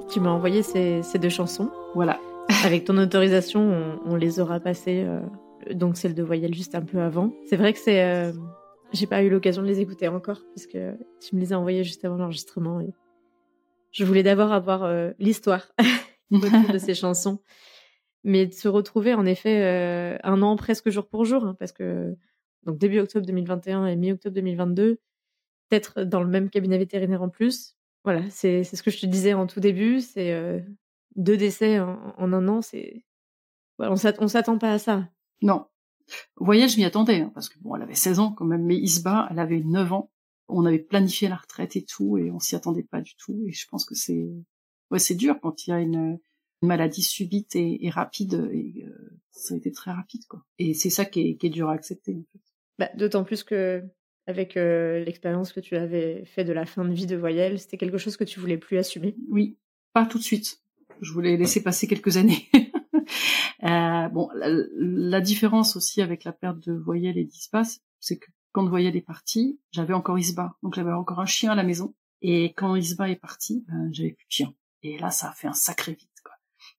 Tu 0.10 0.19
m'as 0.19 0.32
envoyé 0.32 0.63
ces, 0.63 1.04
deux 1.19 1.30
chansons. 1.30 1.69
Voilà. 1.93 2.19
Avec 2.65 2.86
ton 2.86 2.98
autorisation, 2.98 4.00
on, 4.06 4.15
les 4.15 4.39
aura 4.39 4.60
passées. 4.60 5.04
Euh, 5.06 5.22
donc 5.72 5.98
celle 5.98 6.15
de 6.15 6.24
Voyelle 6.24 6.56
juste 6.56 6.74
un 6.74 6.82
peu 6.82 7.00
avant. 7.00 7.32
C'est 7.45 7.58
vrai 7.58 7.74
que 7.74 7.80
c'est. 7.80 8.04
Euh, 8.04 8.32
j'ai 8.91 9.06
pas 9.06 9.22
eu 9.22 9.30
l'occasion 9.30 9.62
de 9.62 9.67
les 9.67 9.82
écouter 9.82 10.08
encore 10.08 10.41
parce 10.56 10.65
que 10.65 10.98
tu 11.22 11.36
me 11.36 11.41
les 11.41 11.54
as 11.54 11.60
envoyées 11.60 11.84
juste 11.84 12.04
avant 12.06 12.15
l'enregistrement 12.15 12.82
et 12.82 12.91
je 13.91 14.04
voulais 14.04 14.24
d'abord 14.24 14.52
avoir 14.52 14.84
euh, 14.84 15.12
l'histoire 15.19 15.72
de 16.32 16.80
ces 16.80 16.95
chansons, 16.95 17.38
mais 18.24 18.48
de 18.48 18.54
se 18.54 18.67
retrouver 18.67 19.13
en 19.13 19.28
effet 19.28 20.19
un 20.24 20.41
an 20.41 20.56
presque 20.56 20.89
jour 20.89 21.08
pour 21.08 21.24
jour 21.24 21.43
hein, 21.43 21.56
parce 21.60 21.72
que 21.72 22.15
donc 22.63 22.80
début 22.80 23.00
octobre 23.00 23.28
2021 23.28 23.86
et 23.86 23.95
mi-octobre 23.95 24.34
2022, 24.34 25.00
peut-être 25.69 26.02
dans 26.02 26.24
le 26.24 26.30
même 26.30 26.50
cabinet 26.50 26.80
vétérinaire 26.80 27.22
en 27.22 27.30
plus, 27.30 27.79
voilà, 28.12 28.28
c'est 28.32 28.63
ce 28.63 28.82
que 28.82 28.89
je 28.89 29.00
te 29.00 29.06
disais 29.06 29.36
en 29.36 29.45
tout 29.45 29.60
début, 29.60 30.02
c'est 30.02 30.32
euh, 30.32 30.60
deux 31.15 31.38
décès 31.38 31.80
en, 31.80 32.15
un 32.17 32.48
an, 32.48 32.63
c'est 32.63 33.06
voilà, 33.78 33.93
on 33.93 34.28
s'attend 34.28 34.58
pas 34.58 34.74
à 34.74 34.80
ça. 34.80 35.08
Non. 35.43 35.67
Voyage, 36.38 36.72
je 36.72 36.78
m'y 36.78 36.86
attendais, 36.86 37.22
hein, 37.22 37.32
parce 37.36 37.50
que 37.50 37.60
bon, 37.60 37.76
elle 37.76 37.84
avait 37.84 37.93
16 37.93 38.17
ans 38.17 38.32
quand 38.32 38.45
même, 38.45 38.65
mais 38.65 38.78
Isba, 38.78 39.28
elle 39.30 39.38
avait 39.38 39.60
9 39.60 39.93
ans. 39.93 40.12
On 40.48 40.65
avait 40.65 40.80
planifié 40.80 41.28
la 41.28 41.36
retraite 41.36 41.76
et 41.76 41.86
tout, 41.86 42.17
et 42.17 42.32
on 42.32 42.39
s'y 42.39 42.56
attendait 42.56 42.82
pas 42.82 43.00
du 43.00 43.15
tout. 43.15 43.45
Et 43.48 43.52
je 43.52 43.67
pense 43.67 43.86
que 43.86 43.93
c'est, 43.93 44.28
ouais, 44.89 44.98
c'est 44.98 45.13
dur 45.13 45.39
quand 45.39 45.67
il 45.67 45.69
y 45.69 45.74
a 45.74 45.80
une, 45.80 46.17
maladie 46.63 47.04
subite 47.04 47.56
et, 47.56 47.91
rapide. 47.91 48.50
Et 48.52 48.86
euh, 48.88 49.19
ça 49.30 49.54
a 49.54 49.58
été 49.58 49.72
très 49.72 49.91
rapide, 49.91 50.26
quoi. 50.28 50.43
Et 50.58 50.74
c'est 50.74 50.89
ça 50.89 51.06
qui 51.06 51.22
est, 51.22 51.38
qui 51.38 51.45
est 51.45 51.52
dur 51.52 51.69
à 51.69 51.74
accepter, 51.74 52.15
en 52.15 52.26
fait. 52.32 52.41
Bah, 52.80 52.89
D'autant 52.95 53.24
plus 53.24 53.43
que 53.43 53.84
avec 54.30 54.58
euh, 54.58 55.04
l'expérience 55.04 55.52
que 55.52 55.60
tu 55.60 55.76
avais 55.76 56.24
fait 56.26 56.44
de 56.44 56.54
la 56.54 56.65
fin 56.65 56.86
de 56.86 56.94
vie 56.94 57.08
de 57.08 57.15
Voyelle, 57.15 57.60
c'était 57.60 57.78
quelque 57.78 57.98
chose 57.98 58.15
que 58.15 58.24
tu 58.24 58.39
voulais 58.39 58.58
plus 58.58 58.78
assumer? 58.78 59.15
Oui, 59.28 59.58
pas 59.92 60.06
tout 60.06 60.20
de 60.20 60.24
suite. 60.24 60.62
Je 61.02 61.12
voulais 61.12 61.36
laisser 61.36 61.63
passer 61.63 61.88
quelques 61.88 62.18
années. 62.18 62.48
euh, 63.63 64.08
bon, 64.10 64.30
la, 64.36 65.22
différence 65.22 65.76
aussi 65.76 66.02
avec 66.02 66.24
la 66.24 66.32
perte 66.32 66.60
de 66.60 66.74
Voyelle 66.74 67.18
et 67.18 67.26
d'Ispa, 67.26 67.63
c'est 68.00 68.18
que 68.18 68.30
quand 68.52 68.68
Voyelle 68.68 68.96
est 68.96 69.02
partie, 69.02 69.60
j'avais 69.72 69.94
encore 69.94 70.20
Isba, 70.20 70.56
donc 70.62 70.76
j'avais 70.76 70.92
encore 70.92 71.20
un 71.20 71.26
chien 71.26 71.52
à 71.52 71.56
la 71.56 71.63
maison. 71.63 71.96
Et 72.22 72.54
quand 72.54 72.76
Isba 72.76 73.10
est 73.10 73.15
partie, 73.15 73.65
ben, 73.68 73.89
j'avais 73.92 74.12
plus 74.12 74.26
de 74.26 74.32
chien. 74.32 74.54
Et 74.84 74.98
là, 75.00 75.10
ça 75.10 75.30
a 75.30 75.34
fait 75.34 75.48
un 75.48 75.54
sacré 75.54 75.94
vite. 75.94 76.10
Quoi. 76.24 76.34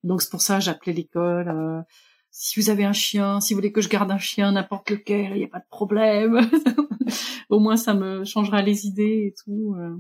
Donc 0.05 0.23
c'est 0.23 0.31
pour 0.31 0.43
ça 0.43 0.61
j'appelais 0.61 0.93
l'école. 0.93 1.49
Euh, 1.49 1.83
si 2.31 2.61
vous 2.61 2.71
avez 2.71 2.85
un 2.85 2.93
chien, 2.93 3.40
si 3.40 3.53
vous 3.53 3.59
voulez 3.59 3.73
que 3.73 3.81
je 3.81 3.88
garde 3.88 4.11
un 4.11 4.19
chien, 4.19 4.53
n'importe 4.53 4.90
lequel, 4.90 5.33
il 5.33 5.38
n'y 5.38 5.45
a 5.45 5.49
pas 5.49 5.59
de 5.59 5.69
problème. 5.69 6.38
Au 7.49 7.59
moins, 7.59 7.77
ça 7.77 7.95
me 7.95 8.25
changera 8.25 8.62
les 8.62 8.87
idées 8.87 9.27
et 9.27 9.35
tout. 9.45 9.75
Euh. 9.79 9.97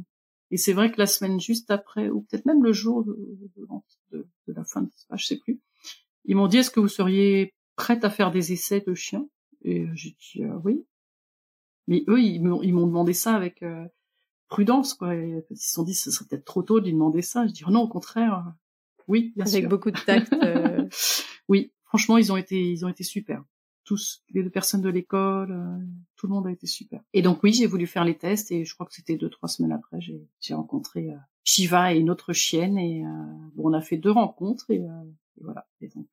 Et 0.52 0.56
c'est 0.56 0.72
vrai 0.72 0.90
que 0.90 0.98
la 0.98 1.06
semaine 1.06 1.40
juste 1.40 1.70
après, 1.70 2.08
ou 2.08 2.22
peut-être 2.22 2.46
même 2.46 2.62
le 2.62 2.72
jour 2.72 3.04
de, 3.04 3.16
de, 4.12 4.26
de 4.48 4.52
la 4.52 4.64
fin 4.64 4.82
de 4.82 4.90
je 5.14 5.26
sais 5.26 5.36
plus, 5.36 5.60
ils 6.24 6.36
m'ont 6.36 6.48
dit 6.48 6.58
est-ce 6.58 6.70
que 6.70 6.80
vous 6.80 6.88
seriez 6.88 7.54
prête 7.76 8.04
à 8.04 8.10
faire 8.10 8.30
des 8.30 8.52
essais 8.52 8.80
de 8.80 8.94
chiens? 8.94 9.28
Et 9.62 9.86
j'ai 9.94 10.10
dit 10.10 10.42
euh, 10.42 10.58
oui. 10.64 10.84
Mais 11.86 12.04
eux, 12.08 12.20
ils 12.20 12.40
m'ont 12.40 12.86
demandé 12.86 13.12
ça 13.12 13.34
avec 13.34 13.62
euh, 13.62 13.84
prudence, 14.48 14.94
quoi. 14.94 15.14
ils 15.14 15.42
se 15.56 15.72
sont 15.72 15.82
dit 15.82 15.94
ce 15.94 16.10
serait 16.10 16.26
peut-être 16.28 16.44
trop 16.44 16.62
tôt 16.62 16.78
de 16.78 16.84
lui 16.84 16.92
demander 16.92 17.22
ça. 17.22 17.46
Je 17.46 17.52
dis 17.52 17.64
non, 17.68 17.82
au 17.82 17.88
contraire, 17.88 18.44
oui, 19.08 19.32
bien 19.34 19.46
avec 19.46 19.68
beaucoup 19.68 19.90
de 19.90 19.98
tact. 19.98 20.32
oui, 21.48 21.72
franchement, 21.90 22.18
ils 22.18 22.32
ont 22.32 22.36
été, 22.36 22.70
ils 22.70 22.84
ont 22.84 22.88
été 22.88 23.02
super. 23.02 23.42
Tous, 23.84 24.22
les 24.30 24.44
deux 24.44 24.50
personnes 24.50 24.80
de 24.80 24.88
l'école, 24.88 25.50
euh, 25.50 25.84
tout 26.14 26.28
le 26.28 26.32
monde 26.32 26.46
a 26.46 26.52
été 26.52 26.68
super. 26.68 27.00
Et 27.12 27.22
donc 27.22 27.42
oui, 27.42 27.52
j'ai 27.52 27.66
voulu 27.66 27.88
faire 27.88 28.04
les 28.04 28.16
tests 28.16 28.52
et 28.52 28.64
je 28.64 28.74
crois 28.74 28.86
que 28.86 28.94
c'était 28.94 29.16
deux 29.16 29.28
trois 29.28 29.48
semaines 29.48 29.72
après, 29.72 29.98
j'ai, 30.00 30.54
rencontré 30.54 31.10
euh, 31.10 31.16
Shiva 31.42 31.92
et 31.92 31.98
une 31.98 32.08
autre 32.08 32.32
chienne 32.32 32.78
et 32.78 33.04
euh, 33.04 33.08
bon, 33.56 33.70
on 33.70 33.72
a 33.72 33.80
fait 33.80 33.96
deux 33.96 34.12
rencontres 34.12 34.70
et, 34.70 34.76
et 34.76 35.42
voilà. 35.42 35.66
Et 35.80 35.88
donc 35.88 36.06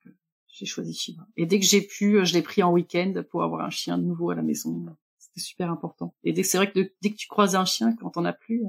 j'ai 0.47 0.65
choisi 0.65 0.95
Shiva. 0.95 1.27
Et 1.35 1.45
dès 1.45 1.59
que 1.59 1.65
j'ai 1.65 1.81
pu, 1.81 2.25
je 2.25 2.33
l'ai 2.33 2.41
pris 2.41 2.63
en 2.63 2.71
week-end 2.71 3.13
pour 3.29 3.43
avoir 3.43 3.63
un 3.63 3.69
chien 3.69 3.97
nouveau 3.97 4.31
à 4.31 4.35
la 4.35 4.41
maison. 4.41 4.87
C'était 5.19 5.41
super 5.41 5.69
important. 5.69 6.15
Et 6.23 6.33
dès 6.33 6.41
c'est 6.41 6.57
vrai 6.57 6.71
que 6.71 6.91
dès 7.01 7.11
que 7.11 7.17
tu 7.17 7.27
croises 7.27 7.55
un 7.55 7.65
chien, 7.65 7.95
quand 7.95 8.17
on 8.17 8.25
as 8.25 8.33
plus, 8.33 8.63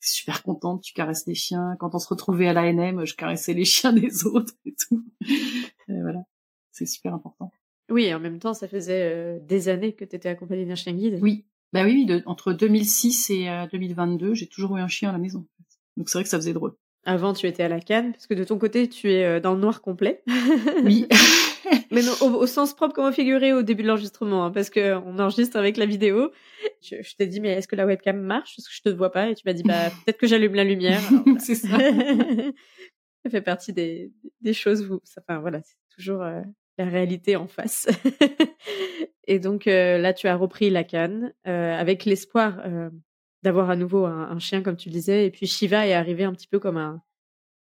super 0.00 0.42
contente, 0.42 0.82
tu 0.82 0.94
caresses 0.94 1.26
les 1.26 1.34
chiens. 1.34 1.76
Quand 1.78 1.94
on 1.94 1.98
se 1.98 2.08
retrouvait 2.08 2.48
à 2.48 2.54
l'ANM, 2.54 3.04
je 3.04 3.14
caressais 3.14 3.52
les 3.52 3.64
chiens 3.66 3.92
des 3.92 4.24
autres 4.24 4.54
et 4.64 4.74
tout. 4.74 5.04
Voilà, 5.88 6.22
c'est 6.72 6.86
super 6.86 7.14
important. 7.14 7.52
Oui, 7.88 8.04
et 8.04 8.14
en 8.14 8.20
même 8.20 8.38
temps, 8.38 8.54
ça 8.54 8.66
faisait 8.66 9.38
des 9.40 9.68
années 9.68 9.94
que 9.94 10.04
tu 10.04 10.16
étais 10.16 10.28
accompagnée 10.28 10.66
d'un 10.66 10.74
chien 10.74 10.92
guide. 10.92 11.18
Oui, 11.22 11.46
bah 11.72 11.84
oui, 11.84 12.04
de, 12.04 12.22
entre 12.26 12.52
2006 12.52 13.30
et 13.30 13.48
2022, 13.70 14.34
j'ai 14.34 14.48
toujours 14.48 14.76
eu 14.76 14.80
un 14.80 14.88
chien 14.88 15.10
à 15.10 15.12
la 15.12 15.18
maison. 15.18 15.46
Donc 15.96 16.08
c'est 16.08 16.18
vrai 16.18 16.24
que 16.24 16.30
ça 16.30 16.38
faisait 16.38 16.52
drôle. 16.52 16.74
Avant, 17.04 17.32
tu 17.32 17.46
étais 17.46 17.62
à 17.62 17.68
la 17.68 17.78
canne, 17.78 18.12
parce 18.12 18.26
que 18.26 18.34
de 18.34 18.42
ton 18.42 18.58
côté, 18.58 18.88
tu 18.88 19.12
es 19.12 19.24
euh, 19.24 19.40
dans 19.40 19.54
le 19.54 19.60
noir 19.60 19.80
complet. 19.80 20.24
Oui. 20.82 21.06
Mais 21.90 22.02
non, 22.02 22.12
au, 22.20 22.46
sens 22.46 22.74
propre, 22.74 22.94
comment 22.94 23.12
figurer 23.12 23.52
au 23.52 23.62
début 23.62 23.82
de 23.82 23.88
l'enregistrement, 23.88 24.44
hein, 24.44 24.50
parce 24.50 24.70
que 24.70 24.96
on 25.04 25.18
enregistre 25.18 25.56
avec 25.56 25.76
la 25.76 25.86
vidéo. 25.86 26.30
Je, 26.82 27.14
t'ai 27.16 27.26
dit, 27.26 27.40
mais 27.40 27.50
est-ce 27.50 27.66
que 27.66 27.76
la 27.76 27.86
webcam 27.86 28.20
marche? 28.20 28.54
Parce 28.56 28.68
que 28.68 28.74
je 28.74 28.82
te 28.82 28.88
vois 28.90 29.10
pas, 29.10 29.30
et 29.30 29.34
tu 29.34 29.42
m'as 29.46 29.52
dit, 29.52 29.62
bah 29.62 29.90
peut-être 30.04 30.18
que 30.18 30.26
j'allume 30.26 30.54
la 30.54 30.64
lumière. 30.64 31.00
c'est 31.38 31.54
ça. 31.54 31.68
Fait 33.30 33.42
partie 33.42 33.72
des, 33.72 34.12
choses 34.52 34.88
où, 34.90 35.00
enfin 35.18 35.38
voilà, 35.40 35.60
c'est 35.62 35.76
toujours 35.94 36.22
euh, 36.22 36.42
la 36.78 36.84
réalité 36.86 37.36
en 37.36 37.46
face. 37.46 37.88
et 39.26 39.38
donc 39.38 39.66
euh, 39.66 39.98
là, 39.98 40.12
tu 40.12 40.28
as 40.28 40.36
repris 40.36 40.70
la 40.70 40.84
canne 40.84 41.32
avec 41.44 42.04
l'espoir 42.04 42.62
d'avoir 43.42 43.70
à 43.70 43.76
nouveau 43.76 44.06
un, 44.06 44.38
chien, 44.38 44.62
comme 44.62 44.76
tu 44.76 44.88
le 44.88 44.94
disais. 44.94 45.26
Et 45.26 45.30
puis 45.30 45.46
Shiva 45.46 45.86
est 45.86 45.92
arrivée 45.92 46.24
un 46.24 46.32
petit 46.32 46.48
peu 46.48 46.58
comme 46.58 46.76
un. 46.76 47.02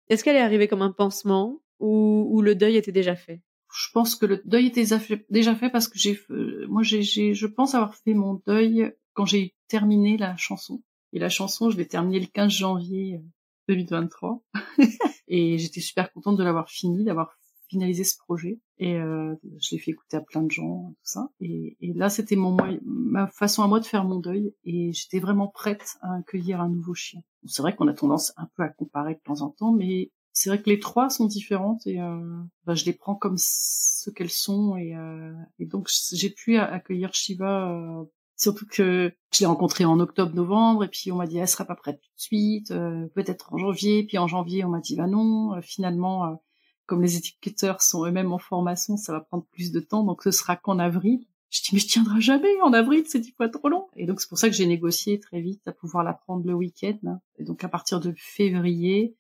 Est-ce 0.09 0.23
qu'elle 0.23 0.35
est 0.35 0.41
arrivée 0.41 0.67
comme 0.67 0.81
un 0.81 0.91
pansement 0.91 1.61
ou, 1.79 2.41
le 2.41 2.55
deuil 2.55 2.77
était 2.77 2.91
déjà 2.91 3.15
fait? 3.15 3.41
Je 3.75 3.87
pense 3.91 4.15
que 4.15 4.25
le 4.25 4.41
deuil 4.45 4.67
était 4.67 4.85
déjà 5.29 5.55
fait 5.55 5.69
parce 5.69 5.87
que 5.87 5.97
j'ai, 5.97 6.19
moi, 6.67 6.83
j'ai, 6.83 7.33
je 7.33 7.47
pense 7.47 7.75
avoir 7.75 7.95
fait 7.95 8.13
mon 8.13 8.41
deuil 8.45 8.93
quand 9.13 9.25
j'ai 9.25 9.55
terminé 9.67 10.17
la 10.17 10.37
chanson. 10.37 10.81
Et 11.11 11.19
la 11.19 11.29
chanson, 11.29 11.69
je 11.69 11.77
l'ai 11.77 11.87
terminée 11.87 12.19
le 12.19 12.27
15 12.27 12.51
janvier 12.51 13.21
2023. 13.67 14.43
Euh, 14.79 14.85
et 15.27 15.57
j'étais 15.57 15.81
super 15.81 16.11
contente 16.11 16.37
de 16.37 16.43
l'avoir 16.43 16.69
fini, 16.69 17.03
d'avoir 17.03 17.37
finaliser 17.69 18.03
ce 18.03 18.17
projet. 18.17 18.59
Et 18.77 18.95
euh, 18.95 19.35
je 19.61 19.75
l'ai 19.75 19.79
fait 19.79 19.91
écouter 19.91 20.17
à 20.17 20.21
plein 20.21 20.43
de 20.43 20.51
gens, 20.51 20.89
tout 20.89 20.95
ça. 21.03 21.29
Et, 21.39 21.77
et 21.81 21.93
là, 21.93 22.09
c'était 22.09 22.35
mon 22.35 22.55
ma 22.85 23.27
façon 23.27 23.63
à 23.63 23.67
moi 23.67 23.79
de 23.79 23.85
faire 23.85 24.05
mon 24.05 24.19
deuil. 24.19 24.53
Et 24.63 24.93
j'étais 24.93 25.19
vraiment 25.19 25.47
prête 25.47 25.97
à 26.01 26.15
accueillir 26.15 26.61
un 26.61 26.69
nouveau 26.69 26.93
chien. 26.93 27.21
C'est 27.45 27.61
vrai 27.61 27.75
qu'on 27.75 27.87
a 27.87 27.93
tendance 27.93 28.33
un 28.37 28.47
peu 28.55 28.63
à 28.63 28.69
comparer 28.69 29.15
de 29.15 29.21
temps 29.23 29.41
en 29.41 29.49
temps, 29.49 29.73
mais 29.73 30.11
c'est 30.33 30.49
vrai 30.49 30.61
que 30.61 30.69
les 30.69 30.79
trois 30.79 31.09
sont 31.09 31.27
différentes 31.27 31.85
et 31.85 32.01
euh, 32.01 32.41
bah, 32.65 32.73
je 32.73 32.85
les 32.85 32.93
prends 32.93 33.15
comme 33.15 33.35
ce 33.37 34.09
qu'elles 34.09 34.31
sont. 34.31 34.75
Et, 34.75 34.95
euh, 34.95 35.31
et 35.59 35.65
donc, 35.65 35.89
j'ai 36.11 36.31
pu 36.31 36.57
accueillir 36.57 37.13
Shiva 37.13 37.69
euh, 37.69 38.03
Surtout 38.43 38.65
que 38.65 39.13
je 39.31 39.39
l'ai 39.39 39.45
rencontrée 39.45 39.85
en 39.85 39.99
octobre-novembre 39.99 40.83
et 40.83 40.87
puis 40.89 41.11
on 41.11 41.15
m'a 41.15 41.27
dit 41.27 41.37
elle 41.37 41.47
sera 41.47 41.65
pas 41.65 41.75
prête 41.75 42.01
tout 42.01 42.09
de 42.15 42.21
suite, 42.21 42.71
euh, 42.71 43.07
peut-être 43.15 43.53
en 43.53 43.57
janvier. 43.57 44.03
Puis 44.03 44.17
en 44.17 44.27
janvier 44.27 44.65
on 44.65 44.69
m'a 44.69 44.79
dit 44.79 44.95
bah 44.95 45.07
non. 45.07 45.61
finalement 45.61 46.39
comme 46.85 47.01
les 47.01 47.17
étiqueteurs 47.17 47.81
sont 47.81 48.05
eux-mêmes 48.05 48.33
en 48.33 48.37
formation, 48.37 48.97
ça 48.97 49.13
va 49.13 49.21
prendre 49.21 49.45
plus 49.51 49.71
de 49.71 49.79
temps, 49.79 50.03
donc 50.03 50.23
ce 50.23 50.31
sera 50.31 50.55
qu'en 50.55 50.79
avril. 50.79 51.25
Je 51.49 51.61
dis 51.61 51.69
mais 51.73 51.79
je 51.79 51.87
tiendrai 51.87 52.19
jamais 52.19 52.59
en 52.61 52.73
avril, 52.73 53.03
c'est 53.07 53.19
dix 53.19 53.31
fois 53.31 53.47
trop 53.47 53.69
long. 53.69 53.87
Et 53.95 54.05
donc 54.05 54.19
c'est 54.19 54.27
pour 54.27 54.37
ça 54.37 54.49
que 54.49 54.55
j'ai 54.55 54.65
négocié 54.65 55.19
très 55.19 55.39
vite 55.39 55.61
à 55.67 55.71
pouvoir 55.71 56.03
la 56.03 56.13
prendre 56.13 56.45
le 56.45 56.53
week-end. 56.53 56.97
Hein. 57.05 57.21
Et 57.37 57.43
donc 57.43 57.63
à 57.63 57.69
partir 57.69 57.99
de 57.99 58.13
février, 58.17 59.15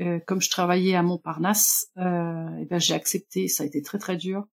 euh, 0.00 0.20
comme 0.26 0.40
je 0.40 0.50
travaillais 0.50 0.94
à 0.94 1.02
Montparnasse, 1.02 1.88
euh, 1.98 2.56
et 2.58 2.64
ben 2.64 2.78
j'ai 2.78 2.94
accepté. 2.94 3.48
Ça 3.48 3.64
a 3.64 3.66
été 3.66 3.82
très 3.82 3.98
très 3.98 4.16
dur 4.16 4.46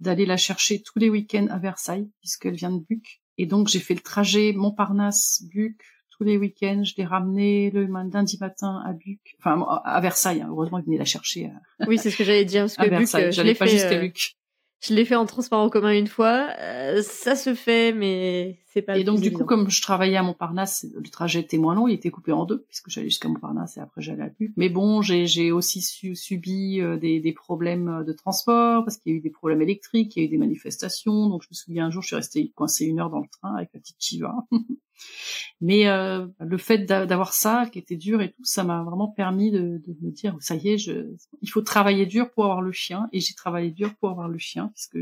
d'aller 0.00 0.26
la 0.26 0.36
chercher 0.36 0.82
tous 0.82 0.98
les 0.98 1.08
week-ends 1.08 1.46
à 1.50 1.58
Versailles 1.58 2.10
puisqu'elle 2.20 2.54
vient 2.54 2.72
de 2.72 2.84
Buc. 2.88 3.22
Et 3.38 3.46
donc 3.46 3.68
j'ai 3.68 3.80
fait 3.80 3.94
le 3.94 4.00
trajet 4.00 4.52
Montparnasse-Buc 4.54 5.78
tous 6.16 6.24
les 6.24 6.36
week-ends. 6.36 6.82
Je 6.84 6.94
l'ai 6.96 7.04
ramené 7.04 7.70
le 7.70 7.84
lundi 7.84 8.38
matin 8.40 8.82
à 8.86 8.92
Buc, 8.92 9.20
enfin 9.38 9.60
à 9.84 10.00
Versailles. 10.00 10.42
Hein. 10.42 10.48
Heureusement, 10.50 10.78
il 10.78 10.84
venait 10.84 10.98
la 10.98 11.04
chercher. 11.04 11.50
Oui, 11.86 11.98
c'est 11.98 12.10
ce 12.10 12.16
que 12.16 12.24
j'allais 12.24 12.44
dire 12.44 12.62
parce 12.62 12.76
que 12.76 12.88
Buc, 12.88 13.14
euh, 13.14 13.30
je 13.30 13.42
l'ai 13.42 13.54
pas 13.54 13.66
juste 13.66 13.86
à 13.86 13.98
Buc. 13.98 14.36
Je 14.82 14.94
l'ai 14.94 15.04
fait 15.04 15.16
en 15.16 15.26
transport 15.26 15.60
en 15.60 15.68
commun 15.68 15.92
une 15.92 16.06
fois. 16.06 16.48
Euh, 16.60 17.02
ça 17.02 17.34
se 17.34 17.54
fait, 17.54 17.92
mais 17.92 18.58
c'est 18.76 18.82
pas. 18.82 18.98
Et 18.98 19.04
donc 19.04 19.20
du 19.20 19.32
coup, 19.32 19.44
comme 19.44 19.70
je 19.70 19.80
travaillais 19.80 20.16
à 20.16 20.22
Montparnasse, 20.22 20.86
le 20.94 21.08
trajet 21.08 21.40
était 21.40 21.56
moins 21.56 21.74
long. 21.74 21.88
Il 21.88 21.94
était 21.94 22.10
coupé 22.10 22.32
en 22.32 22.44
deux 22.44 22.64
puisque 22.68 22.90
j'allais 22.90 23.08
jusqu'à 23.08 23.28
Montparnasse 23.28 23.78
et 23.78 23.80
après 23.80 24.02
j'allais 24.02 24.24
à 24.24 24.28
Buc. 24.28 24.52
Mais 24.56 24.68
bon, 24.68 25.00
j'ai 25.00 25.50
aussi 25.50 25.80
subi 25.80 26.80
euh, 26.80 26.98
des, 26.98 27.20
des 27.20 27.32
problèmes 27.32 28.04
de 28.06 28.12
transport 28.12 28.84
parce 28.84 28.98
qu'il 28.98 29.12
y 29.12 29.14
a 29.14 29.18
eu 29.18 29.22
des 29.22 29.30
problèmes 29.30 29.62
électriques, 29.62 30.14
il 30.16 30.20
y 30.20 30.22
a 30.22 30.26
eu 30.26 30.30
des 30.30 30.38
manifestations. 30.38 31.28
Donc 31.28 31.42
je 31.42 31.48
me 31.50 31.54
souviens 31.54 31.86
un 31.86 31.90
jour, 31.90 32.02
je 32.02 32.08
suis 32.08 32.16
restée 32.16 32.52
coincée 32.54 32.84
une 32.84 33.00
heure 33.00 33.10
dans 33.10 33.20
le 33.20 33.28
train 33.30 33.54
avec 33.54 33.70
la 33.72 33.80
petite 33.80 33.96
Chiva. 33.98 34.34
Mais 35.60 35.88
euh, 35.88 36.26
le 36.40 36.58
fait 36.58 36.84
d'avoir 36.84 37.32
ça, 37.32 37.66
qui 37.70 37.78
était 37.78 37.96
dur 37.96 38.20
et 38.20 38.32
tout, 38.32 38.44
ça 38.44 38.64
m'a 38.64 38.82
vraiment 38.82 39.08
permis 39.08 39.50
de, 39.50 39.80
de, 39.86 39.96
me 40.02 40.10
dire, 40.10 40.36
ça 40.40 40.54
y 40.54 40.68
est, 40.68 40.78
je, 40.78 41.14
il 41.40 41.50
faut 41.50 41.62
travailler 41.62 42.06
dur 42.06 42.30
pour 42.30 42.44
avoir 42.44 42.60
le 42.60 42.72
chien. 42.72 43.08
Et 43.12 43.20
j'ai 43.20 43.34
travaillé 43.34 43.70
dur 43.70 43.94
pour 43.96 44.10
avoir 44.10 44.28
le 44.28 44.38
chien, 44.38 44.70
puisque 44.74 44.98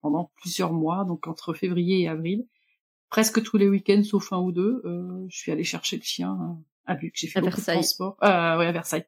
pendant 0.00 0.30
plusieurs 0.36 0.72
mois, 0.72 1.04
donc 1.04 1.26
entre 1.26 1.54
février 1.54 2.02
et 2.02 2.08
avril, 2.08 2.46
presque 3.08 3.42
tous 3.42 3.56
les 3.56 3.68
week-ends, 3.68 4.02
sauf 4.02 4.32
un 4.32 4.38
ou 4.38 4.52
deux, 4.52 4.82
euh, 4.84 5.26
je 5.28 5.36
suis 5.36 5.52
allée 5.52 5.64
chercher 5.64 5.96
le 5.96 6.02
chien 6.02 6.58
à 6.86 6.94
Buc. 6.94 7.12
J'ai 7.14 7.28
fait 7.28 7.40
beaucoup 7.40 7.60
de 7.60 7.64
transport. 7.64 8.16
Euh, 8.22 8.58
ouais, 8.58 8.66
à 8.66 8.72
Versailles. 8.72 9.06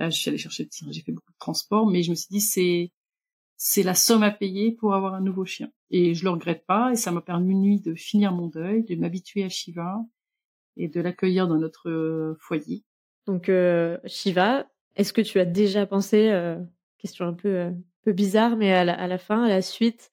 Euh, 0.00 0.10
je 0.10 0.16
suis 0.16 0.28
allée 0.28 0.38
chercher 0.38 0.64
le 0.64 0.68
chien. 0.72 0.88
J'ai 0.90 1.02
fait 1.02 1.12
beaucoup 1.12 1.32
de 1.32 1.38
transport, 1.38 1.86
mais 1.86 2.02
je 2.02 2.10
me 2.10 2.14
suis 2.14 2.28
dit, 2.30 2.40
c'est 2.40 2.92
c'est 3.58 3.82
la 3.82 3.94
somme 3.94 4.22
à 4.22 4.30
payer 4.30 4.72
pour 4.72 4.94
avoir 4.94 5.14
un 5.14 5.22
nouveau 5.22 5.46
chien. 5.46 5.70
Et 5.90 6.14
je 6.14 6.24
le 6.24 6.30
regrette 6.30 6.66
pas, 6.66 6.92
et 6.92 6.96
ça 6.96 7.10
m'a 7.10 7.22
permis 7.22 7.80
de 7.80 7.94
finir 7.94 8.32
mon 8.32 8.48
deuil, 8.48 8.84
de 8.84 8.94
m'habituer 8.96 9.44
à 9.44 9.48
Shiva 9.48 9.98
et 10.76 10.88
de 10.88 11.00
l'accueillir 11.00 11.48
dans 11.48 11.56
notre 11.56 11.88
euh, 11.88 12.36
foyer. 12.38 12.84
Donc 13.26 13.48
euh, 13.48 13.98
Shiva, 14.04 14.66
est-ce 14.94 15.12
que 15.12 15.22
tu 15.22 15.40
as 15.40 15.46
déjà 15.46 15.86
pensé, 15.86 16.28
euh, 16.28 16.58
question 16.98 17.26
un 17.26 17.32
peu, 17.32 17.48
euh, 17.48 17.70
peu 18.02 18.12
bizarre, 18.12 18.56
mais 18.56 18.72
à 18.72 18.84
la, 18.84 18.92
à 18.92 19.06
la 19.06 19.18
fin, 19.18 19.42
à 19.44 19.48
la 19.48 19.62
suite, 19.62 20.12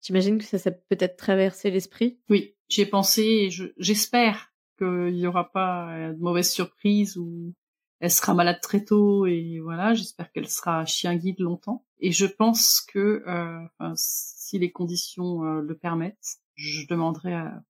j'imagine 0.00 0.38
que 0.38 0.44
ça, 0.44 0.58
ça 0.58 0.70
peut-être 0.70 1.16
traversé 1.16 1.70
l'esprit? 1.70 2.20
Oui, 2.30 2.53
j'ai 2.68 2.86
pensé, 2.86 3.22
et 3.22 3.50
j'espère 3.78 4.52
qu'il 4.78 5.16
y 5.16 5.26
aura 5.26 5.50
pas 5.50 6.12
de 6.12 6.20
mauvaises 6.20 6.50
surprises 6.50 7.16
ou 7.16 7.52
elle 8.00 8.10
sera 8.10 8.34
malade 8.34 8.60
très 8.60 8.84
tôt 8.84 9.24
et 9.26 9.60
voilà, 9.62 9.94
j'espère 9.94 10.30
qu'elle 10.30 10.48
sera 10.48 10.84
chien 10.84 11.16
guide 11.16 11.40
longtemps. 11.40 11.84
Et 12.00 12.12
je 12.12 12.26
pense 12.26 12.80
que 12.82 13.22
euh, 13.26 13.92
si 13.96 14.58
les 14.58 14.70
conditions 14.70 15.44
euh, 15.44 15.62
le 15.62 15.74
permettent, 15.74 16.38
je 16.54 16.86
demanderai 16.86 17.34
à, 17.34 17.62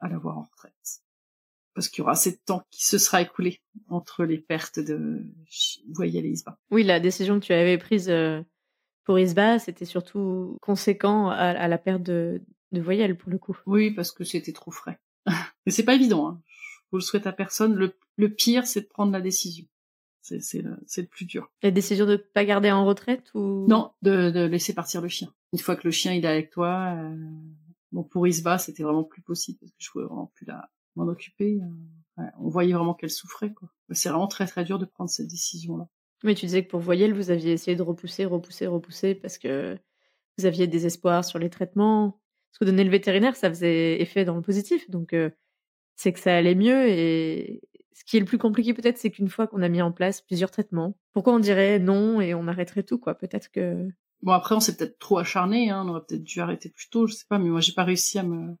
à 0.00 0.08
la 0.08 0.18
voir 0.18 0.38
en 0.38 0.42
retraite. 0.42 1.02
Parce 1.74 1.88
qu'il 1.88 2.00
y 2.00 2.02
aura 2.02 2.12
assez 2.12 2.32
de 2.32 2.40
temps 2.44 2.64
qui 2.70 2.86
se 2.86 2.98
sera 2.98 3.22
écoulé 3.22 3.60
entre 3.88 4.24
les 4.24 4.38
pertes 4.38 4.78
de 4.78 5.24
Voyelle 5.88 6.26
et 6.26 6.30
Isba. 6.30 6.58
Oui, 6.70 6.82
la 6.84 7.00
décision 7.00 7.40
que 7.40 7.44
tu 7.46 7.52
avais 7.52 7.78
prise 7.78 8.10
euh, 8.10 8.42
pour 9.04 9.18
Isba, 9.18 9.58
c'était 9.58 9.84
surtout 9.84 10.56
conséquent 10.60 11.30
à, 11.30 11.68
la 11.68 11.78
perte 11.78 12.02
de, 12.02 12.42
de 12.72 12.80
Voyelle 12.80 13.16
pour 13.16 13.30
le 13.30 13.38
coup. 13.38 13.56
Oui, 13.66 13.90
parce 13.90 14.12
que 14.12 14.24
c'était 14.24 14.52
trop 14.52 14.70
frais. 14.70 14.98
Mais 15.66 15.72
c'est 15.72 15.84
pas 15.84 15.94
évident. 15.94 16.28
Hein. 16.28 16.42
Je 16.92 16.96
le 16.98 17.02
souhaite 17.02 17.26
à 17.26 17.32
personne. 17.32 17.74
Le, 17.74 17.94
le 18.16 18.28
pire, 18.28 18.66
c'est 18.66 18.82
de 18.82 18.86
prendre 18.86 19.12
la 19.12 19.20
décision. 19.20 19.66
C'est 20.22 20.62
le, 20.62 20.76
le 20.96 21.06
plus 21.06 21.24
dur. 21.24 21.50
La 21.62 21.72
décision 21.72 22.06
de 22.06 22.16
pas 22.16 22.44
garder 22.44 22.70
en 22.70 22.84
retraite 22.84 23.32
ou? 23.34 23.66
Non, 23.68 23.90
de, 24.02 24.30
de 24.30 24.44
laisser 24.44 24.72
partir 24.72 25.00
le 25.00 25.08
chien. 25.08 25.32
Une 25.52 25.58
fois 25.58 25.74
que 25.74 25.86
le 25.86 25.90
chien 25.90 26.12
il 26.12 26.24
est 26.24 26.28
avec 26.28 26.50
toi, 26.50 26.94
euh... 26.96 27.16
bon 27.90 28.04
pour 28.04 28.26
Isba 28.26 28.58
c'était 28.58 28.84
vraiment 28.84 29.02
plus 29.02 29.20
possible 29.20 29.58
parce 29.58 29.72
que 29.72 29.76
je 29.80 29.90
pouvais 29.90 30.04
vraiment 30.04 30.30
plus 30.34 30.46
la 30.46 30.70
m'en 30.94 31.08
occuper. 31.08 31.60
Euh... 31.60 32.22
Ouais, 32.22 32.28
on 32.38 32.48
voyait 32.48 32.72
vraiment 32.72 32.94
qu'elle 32.94 33.10
souffrait 33.10 33.52
quoi. 33.52 33.68
C'est 33.90 34.10
vraiment 34.10 34.28
très 34.28 34.46
très 34.46 34.64
dur 34.64 34.78
de 34.78 34.84
prendre 34.84 35.10
cette 35.10 35.26
décision 35.26 35.76
là. 35.76 35.88
Mais 36.22 36.36
tu 36.36 36.46
disais 36.46 36.64
que 36.64 36.70
pour 36.70 36.80
Voyelle 36.80 37.14
vous 37.14 37.30
aviez 37.30 37.50
essayé 37.50 37.76
de 37.76 37.82
repousser, 37.82 38.24
repousser, 38.24 38.68
repousser 38.68 39.16
parce 39.16 39.38
que 39.38 39.76
vous 40.38 40.46
aviez 40.46 40.68
des 40.68 40.86
espoirs 40.86 41.24
sur 41.24 41.40
les 41.40 41.50
traitements. 41.50 42.20
Parce 42.52 42.58
que 42.60 42.64
donner 42.66 42.84
le 42.84 42.90
vétérinaire 42.90 43.36
ça 43.36 43.48
faisait 43.48 44.00
effet 44.00 44.24
dans 44.24 44.36
le 44.36 44.42
positif 44.42 44.88
donc 44.90 45.12
euh, 45.12 45.30
c'est 45.96 46.12
que 46.12 46.20
ça 46.20 46.36
allait 46.36 46.54
mieux 46.54 46.88
et 46.88 47.62
ce 48.02 48.10
qui 48.10 48.16
est 48.16 48.20
le 48.20 48.26
plus 48.26 48.38
compliqué 48.38 48.74
peut-être, 48.74 48.98
c'est 48.98 49.10
qu'une 49.10 49.28
fois 49.28 49.46
qu'on 49.46 49.62
a 49.62 49.68
mis 49.68 49.80
en 49.80 49.92
place 49.92 50.20
plusieurs 50.20 50.50
traitements, 50.50 50.96
pourquoi 51.12 51.34
on 51.34 51.38
dirait 51.38 51.78
non 51.78 52.20
et 52.20 52.34
on 52.34 52.48
arrêterait 52.48 52.82
tout, 52.82 52.98
quoi? 52.98 53.14
Peut-être 53.14 53.50
que. 53.50 53.88
Bon, 54.22 54.32
après, 54.32 54.54
on 54.54 54.60
s'est 54.60 54.76
peut-être 54.76 54.98
trop 54.98 55.18
acharné, 55.18 55.70
hein, 55.70 55.84
on 55.84 55.90
aurait 55.90 56.04
peut-être 56.06 56.22
dû 56.22 56.40
arrêter 56.40 56.68
plus 56.68 56.88
tôt, 56.90 57.06
je 57.06 57.14
sais 57.14 57.26
pas, 57.28 57.38
mais 57.38 57.48
moi, 57.48 57.60
j'ai 57.60 57.72
pas 57.72 57.84
réussi 57.84 58.18
à 58.18 58.24
me, 58.24 58.56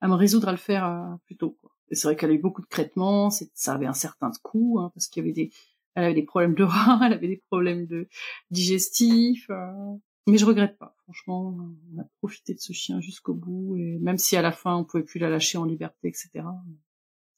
à 0.00 0.08
me 0.08 0.14
résoudre 0.14 0.48
à 0.48 0.52
le 0.52 0.58
faire 0.58 0.86
euh, 0.86 1.16
plus 1.26 1.36
tôt, 1.36 1.56
quoi. 1.60 1.70
Et 1.88 1.96
c'est 1.96 2.06
vrai 2.06 2.16
qu'elle 2.16 2.30
a 2.30 2.34
eu 2.34 2.38
beaucoup 2.38 2.62
de 2.62 2.68
traitements, 2.68 3.30
ça 3.30 3.74
avait 3.74 3.86
un 3.86 3.92
certain 3.92 4.30
coût, 4.42 4.78
hein, 4.78 4.92
parce 4.94 5.08
qu'il 5.08 5.22
y 5.22 5.26
avait 5.26 5.32
des, 5.32 5.50
elle 5.96 6.04
avait 6.04 6.14
des 6.14 6.22
problèmes 6.22 6.54
de 6.54 6.62
rein, 6.62 7.00
elle 7.04 7.12
avait 7.12 7.28
des 7.28 7.42
problèmes 7.50 7.86
de 7.86 8.08
digestifs, 8.50 9.48
euh... 9.50 9.96
mais 10.26 10.38
je 10.38 10.44
regrette 10.44 10.78
pas. 10.78 10.94
Franchement, 11.04 11.56
on 11.94 12.00
a 12.00 12.04
profité 12.18 12.54
de 12.54 12.60
ce 12.60 12.72
chien 12.72 13.00
jusqu'au 13.00 13.34
bout, 13.34 13.76
et 13.76 13.98
même 14.00 14.18
si 14.18 14.36
à 14.36 14.42
la 14.42 14.52
fin 14.52 14.76
on 14.76 14.84
pouvait 14.84 15.02
plus 15.02 15.18
la 15.18 15.28
lâcher 15.28 15.58
en 15.58 15.64
liberté, 15.64 16.08
etc. 16.08 16.30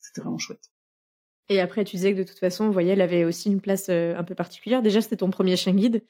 C'était 0.00 0.20
vraiment 0.20 0.38
chouette. 0.38 0.70
Et 1.48 1.60
après, 1.60 1.84
tu 1.84 1.96
disais 1.96 2.12
que 2.12 2.18
de 2.18 2.24
toute 2.24 2.38
façon, 2.38 2.66
vous 2.66 2.72
voyez, 2.72 2.92
elle 2.92 3.00
avait 3.00 3.24
aussi 3.24 3.50
une 3.50 3.60
place 3.60 3.88
euh, 3.88 4.16
un 4.16 4.24
peu 4.24 4.34
particulière. 4.34 4.82
Déjà, 4.82 5.00
c'était 5.00 5.16
ton 5.16 5.30
premier 5.30 5.56
chien 5.56 5.74
guide. 5.74 6.02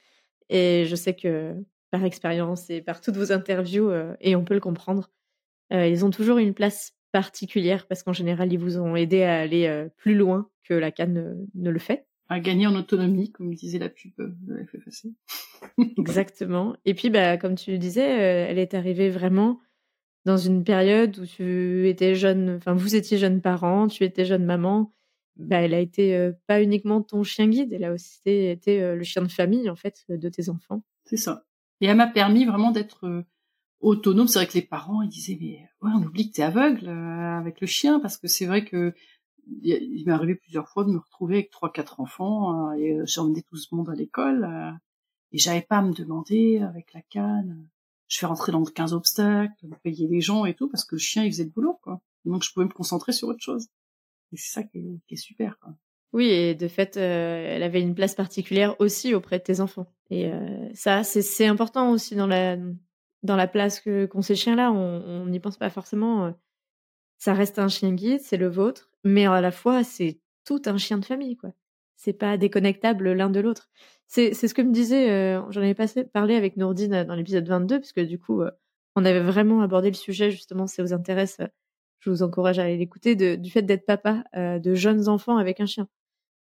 Et 0.48 0.84
je 0.86 0.94
sais 0.94 1.14
que 1.14 1.54
par 1.90 2.04
expérience 2.04 2.68
et 2.70 2.80
par 2.80 3.00
toutes 3.00 3.16
vos 3.16 3.32
interviews, 3.32 3.90
et 4.20 4.34
on 4.34 4.44
peut 4.44 4.54
le 4.54 4.60
comprendre. 4.60 5.10
ils 5.70 6.04
ont 6.04 6.10
toujours 6.10 6.38
une 6.38 6.54
place 6.54 6.94
particulière 7.12 7.86
parce 7.86 8.02
qu'en 8.02 8.14
général, 8.14 8.52
ils 8.52 8.58
vous 8.58 8.78
ont 8.78 8.96
aidé 8.96 9.22
à 9.22 9.40
aller 9.40 9.88
plus 9.98 10.14
loin 10.14 10.50
que 10.64 10.74
la 10.74 10.90
canne 10.90 11.46
ne, 11.54 11.70
le 11.70 11.78
fait. 11.78 12.06
À 12.28 12.40
gagner 12.40 12.66
en 12.66 12.74
autonomie, 12.74 13.30
comme 13.30 13.54
disait 13.54 13.78
la 13.78 13.88
pub 13.88 14.12
de 14.18 14.54
la 14.54 14.64
FFAC. 14.64 15.12
Exactement. 15.98 16.74
Et 16.84 16.94
puis, 16.94 17.10
bah, 17.10 17.36
comme 17.36 17.54
tu 17.54 17.72
le 17.72 17.78
disais, 17.78 18.08
elle 18.08 18.58
est 18.58 18.74
arrivée 18.74 19.10
vraiment 19.10 19.60
dans 20.24 20.36
une 20.36 20.64
période 20.64 21.18
où 21.18 21.26
tu 21.26 21.88
étais 21.88 22.14
jeune, 22.14 22.56
enfin, 22.56 22.74
vous 22.74 22.94
étiez 22.94 23.18
jeune 23.18 23.40
parent, 23.40 23.88
tu 23.88 24.04
étais 24.04 24.24
jeune 24.24 24.44
maman. 24.44 24.94
Bah, 25.36 25.60
elle 25.60 25.74
a 25.74 25.80
été 25.80 26.30
pas 26.46 26.62
uniquement 26.62 27.02
ton 27.02 27.22
chien 27.22 27.48
guide, 27.48 27.72
elle 27.72 27.84
a 27.84 27.92
aussi 27.92 28.20
été 28.24 28.94
le 28.94 29.02
chien 29.02 29.22
de 29.22 29.28
famille, 29.28 29.68
en 29.68 29.76
fait, 29.76 30.04
de 30.08 30.28
tes 30.28 30.48
enfants. 30.48 30.84
C'est 31.04 31.16
ça. 31.16 31.44
Et 31.80 31.86
elle 31.86 31.96
m'a 31.96 32.06
permis 32.06 32.44
vraiment 32.44 32.70
d'être 32.70 33.24
autonome. 33.82 34.28
C'est 34.28 34.38
vrai 34.38 34.46
que 34.46 34.54
les 34.54 34.62
parents, 34.62 35.02
ils 35.02 35.08
disaient, 35.08 35.36
mais 35.40 35.68
ouais, 35.82 35.90
on 35.94 36.02
oublie 36.02 36.30
que 36.30 36.36
t'es 36.36 36.42
aveugle 36.42 36.88
euh, 36.88 37.38
avec 37.38 37.60
le 37.60 37.66
chien, 37.66 38.00
parce 38.00 38.16
que 38.16 38.28
c'est 38.28 38.46
vrai 38.46 38.64
que 38.64 38.94
il 39.62 40.04
m'est 40.06 40.12
arrivé 40.12 40.34
plusieurs 40.34 40.68
fois 40.68 40.84
de 40.84 40.90
me 40.90 40.98
retrouver 40.98 41.36
avec 41.36 41.50
trois, 41.50 41.72
quatre 41.72 42.00
enfants, 42.00 42.70
euh, 42.70 42.74
et 42.74 42.92
euh, 42.92 43.06
j'ai 43.06 43.20
emmené 43.20 43.42
tout 43.42 43.56
ce 43.56 43.74
monde 43.74 43.90
à 43.90 43.94
l'école, 43.94 44.78
et 45.32 45.38
j'avais 45.38 45.62
pas 45.62 45.78
à 45.78 45.82
me 45.82 45.92
demander, 45.92 46.60
avec 46.60 46.92
la 46.92 47.02
canne, 47.02 47.66
je 48.08 48.18
fais 48.18 48.26
rentrer 48.26 48.52
dans 48.52 48.64
15 48.64 48.92
obstacles, 48.92 49.54
payer 49.82 50.06
les 50.08 50.20
gens 50.20 50.44
et 50.44 50.54
tout, 50.54 50.68
parce 50.68 50.84
que 50.84 50.96
le 50.96 51.00
chien, 51.00 51.24
il 51.24 51.32
faisait 51.32 51.44
le 51.44 51.50
boulot, 51.50 51.78
quoi. 51.82 52.00
Donc 52.24 52.42
je 52.42 52.52
pouvais 52.52 52.66
me 52.66 52.72
concentrer 52.72 53.12
sur 53.12 53.28
autre 53.28 53.42
chose. 53.42 53.68
Et 54.32 54.36
c'est 54.36 54.52
ça 54.52 54.62
qui 54.62 55.00
est, 55.08 55.16
super, 55.16 55.58
quoi. 55.58 55.74
Oui, 56.12 56.26
et 56.26 56.54
de 56.54 56.68
fait, 56.68 56.98
elle 56.98 57.62
avait 57.62 57.80
une 57.80 57.94
place 57.94 58.14
particulière 58.14 58.78
aussi 58.80 59.14
auprès 59.14 59.38
de 59.38 59.44
tes 59.44 59.60
enfants. 59.60 59.86
Et 60.10 60.30
ça, 60.74 61.04
c'est 61.04 61.46
important 61.46 61.90
aussi 61.90 62.14
dans 62.14 62.26
la 62.26 62.58
dans 63.22 63.36
la 63.36 63.46
place 63.46 63.80
que 63.80 64.06
qu'ont 64.06 64.22
ces 64.22 64.34
chiens-là, 64.34 64.72
on 64.72 65.26
n'y 65.26 65.40
pense 65.40 65.56
pas 65.56 65.70
forcément. 65.70 66.26
Euh, 66.26 66.32
ça 67.18 67.34
reste 67.34 67.58
un 67.58 67.68
chien 67.68 67.92
guide, 67.92 68.20
c'est 68.20 68.36
le 68.36 68.48
vôtre, 68.48 68.90
mais 69.04 69.26
à 69.26 69.40
la 69.40 69.50
fois 69.50 69.84
c'est 69.84 70.20
tout 70.44 70.62
un 70.66 70.76
chien 70.78 70.98
de 70.98 71.04
famille, 71.04 71.36
quoi. 71.36 71.50
C'est 71.96 72.12
pas 72.12 72.36
déconnectable 72.36 73.12
l'un 73.12 73.30
de 73.30 73.40
l'autre. 73.40 73.68
C'est 74.08 74.34
ce 74.34 74.52
que 74.54 74.62
me 74.62 74.72
disait, 74.72 75.10
euh, 75.10 75.40
j'en 75.50 75.60
avais 75.62 75.74
passé, 75.74 76.04
parlé 76.04 76.34
avec 76.34 76.56
Nourdine 76.56 76.94
euh, 76.94 77.04
dans 77.04 77.14
l'épisode 77.14 77.46
22, 77.48 77.78
puisque 77.78 78.00
du 78.00 78.18
coup, 78.18 78.42
on 78.96 79.04
avait 79.04 79.22
vraiment 79.22 79.62
abordé 79.62 79.88
le 79.88 79.94
sujet, 79.94 80.30
justement, 80.30 80.66
si 80.66 80.76
ça 80.76 80.82
vous 80.82 80.92
intéresse, 80.92 81.38
je 82.00 82.10
vous 82.10 82.22
encourage 82.22 82.58
à 82.58 82.64
aller 82.64 82.76
l'écouter, 82.76 83.14
du 83.14 83.50
fait 83.50 83.62
d'être 83.62 83.86
papa 83.86 84.24
de 84.34 84.74
jeunes 84.74 85.08
enfants 85.08 85.36
avec 85.38 85.60
un 85.60 85.66
chien. 85.66 85.88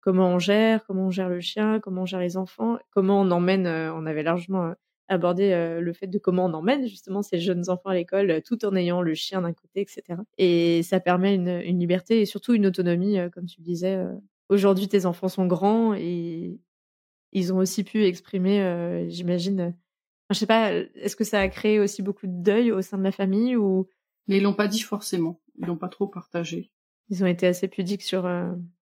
Comment 0.01 0.29
on 0.29 0.39
gère, 0.39 0.87
comment 0.87 1.07
on 1.07 1.11
gère 1.11 1.29
le 1.29 1.41
chien, 1.41 1.81
comment 1.81 2.03
on 2.03 2.07
gère 2.07 2.21
les 2.21 2.37
enfants, 2.37 2.79
comment 2.91 3.21
on 3.21 3.31
emmène, 3.31 3.67
on 3.67 4.07
avait 4.07 4.23
largement 4.23 4.75
aborder 5.09 5.53
euh, 5.53 5.81
le 5.81 5.93
fait 5.93 6.07
de 6.07 6.19
comment 6.19 6.45
on 6.45 6.53
emmène 6.53 6.87
justement 6.87 7.23
ces 7.23 7.41
jeunes 7.41 7.69
enfants 7.71 7.91
à 7.91 7.95
l'école 7.95 8.31
euh, 8.31 8.41
tout 8.45 8.65
en 8.65 8.77
ayant 8.77 9.03
le 9.03 9.15
chien 9.15 9.41
d'un 9.41 9.53
côté, 9.53 9.81
etc. 9.81 10.21
Et 10.37 10.83
ça 10.83 11.01
permet 11.01 11.35
une, 11.35 11.49
une, 11.49 11.79
liberté 11.79 12.21
et 12.21 12.27
surtout 12.27 12.55
une 12.55 12.67
autonomie, 12.67 13.19
euh, 13.19 13.31
comme 13.31 13.47
tu 13.47 13.61
le 13.61 13.65
disais. 13.65 13.99
Aujourd'hui, 14.49 14.89
tes 14.89 15.07
enfants 15.07 15.29
sont 15.29 15.47
grands 15.47 15.95
et 15.95 16.61
ils 17.33 17.53
ont 17.53 17.59
aussi 17.59 17.85
pu 17.85 18.05
exprimer, 18.05 19.07
j'imagine. 19.11 19.75
je 20.31 20.39
sais 20.39 20.47
pas, 20.47 20.73
est-ce 20.73 21.17
que 21.17 21.25
ça 21.25 21.41
a 21.41 21.49
créé 21.49 21.79
aussi 21.81 22.03
beaucoup 22.03 22.27
de 22.27 22.43
deuil 22.43 22.73
au 22.73 22.81
sein 22.81 22.97
de 22.97 23.03
la 23.03 23.13
famille 23.13 23.57
ou 23.57 23.89
Mais 24.27 24.39
ils 24.39 24.43
l'ont 24.43 24.55
pas 24.55 24.69
dit 24.69 24.81
forcément. 24.81 25.43
Ils 25.59 25.67
l'ont 25.67 25.77
pas 25.77 25.91
trop 25.91 26.07
partagé. 26.07 26.71
Ils 27.11 27.23
ont 27.23 27.27
été 27.27 27.47
assez 27.47 27.69
pudiques 27.69 28.03
sur 28.03 28.27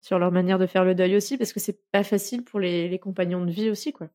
sur 0.01 0.19
leur 0.19 0.31
manière 0.31 0.59
de 0.59 0.67
faire 0.67 0.85
le 0.85 0.93
deuil 0.93 1.15
aussi 1.15 1.37
parce 1.37 1.51
que 1.51 1.59
c'est 1.59 1.81
pas 1.91 2.03
facile 2.03 2.43
pour 2.43 2.59
les, 2.59 2.87
les 2.87 2.99
compagnons 2.99 3.43
de 3.43 3.51
vie 3.51 3.71
aussi 3.71 3.91
quoi. 3.91 4.09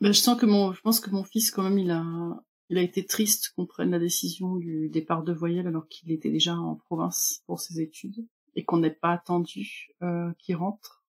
Ben, 0.00 0.12
je 0.12 0.20
sens 0.20 0.38
que 0.38 0.46
mon, 0.46 0.72
je 0.72 0.80
pense 0.82 1.00
que 1.00 1.10
mon 1.10 1.24
fils, 1.24 1.50
quand 1.50 1.62
même, 1.62 1.78
il 1.78 1.90
a, 1.90 2.04
il 2.68 2.78
a 2.78 2.82
été 2.82 3.06
triste 3.06 3.52
qu'on 3.56 3.66
prenne 3.66 3.90
la 3.90 3.98
décision 3.98 4.56
du 4.56 4.88
départ 4.90 5.22
de 5.22 5.32
Voyelle 5.32 5.66
alors 5.66 5.88
qu'il 5.88 6.12
était 6.12 6.30
déjà 6.30 6.56
en 6.56 6.76
province 6.76 7.42
pour 7.46 7.60
ses 7.60 7.80
études 7.80 8.26
et 8.54 8.64
qu'on 8.64 8.78
n'ait 8.78 8.90
pas 8.90 9.12
attendu 9.12 9.94
euh, 10.02 10.32
qu'il 10.38 10.56
rentre 10.56 11.04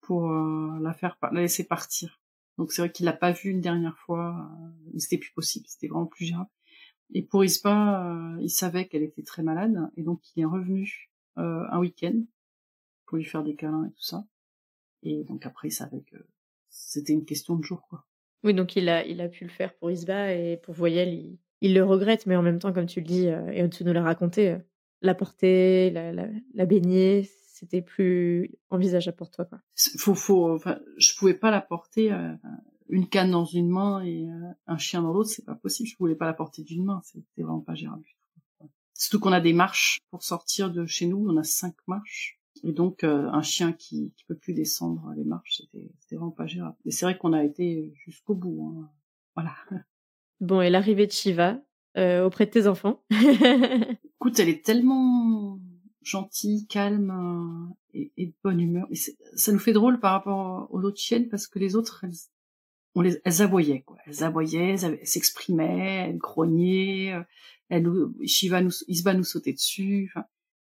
pour 0.00 0.30
euh, 0.30 0.78
la 0.80 0.92
faire, 0.92 1.16
la 1.32 1.40
laisser 1.40 1.64
partir. 1.64 2.20
Donc 2.58 2.72
c'est 2.72 2.82
vrai 2.82 2.90
qu'il 2.90 3.06
l'a 3.06 3.12
pas 3.12 3.30
vu 3.32 3.50
une 3.50 3.60
dernière 3.60 3.96
fois, 3.96 4.36
euh, 4.36 4.68
mais 4.92 5.00
c'était 5.00 5.18
plus 5.18 5.32
possible, 5.32 5.66
c'était 5.68 5.86
vraiment 5.86 6.06
plus 6.06 6.24
gérable. 6.26 6.50
Et 7.14 7.22
pour 7.22 7.44
Ispa, 7.44 8.04
euh, 8.04 8.38
il 8.40 8.50
savait 8.50 8.88
qu'elle 8.88 9.04
était 9.04 9.22
très 9.22 9.42
malade 9.42 9.90
et 9.96 10.02
donc 10.02 10.20
il 10.34 10.42
est 10.42 10.46
revenu 10.46 11.10
euh, 11.38 11.64
un 11.70 11.78
week-end 11.78 12.20
pour 13.06 13.16
lui 13.16 13.24
faire 13.24 13.44
des 13.44 13.54
câlins 13.54 13.86
et 13.86 13.92
tout 13.92 14.02
ça. 14.02 14.26
Et 15.02 15.24
donc 15.24 15.46
après 15.46 15.68
il 15.68 15.72
savait 15.72 16.02
que 16.02 16.16
c'était 16.68 17.12
une 17.12 17.24
question 17.24 17.56
de 17.56 17.62
jour 17.62 17.86
quoi. 17.88 18.04
Oui, 18.44 18.54
donc 18.54 18.76
il 18.76 18.88
a, 18.88 19.04
il 19.04 19.20
a 19.20 19.28
pu 19.28 19.44
le 19.44 19.50
faire 19.50 19.74
pour 19.74 19.90
Isba 19.90 20.32
et 20.32 20.56
pour 20.58 20.74
Voyelle, 20.74 21.12
il, 21.12 21.38
il 21.60 21.74
le 21.74 21.84
regrette, 21.84 22.26
mais 22.26 22.36
en 22.36 22.42
même 22.42 22.58
temps, 22.58 22.72
comme 22.72 22.86
tu 22.86 23.00
le 23.00 23.06
dis, 23.06 23.28
euh, 23.28 23.50
et 23.50 23.68
tu 23.68 23.84
nous 23.84 23.92
l'as 23.92 24.02
raconté, 24.02 24.50
euh, 24.50 24.58
la 25.02 25.14
porter, 25.14 25.90
la, 25.90 26.12
la, 26.12 26.28
la 26.54 26.66
baigner, 26.66 27.28
c'était 27.46 27.82
plus 27.82 28.54
envisageable 28.70 29.16
pour 29.16 29.30
toi. 29.30 29.44
Quoi. 29.44 29.58
Faut, 29.98 30.14
faut, 30.14 30.54
enfin, 30.54 30.78
je 30.96 31.12
pouvais 31.16 31.34
pas 31.34 31.50
la 31.50 31.60
porter 31.60 32.12
euh, 32.12 32.32
une 32.88 33.08
canne 33.08 33.32
dans 33.32 33.44
une 33.44 33.68
main 33.68 34.04
et 34.04 34.26
un 34.66 34.78
chien 34.78 35.02
dans 35.02 35.12
l'autre, 35.12 35.30
c'est 35.30 35.44
pas 35.44 35.56
possible. 35.56 35.88
Je 35.88 35.96
pouvais 35.96 36.14
pas 36.14 36.26
la 36.26 36.34
porter 36.34 36.62
d'une 36.62 36.84
main, 36.84 37.00
c'était 37.04 37.42
vraiment 37.42 37.60
pas 37.60 37.74
gérable. 37.74 38.04
Surtout 38.94 39.20
qu'on 39.20 39.32
a 39.32 39.40
des 39.40 39.52
marches 39.52 40.00
pour 40.10 40.22
sortir 40.22 40.70
de 40.70 40.86
chez 40.86 41.06
nous, 41.06 41.26
on 41.28 41.36
a 41.36 41.42
cinq 41.42 41.74
marches. 41.86 42.37
Et 42.64 42.72
donc 42.72 43.04
euh, 43.04 43.28
un 43.30 43.42
chien 43.42 43.72
qui 43.72 44.12
qui 44.16 44.24
peut 44.24 44.36
plus 44.36 44.54
descendre 44.54 45.12
les 45.16 45.24
marches, 45.24 45.58
c'était 45.58 45.90
c'était 46.00 46.16
vraiment 46.16 46.30
pas 46.30 46.46
gérable. 46.46 46.76
Et 46.84 46.90
c'est 46.90 47.04
vrai 47.04 47.16
qu'on 47.16 47.32
a 47.32 47.44
été 47.44 47.92
jusqu'au 48.04 48.34
bout. 48.34 48.74
Hein. 48.76 48.90
Voilà. 49.34 49.54
Bon, 50.40 50.60
et 50.60 50.70
l'arrivée 50.70 51.06
de 51.06 51.12
Shiva 51.12 51.60
euh, 51.96 52.24
auprès 52.24 52.46
de 52.46 52.50
tes 52.50 52.66
enfants? 52.66 53.02
Écoute, 53.10 54.38
elle 54.38 54.48
est 54.48 54.64
tellement 54.64 55.58
gentille, 56.02 56.66
calme 56.66 57.10
euh, 57.10 57.74
et, 57.94 58.12
et, 58.16 58.26
de 58.26 58.34
bonne 58.42 58.60
humeur. 58.60 58.86
Et 58.90 58.96
ça 58.96 59.52
nous 59.52 59.58
fait 59.58 59.72
drôle 59.72 59.98
par 60.00 60.12
rapport 60.12 60.68
aux 60.70 60.82
autres 60.82 61.00
chiennes 61.00 61.28
parce 61.28 61.46
que 61.46 61.58
les 61.58 61.76
autres, 61.76 62.04
elles, 62.04 62.14
on 62.94 63.00
les, 63.00 63.20
elles 63.24 63.42
aboyaient 63.42 63.82
quoi. 63.82 63.96
Elles 64.06 64.22
aboyaient, 64.22 64.76
elles 64.82 65.06
s'exprimaient, 65.06 66.08
elles 66.08 66.18
grognaient. 66.18 67.14
Euh, 67.14 67.22
elle, 67.68 67.90
Shiva 68.24 68.60
nous, 68.62 68.72
Isba 68.86 69.14
nous 69.14 69.24
sautait 69.24 69.52
dessus. 69.52 70.10
Enfin, 70.10 70.26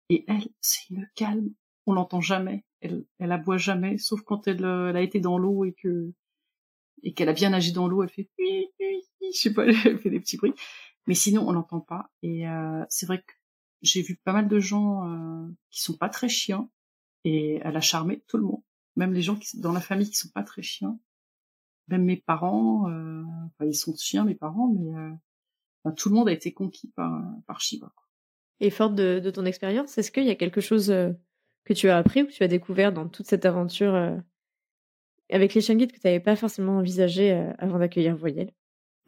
et 0.09 0.25
elle, 0.27 0.49
c'est 0.61 0.91
une 0.91 1.09
calme 1.15 1.51
on 1.87 1.93
l'entend 1.93 2.21
jamais. 2.21 2.65
Elle, 2.81 3.05
elle 3.19 3.33
aboie 3.33 3.59
jamais, 3.59 3.99
sauf 3.99 4.23
quand 4.23 4.49
elle, 4.49 4.65
euh, 4.65 4.91
elle 4.91 4.97
a 4.97 5.03
été 5.03 5.21
dans 5.21 5.39
l'eau 5.39 5.65
et 5.65 5.73
que 5.73 6.13
et 7.03 7.15
qu'elle 7.15 7.29
a 7.31 7.33
bien 7.33 7.51
nagé 7.51 7.73
dans 7.73 7.89
l'eau, 7.89 8.03
elle 8.03 8.11
fait 8.11 8.29
je 9.33 9.39
sais 9.39 9.53
pas, 9.53 9.67
elle 9.85 9.99
fait 9.99 10.11
des 10.11 10.21
petits 10.21 10.37
bruits. 10.37 10.55
Mais 11.07 11.15
sinon, 11.15 11.49
on 11.49 11.53
l'entend 11.53 11.81
pas. 11.81 12.11
Et 12.23 12.49
euh, 12.49 12.85
c'est 12.89 13.07
vrai 13.07 13.19
que 13.19 13.33
j'ai 13.83 14.03
vu 14.03 14.17
pas 14.17 14.33
mal 14.33 14.49
de 14.49 14.61
gens 14.61 15.09
euh, 15.09 15.49
qui 15.71 15.81
sont 15.81 15.97
pas 15.97 16.09
très 16.09 16.29
chiens, 16.29 16.69
et 17.25 17.61
elle 17.63 17.77
a 17.77 17.81
charmé 17.81 18.23
tout 18.27 18.37
le 18.37 18.45
monde, 18.45 18.63
même 18.97 19.13
les 19.13 19.23
gens 19.23 19.37
qui 19.37 19.59
dans 19.61 19.73
la 19.73 19.81
famille 19.81 20.11
qui 20.11 20.17
sont 20.17 20.31
pas 20.31 20.43
très 20.43 20.63
chiens. 20.63 20.99
Même 21.89 22.05
mes 22.05 22.17
parents, 22.17 22.89
euh, 22.89 23.25
enfin, 23.47 23.67
ils 23.67 23.75
sont 23.75 23.97
chiens, 23.97 24.25
mes 24.25 24.37
parents, 24.37 24.69
mais 24.69 24.95
euh, 24.95 25.91
tout 25.97 26.09
le 26.09 26.15
monde 26.15 26.29
a 26.29 26.33
été 26.33 26.53
conquis 26.53 26.89
par 26.95 27.21
par 27.47 27.61
Shiva. 27.61 27.93
Et 28.61 28.71
forte 28.71 28.95
de, 28.95 29.19
de 29.19 29.31
ton 29.31 29.47
expérience, 29.47 29.97
est-ce 29.97 30.13
qu'il 30.13 30.25
y 30.25 30.31
a 30.31 30.37
quelque 30.37 30.61
chose 30.61 30.93
que 31.65 31.75
tu 31.75 31.89
as 31.89 31.97
appris 31.97 32.23
ou 32.23 32.27
que 32.27 32.33
tu 32.33 32.43
as 32.43 32.49
découvert 32.49 32.93
dans 32.93 33.09
toute 33.09 33.27
cette 33.27 33.45
aventure 33.45 33.95
euh, 33.95 34.17
avec 35.31 35.55
les 35.55 35.61
guides 35.61 35.93
que 35.93 36.01
tu 36.01 36.07
n'avais 36.07 36.21
pas 36.21 36.37
forcément 36.37 36.79
envisagé 36.79 37.33
euh, 37.33 37.53
avant 37.59 37.79
d'accueillir 37.79 38.17
Voyelle? 38.17 38.53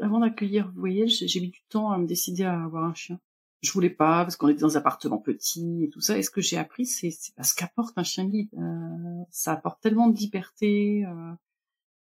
Avant 0.00 0.20
d'accueillir 0.20 0.72
Voyelle, 0.74 1.08
j'ai 1.08 1.40
mis 1.40 1.50
du 1.50 1.62
temps 1.68 1.90
à 1.90 1.98
me 1.98 2.06
décider 2.06 2.44
à 2.44 2.62
avoir 2.62 2.84
un 2.84 2.94
chien. 2.94 3.18
Je 3.62 3.70
voulais 3.70 3.90
pas 3.90 4.24
parce 4.24 4.36
qu'on 4.36 4.48
était 4.48 4.62
dans 4.62 4.76
un 4.76 4.80
appartement 4.80 5.18
petit 5.18 5.84
et 5.84 5.88
tout 5.88 6.00
ça. 6.00 6.18
Et 6.18 6.22
ce 6.22 6.30
que 6.30 6.40
j'ai 6.40 6.58
appris, 6.58 6.84
c'est 6.84 7.10
ce 7.10 7.54
qu'apporte 7.54 7.96
un 7.96 8.02
chien 8.02 8.26
guide. 8.26 8.48
Euh, 8.54 9.24
ça 9.30 9.52
apporte 9.52 9.80
tellement 9.80 10.08
de 10.08 10.18
liberté, 10.18 11.04
euh, 11.06 11.32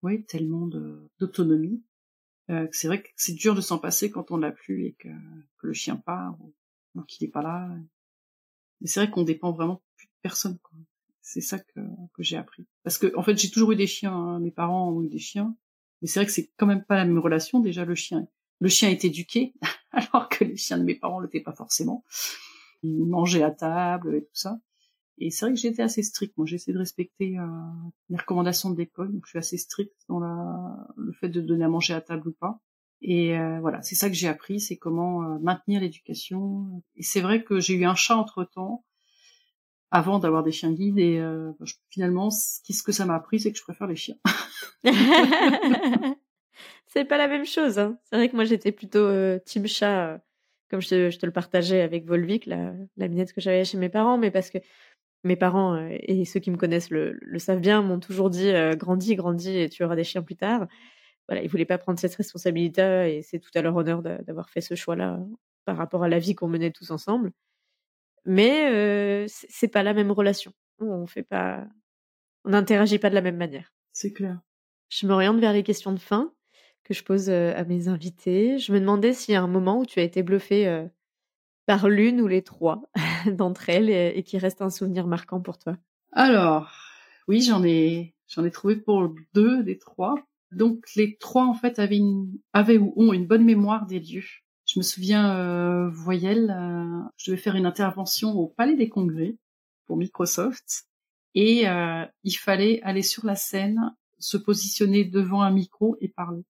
ouais, 0.04 0.24
tellement 0.24 0.68
d'autonomie. 1.18 1.82
Euh, 2.50 2.68
c'est 2.72 2.88
vrai 2.88 3.02
que 3.02 3.08
c'est 3.16 3.34
dur 3.34 3.56
de 3.56 3.62
s'en 3.62 3.80
passer 3.80 4.12
quand 4.12 4.32
on 4.32 4.38
l'a 4.38 4.52
plus 4.52 4.86
et 4.86 4.93
que, 4.93 5.08
que 5.08 5.68
le 5.68 5.74
chien 5.74 5.96
part 5.96 6.38
ou, 6.41 6.54
qu'il 7.04 7.26
n'est 7.26 7.32
pas 7.32 7.41
là. 7.41 7.70
Mais 8.82 8.88
c'est 8.88 9.00
vrai 9.00 9.10
qu'on 9.10 9.24
dépend 9.24 9.54
vraiment 9.54 9.82
personne. 10.26 10.57
C'est 11.21 11.39
ça 11.39 11.59
que, 11.59 11.80
que 12.15 12.23
j'ai 12.23 12.36
appris. 12.36 12.65
Parce 12.84 12.97
que 12.97 13.15
en 13.15 13.21
fait, 13.21 13.38
j'ai 13.38 13.51
toujours 13.51 13.73
eu 13.73 13.76
des 13.76 13.86
chiens. 13.86 14.11
Hein. 14.11 14.39
Mes 14.39 14.49
parents 14.49 14.89
ont 14.89 15.03
eu 15.03 15.07
des 15.07 15.19
chiens, 15.19 15.55
mais 16.01 16.07
c'est 16.07 16.19
vrai 16.19 16.26
que 16.26 16.32
c'est 16.32 16.51
quand 16.57 16.65
même 16.65 16.84
pas 16.84 16.95
la 16.95 17.05
même 17.05 17.19
relation. 17.19 17.59
Déjà, 17.59 17.86
le 17.86 17.93
chien, 17.93 18.28
le 18.59 18.67
chien 18.67 18.89
est 18.89 19.05
éduqué, 19.05 19.53
alors 19.91 20.28
que 20.30 20.43
les 20.43 20.57
chiens 20.57 20.80
de 20.80 20.84
mes 20.84 20.95
parents 20.95 21.19
l'étaient 21.19 21.41
pas 21.41 21.53
forcément. 21.53 22.03
Ils 22.82 23.05
mangeaient 23.05 23.43
à 23.43 23.51
table 23.51 24.15
et 24.15 24.21
tout 24.23 24.34
ça. 24.34 24.59
Et 25.19 25.30
c'est 25.30 25.45
vrai 25.45 25.53
que 25.53 25.59
j'étais 25.59 25.84
assez 25.84 26.01
stricte. 26.01 26.36
Moi, 26.38 26.47
j'essaie 26.47 26.73
de 26.73 26.80
respecter 26.80 27.38
euh, 27.38 27.45
les 28.09 28.17
recommandations 28.17 28.71
de 28.71 28.78
l'école, 28.78 29.13
donc 29.13 29.26
je 29.26 29.30
suis 29.30 29.39
assez 29.39 29.57
stricte 29.57 29.95
dans 30.09 30.19
la, 30.19 30.88
le 30.97 31.13
fait 31.13 31.30
de 31.30 31.39
donner 31.39 31.65
à 31.65 31.69
manger 31.69 31.93
à 31.93 32.01
table 32.01 32.30
ou 32.30 32.34
pas. 32.34 32.59
Et 33.01 33.38
euh, 33.38 33.59
voilà, 33.59 33.84
c'est 33.84 33.95
ça 33.95 34.09
que 34.09 34.15
j'ai 34.15 34.28
appris, 34.28 34.59
c'est 34.59 34.78
comment 34.78 35.21
euh, 35.21 35.38
maintenir 35.39 35.82
l'éducation. 35.82 36.82
Et 36.95 37.03
c'est 37.03 37.21
vrai 37.21 37.43
que 37.43 37.59
j'ai 37.59 37.76
eu 37.76 37.86
un 37.86 37.93
chat 37.93 38.15
entre 38.15 38.43
temps 38.43 38.84
avant 39.96 40.20
d'avoir 40.20 40.43
des 40.43 40.52
chiens 40.52 40.74
guides 40.74 41.00
et 41.00 41.20
euh, 41.20 41.52
finalement 41.89 42.30
ce 42.30 42.84
que 42.84 42.91
ça 42.91 43.06
m'a 43.06 43.16
appris 43.16 43.39
c'est 43.39 43.52
que 43.52 43.58
je 43.58 43.64
préfère 43.64 43.88
les 43.88 43.96
chiens. 43.96 44.18
c'est 46.88 47.06
pas 47.06 47.18
la 47.18 47.28
même 47.28 47.46
chose. 47.46 47.80
Hein. 47.80 47.98
C'est 48.04 48.18
vrai 48.18 48.30
que 48.30 48.36
moi 48.36 48.43
j'étais 48.43 48.74
plutôt 48.74 49.00
euh, 49.00 49.39
team 49.46 49.68
chat, 49.68 50.08
euh, 50.08 50.18
comme 50.70 50.82
je 50.82 50.89
te, 50.89 51.10
je 51.10 51.18
te, 51.18 51.26
le 51.26 51.32
partageais 51.32 51.82
avec 51.82 52.06
Volvic, 52.06 52.46
la, 52.46 52.74
la 52.98 53.08
minette 53.08 53.32
que 53.32 53.39
j'avais 53.39 53.64
chez 53.64 53.78
mes 53.78 53.89
parents, 53.89 54.18
mais 54.18 54.32
parce 54.32 54.50
que 54.50 54.58
mes 55.24 55.38
parents 55.38 55.76
euh, 55.76 55.89
et 56.02 56.26
ceux 56.26 56.41
qui 56.41 56.52
me 56.52 56.58
connaissent 56.58 56.89
le, 56.89 57.18
le 57.22 57.39
savent 57.39 57.62
bien 57.62 57.82
m'ont 57.82 58.00
toujours 58.00 58.30
dit 58.30 58.52
grandis, 58.78 59.16
grandis 59.16 59.58
et 59.58 59.70
tu 59.70 59.84
auras 59.84 59.96
des 59.96 60.04
chiens 60.04 60.24
plus 60.24 60.36
tard. 60.36 60.68
Voilà, 61.30 61.41
ils 61.41 61.50
voulaient 61.50 61.66
pas 61.66 61.78
prendre 61.78 62.00
cette 62.00 62.16
responsabilité 62.16 63.18
et 63.18 63.22
c'est 63.24 63.39
tout 63.39 63.50
à 63.56 63.62
leur 63.62 63.76
honneur 63.76 64.02
d'avoir 64.04 64.50
fait 64.50 64.62
ce 64.62 64.76
choix-là 64.76 65.20
par 65.66 65.78
rapport 65.78 66.04
à 66.04 66.10
la 66.10 66.20
vie 66.20 66.36
qu'on 66.36 66.48
menait 66.48 66.72
tous 66.72 66.91
ensemble. 66.91 67.32
Mais 68.26 69.26
c'est 69.28 69.67
pas 69.67 69.84
la 69.84 69.93
même 69.93 70.11
relation. 70.11 70.51
On 70.80 71.05
fait 71.05 71.23
pas, 71.23 71.65
on 72.43 72.49
n'interagit 72.51 72.99
pas 72.99 73.09
de 73.09 73.15
la 73.15 73.21
même 73.21 73.38
manière. 73.38 73.73
C'est 73.93 74.11
clair. 74.11 74.39
Je 74.89 75.07
m'oriente 75.07 75.39
vers 75.39 75.53
les 75.53 75.63
questions 75.63 75.91
de 75.91 75.99
fin 75.99 76.34
que 76.84 76.93
je 76.93 77.03
pose 77.03 77.30
à 77.30 77.63
mes 77.63 77.88
invités. 77.88 78.59
Je 78.59 78.71
me 78.71 78.80
demandais 78.80 79.13
s'il 79.13 79.34
y 79.34 79.36
a 79.36 79.41
un 79.41 79.47
moment 79.47 79.80
où 79.80 79.86
tu 79.86 79.99
as 79.99 80.03
été 80.03 80.21
bluffé 80.21 80.86
par 81.65 81.89
l'une 81.89 82.21
ou 82.21 82.28
les 82.28 82.43
trois 82.43 82.84
d'entre 83.28 83.69
elles 83.69 83.89
et, 83.89 84.23
qui 84.23 84.38
reste 84.38 84.61
un 84.61 84.69
souvenir 84.69 85.07
marquant 85.07 85.41
pour 85.41 85.57
toi. 85.57 85.76
Alors, 86.11 86.71
oui, 87.28 87.41
j'en 87.41 87.63
ai, 87.63 88.15
j'en 88.28 88.45
ai 88.45 88.51
trouvé 88.51 88.76
pour 88.76 89.13
deux 89.34 89.63
des 89.63 89.78
trois. 89.78 90.15
Donc 90.51 90.86
les 90.95 91.17
trois 91.17 91.45
en 91.45 91.53
fait 91.53 91.80
avaient, 91.80 91.97
une, 91.97 92.32
avaient 92.53 92.78
ou 92.78 92.93
ont 92.95 93.13
une 93.13 93.26
bonne 93.26 93.43
mémoire 93.43 93.86
des 93.86 93.99
lieux. 93.99 94.26
Je 94.66 94.80
me 94.80 94.84
souviens, 94.84 95.38
euh, 95.38 95.89
Voyelle, 95.89 96.49
euh, 96.49 97.09
je 97.18 97.32
devais 97.32 97.41
faire 97.41 97.55
une 97.55 97.66
intervention 97.66 98.32
au 98.32 98.47
Palais 98.47 98.76
des 98.76 98.89
Congrès 98.89 99.36
pour 99.86 99.97
Microsoft 99.97 100.88
et 101.36 101.68
euh, 101.68 102.05
il 102.24 102.34
fallait 102.34 102.82
aller 102.82 103.03
sur 103.03 103.26
la 103.26 103.36
scène, 103.36 103.93
se 104.18 104.38
positionner 104.38 105.03
devant 105.03 105.41
un 105.41 105.51
micro 105.51 105.97
et 105.99 106.07
parler. 106.07 106.43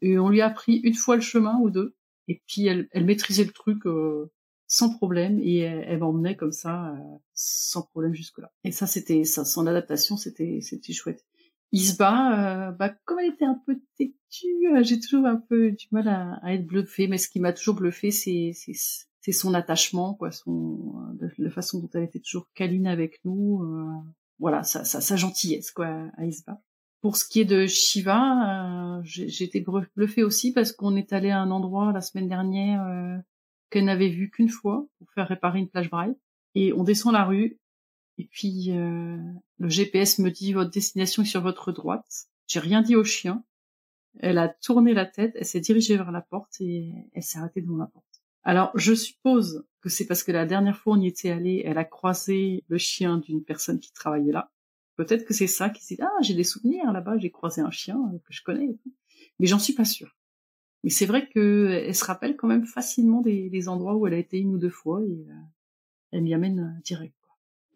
Et 0.00 0.18
on 0.18 0.28
lui 0.28 0.40
a 0.40 0.48
pris 0.48 0.76
une 0.76 0.94
fois 0.94 1.16
le 1.16 1.22
chemin 1.22 1.58
ou 1.60 1.68
deux, 1.68 1.94
et 2.28 2.40
puis 2.46 2.66
elle, 2.66 2.88
elle 2.92 3.04
maîtrisait 3.04 3.44
le 3.44 3.52
truc 3.52 3.84
euh, 3.86 4.30
sans 4.68 4.96
problème 4.96 5.40
et 5.42 5.58
elle, 5.58 5.84
elle 5.86 5.98
m'emmenait 5.98 6.36
comme 6.36 6.52
ça 6.52 6.92
euh, 6.92 6.98
sans 7.34 7.82
problème 7.82 8.14
jusque 8.14 8.38
là. 8.38 8.50
Et 8.64 8.70
ça 8.72 8.86
c'était 8.86 9.24
ça, 9.24 9.44
son 9.44 9.66
adaptation 9.66 10.16
c'était 10.16 10.60
c'était 10.62 10.92
chouette. 10.92 11.24
Isba, 11.72 12.68
euh, 12.68 12.72
bah 12.72 12.90
comme 13.04 13.20
elle 13.20 13.32
était 13.32 13.44
un 13.44 13.60
peu 13.66 13.80
têtue, 13.96 14.82
j'ai 14.82 14.98
toujours 14.98 15.26
un 15.26 15.36
peu 15.36 15.70
du 15.70 15.86
mal 15.92 16.08
à, 16.08 16.52
être 16.52 16.66
bluffée, 16.66 17.06
mais 17.06 17.18
ce 17.18 17.28
qui 17.28 17.40
m'a 17.40 17.52
toujours 17.52 17.76
bluffé 17.76 18.10
c'est 18.10 18.52
c'est 19.22 19.32
son 19.32 19.54
attachement, 19.54 20.14
quoi, 20.14 20.30
son 20.32 20.94
la 21.38 21.50
façon 21.50 21.80
dont 21.80 21.90
elle 21.94 22.04
était 22.04 22.20
toujours 22.20 22.48
câline 22.54 22.86
avec 22.86 23.20
nous. 23.24 23.62
voilà, 24.38 24.62
sa, 24.62 24.84
sa, 24.84 25.00
sa 25.00 25.16
gentillesse, 25.16 25.70
quoi, 25.70 26.08
à 26.16 26.24
Isba. 26.24 26.60
Pour 27.00 27.16
ce 27.16 27.26
qui 27.26 27.40
est 27.40 27.46
de 27.46 27.66
Shiva, 27.66 28.98
euh, 28.98 29.00
j'ai 29.04 29.44
été 29.44 29.64
bluffée 29.96 30.22
aussi 30.22 30.52
parce 30.52 30.72
qu'on 30.72 30.96
est 30.96 31.14
allé 31.14 31.30
à 31.30 31.40
un 31.40 31.50
endroit 31.50 31.92
la 31.92 32.02
semaine 32.02 32.28
dernière 32.28 32.84
euh, 32.84 33.16
qu'elle 33.70 33.86
n'avait 33.86 34.10
vu 34.10 34.30
qu'une 34.30 34.50
fois 34.50 34.86
pour 34.98 35.10
faire 35.12 35.26
réparer 35.26 35.60
une 35.60 35.68
plage 35.68 35.88
braille. 35.88 36.14
Et 36.54 36.74
on 36.74 36.84
descend 36.84 37.14
la 37.14 37.24
rue 37.24 37.58
et 38.20 38.28
puis 38.30 38.70
euh, 38.72 39.16
le 39.58 39.68
GPS 39.70 40.18
me 40.18 40.30
dit 40.30 40.52
votre 40.52 40.70
destination 40.70 41.22
est 41.22 41.26
sur 41.26 41.40
votre 41.40 41.72
droite. 41.72 42.26
J'ai 42.46 42.60
rien 42.60 42.82
dit 42.82 42.94
au 42.94 43.02
chien. 43.02 43.42
Elle 44.18 44.36
a 44.36 44.48
tourné 44.48 44.92
la 44.92 45.06
tête, 45.06 45.32
elle 45.36 45.46
s'est 45.46 45.60
dirigée 45.60 45.96
vers 45.96 46.12
la 46.12 46.20
porte 46.20 46.60
et 46.60 46.92
elle 47.14 47.22
s'est 47.22 47.38
arrêtée 47.38 47.62
devant 47.62 47.78
la 47.78 47.86
porte. 47.86 48.04
Alors 48.42 48.72
je 48.74 48.92
suppose 48.92 49.64
que 49.80 49.88
c'est 49.88 50.06
parce 50.06 50.22
que 50.22 50.32
la 50.32 50.44
dernière 50.44 50.76
fois 50.76 50.98
on 50.98 51.00
y 51.00 51.06
était 51.06 51.30
allé, 51.30 51.62
elle 51.64 51.78
a 51.78 51.84
croisé 51.84 52.62
le 52.68 52.76
chien 52.76 53.16
d'une 53.16 53.42
personne 53.42 53.80
qui 53.80 53.90
travaillait 53.92 54.32
là. 54.32 54.50
Peut-être 54.96 55.24
que 55.24 55.32
c'est 55.32 55.46
ça 55.46 55.70
qui 55.70 55.82
s'est 55.82 55.94
dit, 55.94 56.02
ah, 56.02 56.20
j'ai 56.20 56.34
des 56.34 56.44
souvenirs 56.44 56.92
là-bas, 56.92 57.16
j'ai 57.16 57.30
croisé 57.30 57.62
un 57.62 57.70
chien 57.70 57.96
que 58.26 58.34
je 58.34 58.42
connais. 58.42 58.76
Mais 59.38 59.46
j'en 59.46 59.58
suis 59.58 59.72
pas 59.72 59.86
sûre. 59.86 60.14
Mais 60.84 60.90
c'est 60.90 61.06
vrai 61.06 61.26
qu'elle 61.26 61.94
se 61.94 62.04
rappelle 62.04 62.36
quand 62.36 62.48
même 62.48 62.66
facilement 62.66 63.22
des, 63.22 63.68
endroits 63.68 63.96
où 63.96 64.06
elle 64.06 64.14
a 64.14 64.18
été 64.18 64.38
une 64.38 64.54
ou 64.54 64.58
deux 64.58 64.68
fois 64.68 65.00
et 65.02 65.26
euh, 65.30 65.34
elle 66.10 66.22
m'y 66.22 66.34
amène 66.34 66.60
euh, 66.60 66.82
direct. 66.84 67.14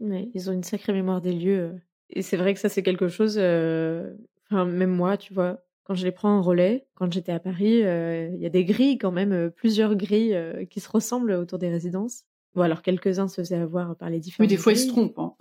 Ouais, 0.00 0.30
ils 0.34 0.50
ont 0.50 0.52
une 0.52 0.62
sacrée 0.62 0.92
mémoire 0.92 1.20
des 1.20 1.32
lieux. 1.32 1.60
Euh. 1.60 1.72
Et 2.10 2.22
c'est 2.22 2.36
vrai 2.36 2.54
que 2.54 2.60
ça, 2.60 2.68
c'est 2.68 2.82
quelque 2.82 3.08
chose. 3.08 3.36
Enfin, 3.38 4.64
même 4.66 4.90
moi, 4.90 5.16
tu 5.16 5.32
vois, 5.32 5.64
quand 5.84 5.94
je 5.94 6.04
les 6.04 6.12
prends 6.12 6.36
en 6.36 6.42
relais, 6.42 6.86
quand 6.94 7.12
j'étais 7.12 7.32
à 7.32 7.40
Paris, 7.40 7.78
il 7.78 8.38
y 8.38 8.46
a 8.46 8.50
des 8.50 8.64
grilles 8.64 8.98
quand 8.98 9.10
même, 9.10 9.50
plusieurs 9.50 9.96
grilles 9.96 10.38
qui 10.70 10.80
se 10.80 10.88
ressemblent 10.88 11.32
autour 11.32 11.58
des 11.58 11.70
résidences. 11.70 12.24
Ou 12.56 12.62
alors 12.62 12.82
quelques-uns 12.82 13.28
se 13.28 13.40
faisaient 13.40 13.56
avoir 13.56 13.96
par 13.96 14.10
les 14.10 14.20
différents. 14.20 14.44
Oui, 14.44 14.48
des 14.48 14.56
fois 14.56 14.72
ils 14.72 14.78
se 14.78 14.88
trompent. 14.88 15.18
Hein. 15.18 15.34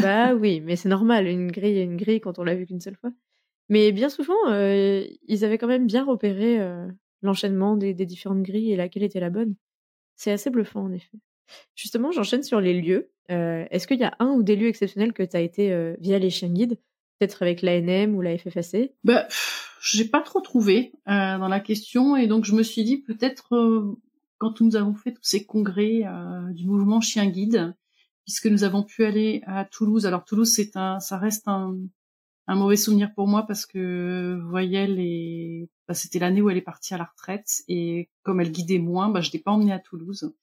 bah 0.00 0.34
oui, 0.40 0.60
mais 0.60 0.76
c'est 0.76 0.88
normal, 0.88 1.26
une 1.26 1.50
grille 1.50 1.78
est 1.78 1.84
une 1.84 1.96
grille 1.96 2.20
quand 2.20 2.38
on 2.38 2.44
l'a 2.44 2.54
vue 2.54 2.66
qu'une 2.66 2.80
seule 2.80 2.96
fois. 2.96 3.10
Mais 3.68 3.92
bien 3.92 4.08
souvent, 4.08 4.48
euh, 4.48 5.04
ils 5.26 5.44
avaient 5.44 5.58
quand 5.58 5.66
même 5.66 5.86
bien 5.86 6.04
repéré 6.04 6.60
euh, 6.60 6.86
l'enchaînement 7.22 7.76
des, 7.76 7.94
différentes 7.94 8.42
grilles 8.42 8.72
et 8.72 8.76
laquelle 8.76 9.02
était 9.02 9.20
la 9.20 9.30
bonne. 9.30 9.54
C'est 10.16 10.30
assez 10.30 10.50
bluffant 10.50 10.82
en 10.82 10.92
effet. 10.92 11.18
Justement, 11.74 12.12
j'enchaîne 12.12 12.42
sur 12.42 12.60
les 12.60 12.80
lieux. 12.80 13.10
Euh, 13.30 13.64
est-ce 13.70 13.86
qu'il 13.86 13.98
y 13.98 14.04
a 14.04 14.14
un 14.18 14.30
ou 14.30 14.42
des 14.42 14.56
lieux 14.56 14.68
exceptionnels 14.68 15.12
que 15.12 15.22
tu 15.22 15.36
as 15.36 15.40
été 15.40 15.94
via 15.98 16.18
les 16.18 16.30
chiens 16.30 16.48
guides? 16.48 16.78
Peut-être 17.18 17.42
avec 17.42 17.62
l'ANM 17.62 18.14
ou 18.16 18.22
la 18.22 18.36
FFAC 18.36 18.92
Bah, 19.04 19.26
j'ai 19.80 20.04
pas 20.04 20.20
trop 20.20 20.40
trouvé 20.40 20.92
dans 21.06 21.48
la 21.48 21.60
question 21.60 22.16
et 22.16 22.26
donc 22.26 22.44
je 22.44 22.54
me 22.54 22.62
suis 22.62 22.82
dit 22.82 22.98
peut-être 22.98 23.96
quand 24.38 24.60
nous 24.60 24.76
avons 24.76 24.94
fait 24.94 25.12
tous 25.12 25.22
ces 25.22 25.44
congrès 25.44 26.02
du 26.50 26.66
mouvement 26.66 27.00
chien 27.00 27.26
guide, 27.26 27.74
puisque 28.24 28.46
nous 28.46 28.64
avons 28.64 28.82
pu 28.82 29.04
aller 29.04 29.42
à 29.46 29.64
Toulouse. 29.64 30.06
Alors 30.06 30.24
Toulouse, 30.24 30.58
ça 30.72 31.18
reste 31.18 31.46
un, 31.46 31.76
un 32.46 32.56
mauvais 32.56 32.76
souvenir 32.76 33.12
pour 33.14 33.26
moi 33.26 33.46
parce 33.46 33.66
que 33.66 34.38
Voyelle 34.48 34.98
et 34.98 35.68
bah, 35.88 35.94
c'était 35.94 36.18
l'année 36.18 36.42
où 36.42 36.50
elle 36.50 36.56
est 36.56 36.62
partie 36.62 36.94
à 36.94 36.98
la 36.98 37.04
retraite 37.04 37.62
et 37.68 38.10
comme 38.22 38.40
elle 38.40 38.52
guidait 38.52 38.78
moins, 38.78 39.08
bah, 39.08 39.20
je 39.20 39.30
l'ai 39.32 39.38
pas 39.38 39.52
emmenée 39.52 39.72
à 39.72 39.78
Toulouse. 39.78 40.34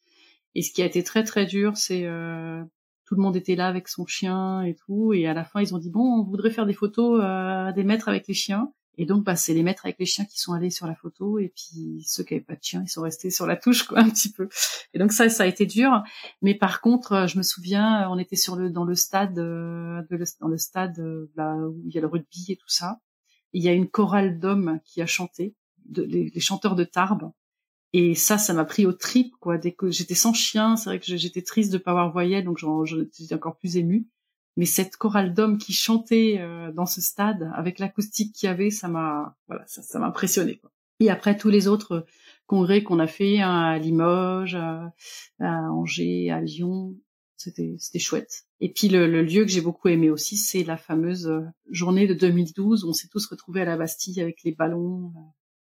Et 0.56 0.62
ce 0.62 0.72
qui 0.72 0.82
a 0.82 0.86
été 0.86 1.04
très 1.04 1.24
très 1.24 1.46
dur, 1.46 1.78
c'est 1.78 2.06
euh, 2.06 2.64
tout 3.06 3.16
le 3.16 3.22
monde 3.22 3.36
était 3.36 3.56
là 3.56 3.68
avec 3.68 3.88
son 3.88 4.06
chien 4.06 4.62
et 4.64 4.76
tout, 4.76 5.14
et 5.14 5.28
à 5.28 5.34
la 5.34 5.44
fin 5.44 5.62
ils 5.62 5.74
ont 5.76 5.80
dit 5.80 5.90
bon, 5.90 6.20
on 6.20 6.24
voudrait 6.24 6.52
faire 6.52 6.66
des 6.66 6.74
photos 6.74 7.22
euh, 7.24 7.72
des 7.74 7.84
maîtres 7.84 8.10
avec 8.10 8.28
les 8.28 8.34
chiens. 8.34 8.72
Et 8.98 9.06
donc, 9.06 9.24
bah, 9.24 9.36
c'est 9.36 9.54
les 9.54 9.64
maîtres 9.64 9.86
avec 9.86 9.98
les 10.00 10.06
chiens 10.06 10.26
qui 10.26 10.40
sont 10.40 10.54
allés 10.54 10.70
sur 10.70 10.86
la 10.86 10.96
photo, 10.96 11.40
et 11.40 11.54
puis 11.56 12.04
ceux 12.06 12.24
qui 12.24 12.34
avaient 12.34 12.44
pas 12.44 12.56
de 12.56 12.64
chiens, 12.64 12.84
ils 12.84 12.90
sont 12.90 13.02
restés 13.02 13.32
sur 13.32 13.48
la 13.48 13.56
touche, 13.56 13.84
quoi, 13.84 14.00
un 14.02 14.10
petit 14.10 14.32
peu. 14.32 14.50
Et 14.94 15.00
donc 15.00 15.14
ça, 15.14 15.30
ça 15.30 15.44
a 15.44 15.46
été 15.46 15.66
dur. 15.66 16.04
Mais 16.42 16.56
par 16.56 16.82
contre, 16.82 17.14
euh, 17.14 17.28
je 17.28 17.38
me 17.38 17.44
souviens, 17.44 18.10
on 18.12 18.18
était 18.18 18.36
sur 18.36 18.56
le 18.56 18.70
dans 18.70 18.84
le 18.84 18.96
stade, 18.96 19.40
euh, 19.40 20.02
dans 20.40 20.48
le 20.48 20.58
stade 20.58 21.00
euh, 21.00 21.32
bah, 21.36 21.56
où 21.56 21.82
il 21.86 21.94
y 21.94 21.98
a 21.98 22.02
le 22.02 22.08
rugby 22.08 22.52
et 22.52 22.58
tout 22.58 22.70
ça. 22.70 23.00
il 23.54 23.64
y 23.64 23.70
a 23.70 23.74
une 23.74 23.90
chorale 23.90 24.40
d'hommes 24.40 24.80
qui 24.86 25.02
a 25.02 25.06
chanté, 25.06 25.56
de, 25.86 26.04
les, 26.04 26.40
chanteurs 26.40 26.76
de 26.76 26.84
Tarbes. 26.84 27.32
Et 27.94 28.16
ça, 28.16 28.38
ça 28.38 28.54
m'a 28.54 28.66
pris 28.66 28.86
au 28.86 28.94
trip, 28.94 29.34
quoi. 29.40 29.58
Dès 29.58 29.74
que 29.74 29.92
j'étais 29.92 30.16
sans 30.16 30.34
chien, 30.34 30.78
c'est 30.78 30.90
vrai 30.90 31.00
que 31.00 31.06
j'étais 31.06 31.42
triste 31.42 31.74
de 31.74 31.78
pas 31.78 31.92
avoir 31.92 32.12
voyelle, 32.12 32.46
donc 32.46 32.60
j'étais 32.86 33.36
encore 33.36 33.58
plus 33.58 33.78
émue 33.78 34.08
mais 34.58 34.66
cette 34.66 34.98
chorale 34.98 35.34
d'hommes 35.34 35.58
qui 35.58 35.74
chantait 35.74 36.38
euh, 36.40 36.72
dans 36.72 36.86
ce 36.86 37.02
stade 37.02 37.52
avec 37.56 37.80
l'acoustique 37.80 38.34
qu'il 38.34 38.48
y 38.48 38.50
avait, 38.50 38.70
ça 38.70 38.88
m'a 38.88 39.36
voilà, 39.48 39.64
ça, 39.68 39.82
ça 39.82 40.00
m'a 40.00 40.08
impressionné. 40.08 40.58
Quoi. 40.58 40.72
Et 41.00 41.10
après 41.10 41.38
tous 41.38 41.50
les 41.50 41.68
autres 41.68 42.06
congrès 42.48 42.84
qu'on 42.84 43.00
a 43.00 43.08
fait 43.08 43.40
hein, 43.40 43.62
à 43.62 43.78
Limoges, 43.78 44.56
à, 44.56 44.92
Angers, 45.40 46.32
à 46.32 46.42
Lyon, 46.42 46.96
c'était 47.38 47.76
c'était 47.80 48.00
chouette. 48.00 48.44
Et 48.60 48.72
puis 48.72 48.90
le, 48.90 49.08
le 49.08 49.24
lieu 49.24 49.46
que 49.46 49.52
j'ai 49.52 49.62
beaucoup 49.62 49.88
aimé 49.88 50.10
aussi, 50.10 50.38
c'est 50.38 50.64
la 50.64 50.78
fameuse 50.78 51.28
euh, 51.28 51.42
journée 51.70 52.08
de 52.08 52.14
2012 52.14 52.84
où 52.84 52.90
on 52.90 52.94
s'est 52.94 53.08
tous 53.08 53.26
retrouvés 53.28 53.62
à 53.62 53.66
la 53.66 53.78
Bastille 53.78 54.22
avec 54.22 54.44
les 54.44 54.52
ballons. 54.52 55.14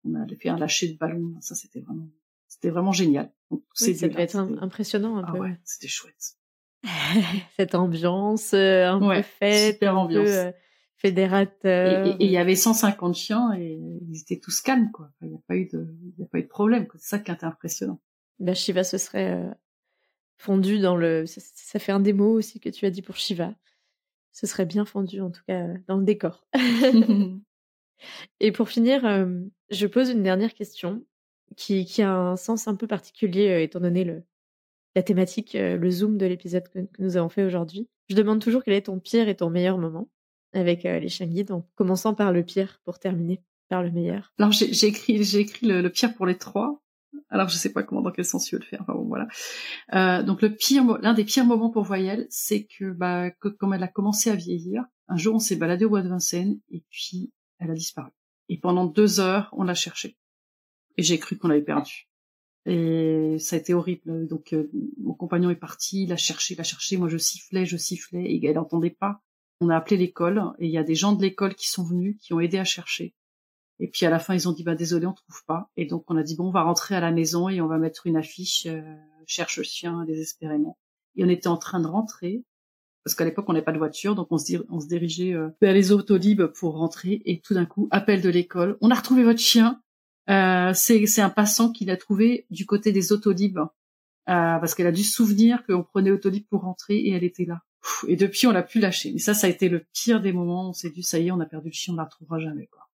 On 0.05 0.15
a 0.15 0.27
fait 0.41 0.49
un 0.49 0.59
lâcher 0.59 0.89
de 0.89 0.99
ballons. 0.99 1.35
Ça 1.41 1.55
c'était 1.55 1.81
vraiment 1.81 2.09
c'était 2.49 2.71
vraiment 2.71 2.93
génial. 2.93 3.31
Donc, 3.51 3.63
oui, 3.81 3.95
ça 3.95 4.09
devait 4.09 4.23
être 4.23 4.37
impressionnant 4.37 5.19
un 5.19 5.25
ah 5.29 5.33
peu. 5.33 5.39
Ouais, 5.39 5.61
c'était 5.65 5.89
chouette. 5.89 6.35
Cette 7.57 7.75
ambiance 7.75 8.55
euh, 8.55 8.89
un 8.89 8.99
peu 8.99 9.23
faite, 9.23 9.83
un 9.83 9.95
ambiance. 9.95 10.29
euh, 10.29 10.53
fédérateur. 10.97 12.07
Et 12.07 12.25
il 12.25 12.31
y 12.31 12.39
avait 12.39 12.57
150 12.57 13.15
chiens 13.15 13.53
et 13.55 13.79
ils 14.09 14.21
étaient 14.21 14.39
tous 14.39 14.61
calmes, 14.61 14.91
quoi. 14.93 15.11
Il 15.23 15.29
n'y 15.29 15.37
a 15.37 15.41
pas 15.47 15.57
eu 15.57 15.67
de, 15.67 15.95
il 16.17 16.25
a 16.25 16.27
pas 16.27 16.39
eu 16.39 16.43
de 16.43 16.49
problème. 16.49 16.87
C'est 16.97 17.09
ça 17.09 17.19
qui 17.19 17.31
était 17.31 17.45
impressionnant. 17.45 18.01
Bah, 18.39 18.55
Shiva 18.55 18.83
se 18.83 18.99
serait 18.99 19.33
euh, 19.33 19.51
fondu 20.39 20.79
dans 20.79 20.97
le. 20.97 21.27
Ça, 21.27 21.79
fait 21.79 21.93
un 21.93 22.01
démo 22.01 22.33
aussi 22.33 22.61
que 22.61 22.71
tu 22.71 22.87
as 22.87 22.91
dit 22.91 23.03
pour 23.03 23.17
Shiva. 23.17 23.55
Ce 24.33 24.47
serait 24.47 24.67
bien 24.67 24.85
fondu 24.85 25.21
en 25.21 25.31
tout 25.31 25.43
cas 25.47 25.67
dans 25.87 25.97
le 25.97 26.05
décor. 26.05 26.47
et 28.41 28.53
pour 28.53 28.69
finir, 28.69 29.03
je 29.71 29.87
pose 29.87 30.11
une 30.11 30.23
dernière 30.23 30.55
question 30.55 31.05
qui, 31.57 32.03
a 32.03 32.11
un 32.11 32.37
sens 32.37 32.69
un 32.69 32.75
peu 32.75 32.87
particulier 32.87 33.63
étant 33.63 33.81
donné 33.81 34.05
le, 34.05 34.23
la 34.99 35.03
thématique, 35.03 35.55
euh, 35.55 35.77
le 35.77 35.91
zoom 35.91 36.19
de 36.19 36.27
l'épisode 36.27 36.69
que, 36.69 36.81
nous 36.99 37.17
avons 37.17 37.29
fait 37.29 37.45
aujourd'hui. 37.45 37.89
Je 38.09 38.17
demande 38.17 38.41
toujours 38.41 38.65
quel 38.65 38.75
est 38.75 38.87
ton 38.87 38.99
pire 38.99 39.29
et 39.29 39.37
ton 39.37 39.49
meilleur 39.51 39.79
moment 39.79 40.09
avec 40.53 40.85
euh, 40.87 40.99
les 40.99 41.09
chiens 41.09 41.27
guides, 41.27 41.53
en 41.53 41.69
commençant 41.77 42.15
par 42.15 42.33
le 42.33 42.43
pire 42.43 42.81
pour 42.85 42.99
terminer 42.99 43.43
par 43.69 43.83
le 43.83 43.91
meilleur. 43.91 44.33
Alors 44.39 44.51
j'ai 44.51 44.87
écrit, 44.87 45.39
écrit 45.39 45.67
le, 45.67 45.89
pire 45.89 46.15
pour 46.15 46.27
les 46.27 46.37
trois. 46.37 46.83
Alors 47.29 47.49
je 47.49 47.57
sais 47.57 47.73
pas 47.73 47.83
comment, 47.83 48.01
dans 48.01 48.11
quel 48.11 48.25
sens 48.25 48.47
tu 48.47 48.57
veux 48.57 48.61
le 48.61 48.67
faire. 48.67 48.81
Enfin 48.81 48.95
bon 48.95 49.05
voilà. 49.05 49.29
Euh, 49.95 50.23
donc 50.23 50.43
le 50.43 50.55
pire, 50.55 50.85
l'un 51.03 51.13
des 51.13 51.25
pires 51.25 51.45
moments 51.45 51.71
pour 51.71 51.85
Voyelle, 51.85 52.27
c'est 52.31 52.65
que 52.65 52.91
bah 52.91 53.31
que, 53.31 53.49
comme 53.49 53.75
elle 53.75 53.83
a 53.83 53.89
commencé 53.89 54.31
à 54.31 54.35
vieillir, 54.35 54.85
un 55.07 55.17
jour 55.17 55.35
on 55.35 55.39
s'est 55.39 55.57
baladé 55.57 55.85
au 55.85 55.91
bois 55.91 56.03
de 56.03 56.09
Vincennes 56.09 56.59
et 56.71 56.83
puis 56.91 57.31
elle 57.59 57.71
a 57.71 57.75
disparu. 57.75 58.11
Et 58.49 58.59
pendant 58.59 58.87
deux 58.87 59.21
heures, 59.21 59.51
on 59.53 59.65
l'a 59.65 59.75
cherché. 59.75 60.17
Et 60.97 61.03
j'ai 61.03 61.19
cru 61.19 61.37
qu'on 61.37 61.49
l'avait 61.49 61.63
perdu. 61.63 62.09
Et 62.67 63.37
ça 63.39 63.57
a 63.57 63.59
été 63.59 63.75
horrible. 63.75 64.27
Donc 64.27 64.53
euh, 64.53 64.71
mon 64.99 65.15
compagnon 65.15 65.51
est 65.51 65.57
parti, 65.57 66.05
il 66.05 66.13
a 66.13 66.17
cherché, 66.17 66.55
il 66.55 66.61
a 66.61 66.65
cherché. 66.65 66.97
Moi, 66.97 67.09
je 67.09 67.19
sifflais, 67.19 67.67
je 67.67 67.77
sifflais, 67.77 68.25
et 68.25 68.45
elle 68.47 68.57
n'entendait 68.57 68.91
pas. 68.91 69.21
On 69.61 69.71
a 69.71 69.77
appelé 69.77 69.97
l'école, 69.97 70.43
et 70.59 70.67
il 70.67 70.73
y 70.73 70.79
a 70.79 70.85
des 70.85 70.95
gens 70.95 71.13
de 71.13 71.23
l'école 71.23 71.55
qui 71.55 71.69
sont 71.69 71.85
venus, 71.85 72.17
qui 72.21 72.33
ont 72.33 72.41
aidé 72.41 72.59
à 72.59 72.65
chercher. 72.65 73.15
Et 73.81 73.89
puis 73.89 74.07
à 74.07 74.11
la 74.11 74.19
fin, 74.19 74.35
ils 74.35 74.49
ont 74.49 74.53
dit 74.53 74.65
bah 74.65 74.75
désolé, 74.75 75.07
on 75.07 75.13
trouve 75.13 75.45
pas. 75.47 75.71
Et 75.77 75.87
donc 75.87 76.05
on 76.09 76.17
a 76.17 76.23
dit 76.23 76.37
bon, 76.37 76.49
on 76.49 76.53
va 76.53 76.63
rentrer 76.63 76.95
à 76.95 77.01
la 77.01 77.13
maison 77.13 77.49
et 77.49 77.61
on 77.61 77.69
va 77.69 77.79
mettre 77.79 78.07
une 78.07 78.17
affiche 78.17 78.67
euh, 78.67 78.83
cherche 79.27 79.63
chien 79.63 80.05
désespérément. 80.05 80.79
Et 81.17 81.25
on 81.25 81.29
était 81.29 81.49
en 81.49 81.59
train 81.59 81.81
de 81.81 81.87
rentrer 81.87 82.45
parce 83.05 83.15
qu'à 83.15 83.25
l'époque 83.25 83.47
on 83.49 83.53
n'avait 83.53 83.65
pas 83.65 83.73
de 83.73 83.79
voiture, 83.79 84.15
donc 84.15 84.29
on 84.31 84.39
se, 84.39 84.55
on 84.69 84.81
se 84.81 84.87
dirigeait 84.87 85.35
euh, 85.35 85.49
vers 85.61 85.73
les 85.73 85.93
autolibes 85.93 86.47
pour 86.47 86.77
rentrer. 86.77 87.23
Et 87.25 87.41
tout 87.41 87.55
d'un 87.55 87.67
coup, 87.67 87.89
appel 87.91 88.21
de 88.21 88.29
l'école, 88.29 88.77
on 88.81 88.91
a 88.91 88.95
retrouvé 88.95 89.25
votre 89.25 89.41
chien. 89.41 89.83
Euh, 90.29 90.73
c'est 90.75 91.21
un 91.21 91.31
passant 91.31 91.73
qui 91.73 91.85
l'a 91.87 91.97
trouvé 91.97 92.47
du 92.51 92.67
côté 92.67 92.93
des 92.93 93.13
autolibes 93.13 93.59
euh, 93.59 93.65
parce 94.27 94.75
qu'elle 94.75 94.87
a 94.87 94.93
dû 94.93 95.03
se 95.03 95.15
souvenir 95.15 95.65
qu'on 95.65 95.83
prenait 95.83 96.11
autolib 96.11 96.45
pour 96.49 96.63
rentrer 96.63 96.97
et 96.97 97.13
elle 97.13 97.25
était 97.25 97.47
là. 97.47 97.63
Et 98.07 98.17
depuis, 98.17 98.47
on 98.47 98.53
l'a 98.53 98.63
plus 98.63 98.81
lâché. 98.81 99.13
Mais 99.13 99.19
ça, 99.19 99.33
ça 99.33 99.47
a 99.47 99.51
été 99.51 99.69
le 99.69 99.87
pire 99.95 100.21
des 100.21 100.33
moments. 100.33 100.69
On 100.69 100.73
s'est 100.73 100.91
dit, 100.91 101.03
ça 101.03 101.19
y 101.19 101.29
est, 101.29 101.31
on 101.31 101.41
a 101.41 101.47
perdu 101.47 101.69
le 101.69 101.73
chien, 101.73 101.95
on 101.95 101.97
la 101.97 102.05
retrouvera 102.05 102.39
jamais, 102.39 102.67
quoi. 102.67 102.89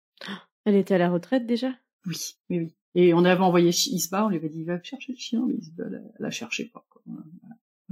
Elle 0.65 0.77
était 0.77 0.95
à 0.95 0.99
la 0.99 1.11
retraite 1.11 1.47
déjà? 1.47 1.73
Oui, 2.07 2.17
oui, 2.51 2.59
oui. 2.61 2.75
Et 2.95 3.13
on 3.13 3.25
avait 3.25 3.43
envoyé 3.43 3.71
Isba, 3.71 4.27
on 4.27 4.29
lui 4.29 4.37
avait 4.37 4.49
dit, 4.49 4.63
va 4.63 4.81
chercher 4.83 5.13
le 5.13 5.19
chien, 5.19 5.45
mais 5.47 5.55
Isba, 5.55 5.85
elle, 5.87 6.13
la 6.19 6.31
cherchait 6.31 6.67
pas. 6.67 6.87
Quoi. 6.89 7.03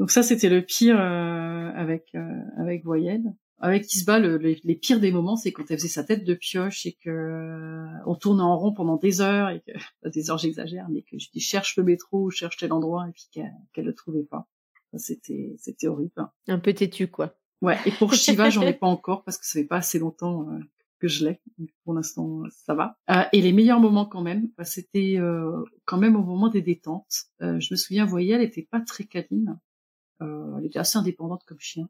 Donc 0.03 0.11
ça, 0.11 0.25
c'était 0.25 0.49
le 0.49 0.63
pire 0.63 0.99
euh, 0.99 1.71
avec 1.77 2.09
euh, 2.17 2.41
avec 2.59 2.85
Voyelle. 2.85 3.23
Avec 3.61 3.95
Isba, 3.95 4.19
le, 4.19 4.37
les 4.37 4.75
pires 4.75 4.99
des 4.99 5.13
moments, 5.13 5.37
c'est 5.37 5.53
quand 5.53 5.63
elle 5.71 5.79
faisait 5.79 5.87
sa 5.87 6.03
tête 6.03 6.25
de 6.25 6.35
pioche 6.35 6.87
et 6.87 6.95
que 6.95 7.09
euh, 7.09 7.87
on 8.07 8.17
tournait 8.17 8.43
en 8.43 8.59
rond 8.59 8.73
pendant 8.75 8.97
des 8.97 9.21
heures 9.21 9.51
et 9.51 9.61
que 9.61 9.71
des 10.11 10.29
heures 10.29 10.39
j'exagère, 10.39 10.89
mais 10.91 11.03
que 11.03 11.21
je 11.21 11.31
dis 11.33 11.39
cherche 11.39 11.77
le 11.77 11.85
métro 11.85 12.31
cherche 12.31 12.57
tel 12.57 12.73
endroit 12.73 13.07
et 13.09 13.13
puis 13.13 13.29
qu'elle 13.31 13.85
le 13.85 13.95
trouvait 13.95 14.25
pas. 14.25 14.49
C'était 14.97 15.55
c'était 15.61 15.87
horrible. 15.87 16.27
Un 16.49 16.59
peu 16.59 16.73
têtu 16.73 17.07
quoi. 17.07 17.37
Ouais. 17.61 17.79
Et 17.87 17.93
pour 17.93 18.13
Shiva, 18.13 18.51
j'en 18.51 18.63
ai 18.63 18.73
pas 18.73 18.89
encore 18.89 19.23
parce 19.23 19.39
que 19.39 19.47
ça 19.47 19.61
fait 19.61 19.67
pas 19.67 19.77
assez 19.77 20.01
longtemps 20.01 20.49
que 20.99 21.07
je 21.07 21.27
l'ai. 21.27 21.41
Pour 21.85 21.95
l'instant, 21.95 22.43
ça 22.51 22.75
va. 22.75 22.99
Euh, 23.09 23.23
et 23.33 23.41
les 23.41 23.53
meilleurs 23.53 23.79
moments 23.79 24.07
quand 24.07 24.23
même, 24.23 24.49
bah, 24.59 24.65
c'était 24.65 25.15
euh, 25.19 25.65
quand 25.85 25.99
même 25.99 26.17
au 26.17 26.25
moment 26.25 26.49
des 26.49 26.63
détentes. 26.63 27.27
Euh, 27.41 27.61
je 27.61 27.73
me 27.73 27.77
souviens, 27.77 28.05
vous 28.05 28.11
voyez, 28.11 28.35
elle 28.35 28.43
était 28.43 28.67
pas 28.69 28.81
très 28.81 29.05
câline. 29.05 29.61
Elle 30.23 30.67
était 30.67 30.79
assez 30.79 30.99
indépendante 30.99 31.43
comme 31.47 31.61
chien. 31.61 31.89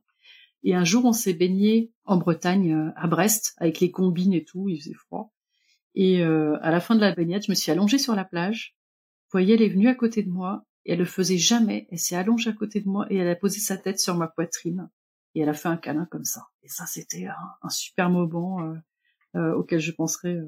Et 0.65 0.75
un 0.75 0.85
jour, 0.85 1.05
on 1.05 1.13
s'est 1.13 1.35
baigné 1.35 1.93
en 2.05 2.17
Bretagne, 2.17 2.93
à 2.97 3.07
Brest, 3.07 3.55
avec 3.59 3.81
les 3.81 3.91
combines 3.91 4.33
et 4.33 4.45
tout. 4.45 4.69
Il 4.69 4.81
faisait 4.81 4.95
froid. 4.95 5.33
Et 5.95 6.23
à 6.23 6.71
la 6.71 6.81
fin 6.81 6.95
de 6.95 7.01
la 7.01 7.13
baignade, 7.15 7.43
je 7.45 7.51
me 7.51 7.57
suis 7.57 7.73
allongée 7.73 7.99
sur 7.99 8.15
la 8.15 8.25
plage. 8.25 8.77
Vous 9.27 9.39
voyez, 9.39 9.55
elle 9.55 9.63
est 9.63 9.69
venue 9.69 9.89
à 9.89 9.95
côté 9.95 10.23
de 10.23 10.31
moi. 10.31 10.65
Et 10.85 10.93
elle 10.93 11.01
le 11.01 11.05
faisait 11.05 11.39
jamais. 11.39 11.89
Elle 11.91 11.99
s'est 11.99 12.17
allongée 12.17 12.51
à 12.51 12.53
côté 12.53 12.81
de 12.81 12.89
moi 12.89 13.07
et 13.11 13.17
elle 13.17 13.29
a 13.29 13.37
posé 13.37 13.59
sa 13.59 13.77
tête 13.77 13.99
sur 13.99 14.17
ma 14.17 14.29
poitrine 14.29 14.89
et 15.35 15.41
elle 15.41 15.49
a 15.49 15.55
fait 15.55 15.69
un 15.69 15.77
câlin 15.77 16.07
comme 16.07 16.25
ça. 16.25 16.49
Et 16.63 16.69
ça, 16.69 16.87
c'était 16.87 17.27
un, 17.27 17.69
super 17.69 18.11
moment 18.11 18.75
euh, 19.35 19.55
auquel 19.55 19.81
je 19.81 19.93
penserai 19.93 20.35
euh, 20.35 20.47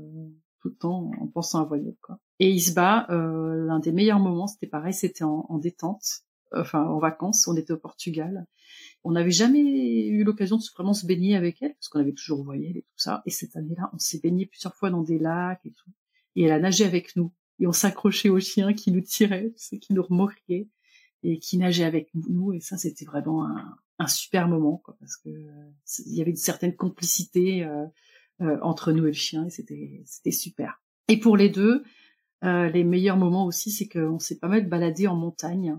tout 0.61 0.69
le 0.69 0.77
temps 0.77 1.11
en 1.21 1.27
pensant 1.27 1.63
à 1.63 1.65
Voyelle. 1.65 1.97
Quoi. 2.03 2.19
Et 2.39 2.51
Isba, 2.51 3.07
euh, 3.11 3.67
l'un 3.67 3.79
des 3.79 3.93
meilleurs 3.93 4.19
moments, 4.19 4.47
c'était 4.47 4.67
pareil, 4.67 4.93
c'était 4.93 5.25
en, 5.25 5.59
détente, 5.59 6.25
enfin 6.57 6.85
en 6.85 6.99
vacances, 6.99 7.47
on 7.49 7.57
était 7.57 7.73
au 7.73 7.79
Portugal. 7.79 8.47
On 9.05 9.13
n'avait 9.13 9.31
jamais 9.31 10.07
eu 10.07 10.25
l'occasion 10.25 10.57
de 10.57 10.63
vraiment 10.75 10.95
se 10.95 11.07
baigner 11.07 11.37
avec 11.37 11.63
elle, 11.63 11.75
parce 11.75 11.89
qu'on 11.89 12.01
avait 12.01 12.13
toujours 12.13 12.43
Voyelle 12.43 12.77
et 12.77 12.83
tout 12.83 12.97
ça. 12.97 13.23
Et 13.27 13.31
cette 13.31 13.57
année-là, 13.57 13.91
on 13.93 13.99
s'est 13.99 14.21
baigné 14.21 14.47
plusieurs 14.47 14.75
fois 14.75 14.91
dans 14.91 15.03
des 15.03 15.19
lacs 15.19 15.65
et 15.65 15.73
tout. 15.73 15.91
Et 16.37 16.45
elle 16.45 16.53
a 16.53 16.59
nagé 16.59 16.85
avec 16.85 17.15
nous. 17.17 17.33
Et 17.61 17.67
on 17.67 17.73
s'accrochait 17.73 18.31
aux 18.31 18.41
chiens 18.41 18.73
qui 18.73 18.91
nous 18.91 19.03
tiraient, 19.03 19.53
qui 19.81 19.93
nous 19.93 20.03
remorquaient 20.03 20.69
et 21.23 21.39
qui 21.39 21.59
nageaient 21.59 21.85
avec 21.85 22.11
nous. 22.15 22.53
Et 22.53 22.61
ça, 22.61 22.77
c'était 22.77 23.05
vraiment 23.05 23.47
un, 23.47 23.77
un, 23.99 24.07
super 24.07 24.49
moment, 24.49 24.79
quoi, 24.79 24.97
parce 24.99 25.17
que 25.17 25.31
il 26.07 26.15
y 26.15 26.21
avait 26.21 26.31
une 26.31 26.37
certaine 26.37 26.75
complicité. 26.75 27.65
Euh, 27.65 27.87
euh, 28.41 28.59
entre 28.63 28.91
nous 28.91 29.05
et 29.05 29.11
le 29.11 29.13
chien 29.13 29.47
et 29.47 29.51
c'était 29.51 30.03
c'était 30.07 30.33
super. 30.33 30.83
Et 31.07 31.21
pour 31.21 31.37
les 31.37 31.49
deux, 31.49 31.85
euh, 32.43 32.69
les 32.69 32.83
meilleurs 32.83 33.17
moments 33.17 33.47
aussi, 33.47 33.71
c'est 33.71 33.87
qu'on 33.87 34.19
s'est 34.19 34.41
pas 34.41 34.49
mal 34.49 34.69
baladé 34.69 35.07
en 35.07 35.15
montagne. 35.15 35.79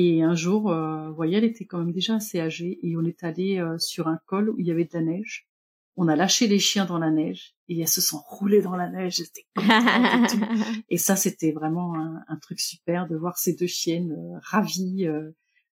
Et 0.00 0.22
un 0.22 0.36
jour, 0.36 0.70
euh, 0.70 1.10
voyez, 1.10 1.38
elle 1.38 1.44
était 1.44 1.64
quand 1.64 1.78
même 1.78 1.90
déjà 1.90 2.14
assez 2.14 2.38
âgée 2.38 2.78
et 2.84 2.96
on 2.96 3.04
est 3.04 3.24
allé 3.24 3.58
euh, 3.58 3.78
sur 3.78 4.06
un 4.06 4.20
col 4.26 4.48
où 4.48 4.54
il 4.60 4.64
y 4.64 4.70
avait 4.70 4.84
de 4.84 4.94
la 4.94 5.02
neige. 5.02 5.48
On 5.96 6.06
a 6.06 6.14
lâché 6.14 6.46
les 6.46 6.60
chiens 6.60 6.84
dans 6.84 6.98
la 7.00 7.10
neige 7.10 7.56
et 7.68 7.80
elles 7.80 7.88
se 7.88 8.00
sont 8.00 8.20
roulées 8.24 8.62
dans 8.62 8.76
la 8.76 8.88
neige. 8.88 9.20
et, 9.20 9.26
et 10.88 10.98
ça, 10.98 11.16
c'était 11.16 11.50
vraiment 11.50 11.96
un, 11.96 12.22
un, 12.28 12.36
truc 12.36 12.60
super 12.60 13.08
de 13.08 13.16
voir 13.16 13.38
ces 13.38 13.56
deux 13.56 13.66
chiennes 13.66 14.16
ravies 14.40 15.08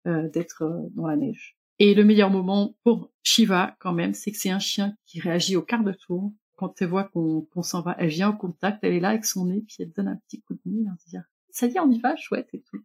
d'être 0.05 0.89
dans 0.95 1.05
la 1.05 1.17
neige. 1.17 1.55
Et 1.77 1.93
le 1.93 2.03
meilleur 2.03 2.31
moment 2.31 2.75
pour 2.83 3.11
Shiva, 3.21 3.75
quand 3.79 3.93
même, 3.93 4.15
c'est 4.15 4.31
que 4.31 4.39
c'est 4.39 4.49
un 4.49 4.57
chien 4.57 4.97
qui 5.05 5.19
réagit 5.19 5.55
au 5.55 5.61
quart 5.61 5.83
de 5.83 5.91
tour. 5.91 6.33
Quand 6.55 6.81
elle 6.81 6.87
voit 6.87 7.03
qu'on 7.03 7.45
s'en 7.61 7.81
va, 7.81 7.95
elle 7.99 8.09
vient 8.09 8.29
au 8.31 8.35
contact, 8.35 8.79
elle 8.81 8.93
est 8.93 8.99
là 8.99 9.09
avec 9.09 9.25
son 9.25 9.45
nez, 9.45 9.63
puis 9.67 9.75
elle 9.81 9.91
donne 9.91 10.07
un 10.07 10.19
petit 10.27 10.41
coup 10.41 10.55
de 10.55 10.61
nez, 10.65 10.83
elle 10.83 10.95
dit 11.05 11.17
ça 11.51 11.67
y 11.67 11.75
est, 11.75 11.79
on 11.79 11.91
y 11.91 11.99
va, 11.99 12.15
chouette 12.15 12.49
et 12.53 12.61
tout. 12.61 12.83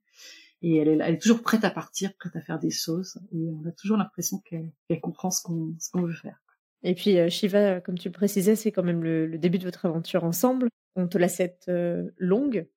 Et 0.62 0.76
elle 0.76 0.88
est, 0.88 0.98
elle 1.00 1.14
est 1.14 1.22
toujours 1.22 1.42
prête 1.42 1.64
à 1.64 1.70
partir, 1.70 2.12
prête 2.18 2.36
à 2.36 2.42
faire 2.42 2.58
des 2.58 2.70
choses, 2.70 3.18
et 3.32 3.48
on 3.48 3.66
a 3.66 3.72
toujours 3.72 3.96
l'impression 3.96 4.40
qu'elle 4.40 5.00
comprend 5.00 5.30
ce 5.30 5.42
qu'on 5.42 6.02
veut 6.02 6.12
faire. 6.12 6.38
Et 6.82 6.94
puis 6.94 7.18
euh, 7.18 7.28
Shiva, 7.28 7.80
comme 7.80 7.98
tu 7.98 8.08
le 8.08 8.12
précisais, 8.12 8.56
c'est 8.56 8.72
quand 8.72 8.82
même 8.82 9.02
le, 9.02 9.38
début 9.38 9.58
de 9.58 9.64
votre 9.64 9.86
aventure 9.86 10.24
ensemble. 10.24 10.68
On 10.96 11.08
te 11.08 11.18
la 11.18 11.28
cette 11.28 11.66
euh, 11.68 12.10
longue. 12.18 12.66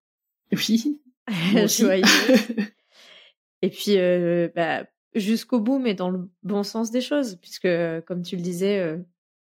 Oui. 0.51 1.01
et 3.61 3.69
puis, 3.69 3.97
euh, 3.97 4.49
bah, 4.55 4.85
jusqu'au 5.15 5.59
bout, 5.59 5.79
mais 5.79 5.93
dans 5.93 6.09
le 6.09 6.29
bon 6.43 6.63
sens 6.63 6.91
des 6.91 7.01
choses, 7.01 7.37
puisque, 7.41 7.69
comme 8.05 8.23
tu 8.23 8.35
le 8.35 8.41
disais, 8.41 8.79
euh, 8.79 8.97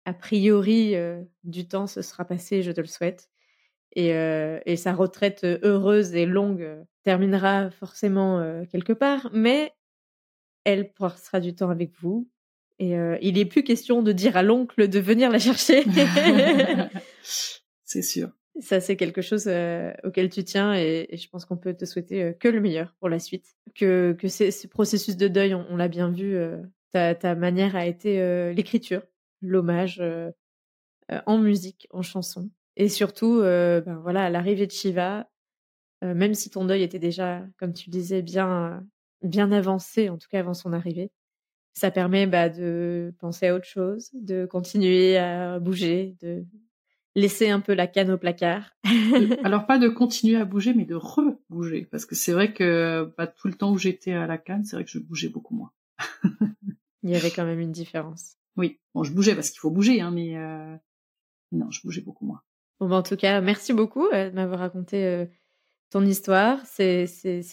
a 0.05 0.15
priori, 0.15 0.95
euh, 0.95 1.23
du 1.45 1.69
temps 1.69 1.87
se 1.87 2.03
sera 2.03 2.25
passé, 2.25 2.63
je 2.63 2.73
te 2.73 2.81
le 2.81 2.87
souhaite. 2.87 3.29
Et, 3.93 4.15
euh, 4.15 4.61
et 4.67 4.77
sa 4.77 4.93
retraite 4.93 5.45
heureuse 5.45 6.15
et 6.15 6.27
longue 6.27 6.85
terminera 7.03 7.71
forcément 7.71 8.65
quelque 8.71 8.93
part, 8.93 9.31
mais 9.33 9.73
elle 10.65 10.93
passera 10.93 11.41
du 11.41 11.55
temps 11.55 11.71
avec 11.71 11.93
vous. 11.99 12.29
Et 12.79 12.95
il 13.23 13.35
n'est 13.35 13.45
plus 13.45 13.65
question 13.65 14.03
de 14.03 14.13
dire 14.13 14.37
à 14.37 14.43
l'oncle 14.43 14.89
de 14.89 15.01
venir 15.01 15.31
la 15.31 15.39
chercher. 15.39 15.85
C'est 17.85 18.03
sûr. 18.03 18.31
Ça, 18.61 18.81
c'est 18.81 18.97
quelque 18.97 19.23
chose 19.23 19.45
euh, 19.47 19.93
auquel 20.03 20.31
tu 20.31 20.43
tiens 20.43 20.75
et, 20.75 21.09
je 21.13 21.29
pense 21.29 21.45
qu'on 21.45 21.57
peut 21.57 21.75
te 21.75 21.85
souhaiter 21.85 22.23
euh, 22.23 22.33
que 22.33 22.49
le 22.49 22.61
meilleur 22.61 22.95
pour 22.99 23.09
la 23.09 23.19
suite. 23.19 23.57
Que, 23.75 24.17
que 24.19 24.29
ce 24.29 24.67
processus 24.67 25.17
de 25.17 25.29
deuil, 25.29 25.55
on, 25.55 25.77
l'a 25.77 25.89
bien 25.89 26.11
vu, 26.11 26.35
euh, 26.37 26.59
ta, 26.93 27.15
ta, 27.15 27.35
manière 27.35 27.77
a 27.77 27.87
été 27.87 28.53
l'écriture, 28.53 29.03
l'hommage 29.43 30.03
en 31.27 31.39
musique, 31.39 31.87
en 31.91 32.03
chanson. 32.03 32.51
Et 32.79 32.89
surtout, 32.89 33.41
ben 33.41 33.99
voilà, 34.03 34.25
à 34.25 34.31
l'arrivée 34.31 34.67
de 34.67 34.73
Shiva, 34.73 35.29
même 36.01 36.35
si 36.35 36.49
ton 36.49 36.65
deuil 36.65 36.83
était 36.83 36.99
déjà, 36.99 37.45
comme 37.59 37.75
tu 37.75 37.91
disais, 37.91 38.23
bien, 38.23 38.87
bien 39.23 39.53
avancé, 39.53 40.09
en 40.09 40.17
tout 40.17 40.29
cas 40.31 40.39
avant 40.39 40.55
son 40.55 40.73
arrivée, 40.73 41.11
ça 41.75 41.91
permet 41.91 42.27
bah, 42.27 42.49
de 42.49 43.15
penser 43.19 43.49
à 43.49 43.55
autre 43.55 43.67
chose, 43.67 44.11
de 44.13 44.47
continuer 44.47 45.17
à 45.17 45.59
bouger, 45.59 46.17
de 46.21 46.45
laisser 47.15 47.51
un 47.51 47.61
peu 47.61 47.75
la 47.75 47.87
canne 47.87 48.11
au 48.11 48.19
placard. 48.19 48.77
Alors 49.45 49.67
pas 49.67 49.79
de 49.79 49.89
continuer 49.89 50.37
à 50.37 50.45
bouger, 50.45 50.75
mais 50.75 50.85
de 50.85 50.95
rebouger, 50.95 51.87
parce 51.91 52.07
que 52.07 52.15
c'est 52.15 52.33
vrai 52.33 52.53
que 52.53 53.13
bah, 53.17 53.27
tout 53.27 53.49
le 53.49 53.55
temps 53.55 53.73
où 53.73 53.79
j'étais 53.79 54.13
à 54.13 54.27
la 54.27 54.39
canne, 54.39 54.65
c'est 54.65 54.77
vrai 54.77 54.85
que 54.85 54.91
je 54.91 54.99
bougeais 54.99 55.29
beaucoup 55.29 55.55
moins. 55.55 55.73
Il 57.03 57.11
y 57.11 57.17
avait 57.17 57.31
quand 57.31 57.45
même 57.45 57.61
une 57.61 57.73
différence. 57.73 58.37
Oui, 58.57 58.81
bon, 58.95 59.05
je 59.05 59.13
bougeais 59.13 59.35
parce 59.35 59.51
qu'il 59.51 59.61
faut 59.61 59.71
bouger, 59.71 60.01
hein, 60.01 60.11
mais 60.11 60.37
euh... 60.37 60.77
non, 61.53 61.71
je 61.71 61.81
bougeais 61.83 62.01
beaucoup 62.01 62.27
moins. 62.27 62.43
Bon, 62.81 62.89
bah, 62.89 62.97
en 62.97 63.03
tout 63.03 63.17
cas, 63.17 63.41
merci 63.41 63.73
beaucoup 63.73 64.07
euh, 64.07 64.31
de 64.31 64.35
m'avoir 64.35 64.61
raconté 64.61 65.05
euh, 65.05 65.27
ton 65.91 66.05
histoire, 66.05 66.65
ces, 66.67 67.07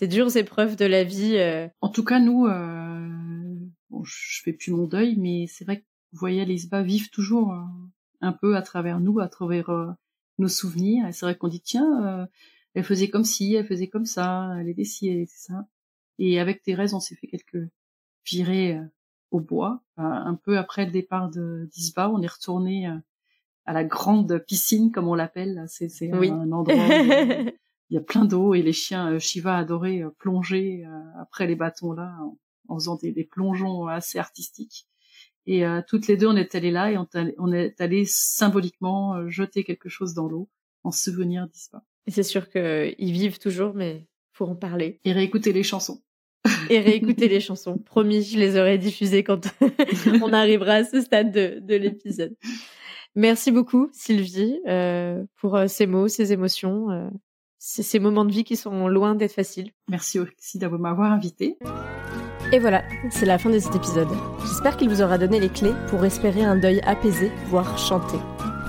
dures 0.03 0.35
épreuves 0.37 0.75
de 0.75 0.85
la 0.85 1.03
vie. 1.03 1.37
Euh. 1.37 1.67
En 1.81 1.89
tout 1.89 2.03
cas, 2.03 2.19
nous, 2.19 2.47
bon, 3.89 4.03
je 4.03 4.41
fais 4.43 4.53
plus 4.53 4.71
mon 4.71 4.85
deuil, 4.87 5.15
mais 5.17 5.47
c'est 5.47 5.65
vrai 5.65 5.79
que 5.79 5.85
vous 6.11 6.19
voyez, 6.19 6.45
les 6.45 6.65
Isba 6.65 6.81
vivent 6.81 7.09
toujours 7.09 7.53
un 8.21 8.33
peu 8.33 8.55
à 8.55 8.61
travers 8.61 8.99
nous, 8.99 9.19
à 9.19 9.27
travers 9.27 9.69
euh, 9.69 9.91
nos 10.37 10.47
souvenirs. 10.47 11.07
C'est 11.13 11.25
vrai 11.25 11.37
qu'on 11.37 11.47
dit 11.47 11.61
tiens, 11.61 12.21
euh, 12.21 12.25
elle 12.73 12.83
faisait 12.83 13.09
comme 13.09 13.23
ci, 13.23 13.53
elle 13.55 13.65
faisait 13.65 13.87
comme 13.87 14.05
ça, 14.05 14.55
elle 14.59 14.69
était 14.69 14.83
ci, 14.83 15.07
elle 15.07 15.19
était 15.19 15.33
ça. 15.35 15.67
Et 16.19 16.39
avec 16.39 16.63
Thérèse, 16.63 16.93
on 16.93 16.99
s'est 16.99 17.15
fait 17.15 17.27
quelques 17.27 17.69
virées 18.25 18.77
euh, 18.77 18.83
au 19.31 19.39
bois. 19.39 19.83
un 19.97 20.35
peu 20.35 20.57
après 20.57 20.85
le 20.85 20.91
départ 20.91 21.29
de 21.29 21.67
d'Isba, 21.73 22.09
on 22.09 22.21
est 22.21 22.27
retourné 22.31 22.87
à 23.65 23.73
la 23.73 23.83
grande 23.83 24.43
piscine, 24.47 24.91
comme 24.91 25.07
on 25.07 25.15
l'appelle. 25.15 25.65
C'est 25.67 25.89
un 26.11 26.51
endroit 26.51 26.75
où 26.75 26.77
il 27.89 27.93
y 27.93 27.97
a 27.97 28.01
plein 28.01 28.25
d'eau 28.25 28.53
et 28.53 28.61
les 28.61 28.73
chiens 28.73 29.19
Shiva 29.19 29.57
adoraient 29.57 30.03
plonger 30.17 30.83
après 31.19 31.47
les 31.47 31.55
bâtons 31.55 31.93
là 31.93 32.15
en, 32.67 32.75
faisant 32.75 32.95
des, 32.95 33.11
des, 33.11 33.23
plongeons 33.23 33.87
assez 33.87 34.17
artistiques. 34.17 34.87
Et 35.47 35.63
toutes 35.87 36.07
les 36.07 36.17
deux, 36.17 36.27
on 36.27 36.35
est 36.35 36.55
allés 36.55 36.71
là 36.71 36.91
et 36.91 36.97
on, 37.37 37.51
est 37.51 37.79
allé 37.79 38.05
symboliquement 38.05 39.29
jeter 39.29 39.63
quelque 39.63 39.89
chose 39.89 40.15
dans 40.15 40.27
l'eau 40.27 40.49
en 40.83 40.91
souvenir 40.91 41.47
d'Ispa. 41.47 41.83
Et 42.07 42.11
c'est 42.11 42.23
sûr 42.23 42.49
qu'ils 42.49 43.11
vivent 43.11 43.39
toujours, 43.39 43.73
mais 43.73 44.07
faut 44.31 44.45
en 44.45 44.55
parler. 44.55 44.99
Et 45.05 45.13
réécouter 45.13 45.53
les 45.53 45.63
chansons. 45.63 46.01
Et 46.69 46.79
réécouter 46.79 47.27
les 47.27 47.39
chansons. 47.39 47.77
Promis, 47.85 48.23
je 48.23 48.37
les 48.37 48.57
aurai 48.57 48.77
diffusées 48.77 49.23
quand 49.23 49.47
on 50.21 50.33
arrivera 50.33 50.73
à 50.73 50.83
ce 50.83 51.01
stade 51.01 51.31
de, 51.31 51.59
de 51.61 51.75
l'épisode. 51.75 52.35
Merci 53.15 53.51
beaucoup, 53.51 53.89
Sylvie, 53.93 54.59
euh, 54.67 55.23
pour 55.39 55.55
euh, 55.55 55.67
ces 55.67 55.87
mots, 55.87 56.09
ces 56.09 56.33
émotions, 56.33 56.91
euh, 56.91 57.09
ces, 57.59 57.97
moments 57.97 58.25
de 58.25 58.31
vie 58.31 58.43
qui 58.43 58.57
sont 58.57 58.89
loin 58.89 59.15
d'être 59.15 59.31
faciles. 59.31 59.71
Merci 59.89 60.19
aussi 60.19 60.59
d'avoir 60.59 60.81
m'avoir 60.81 61.11
invité. 61.13 61.57
Et 62.51 62.59
voilà, 62.59 62.83
c'est 63.09 63.25
la 63.25 63.37
fin 63.37 63.49
de 63.49 63.57
cet 63.57 63.73
épisode. 63.73 64.09
J'espère 64.45 64.75
qu'il 64.75 64.89
vous 64.89 65.01
aura 65.01 65.17
donné 65.17 65.39
les 65.39 65.49
clés 65.49 65.73
pour 65.87 66.03
espérer 66.03 66.43
un 66.43 66.57
deuil 66.57 66.81
apaisé, 66.85 67.31
voire 67.47 67.77
chanté. 67.77 68.17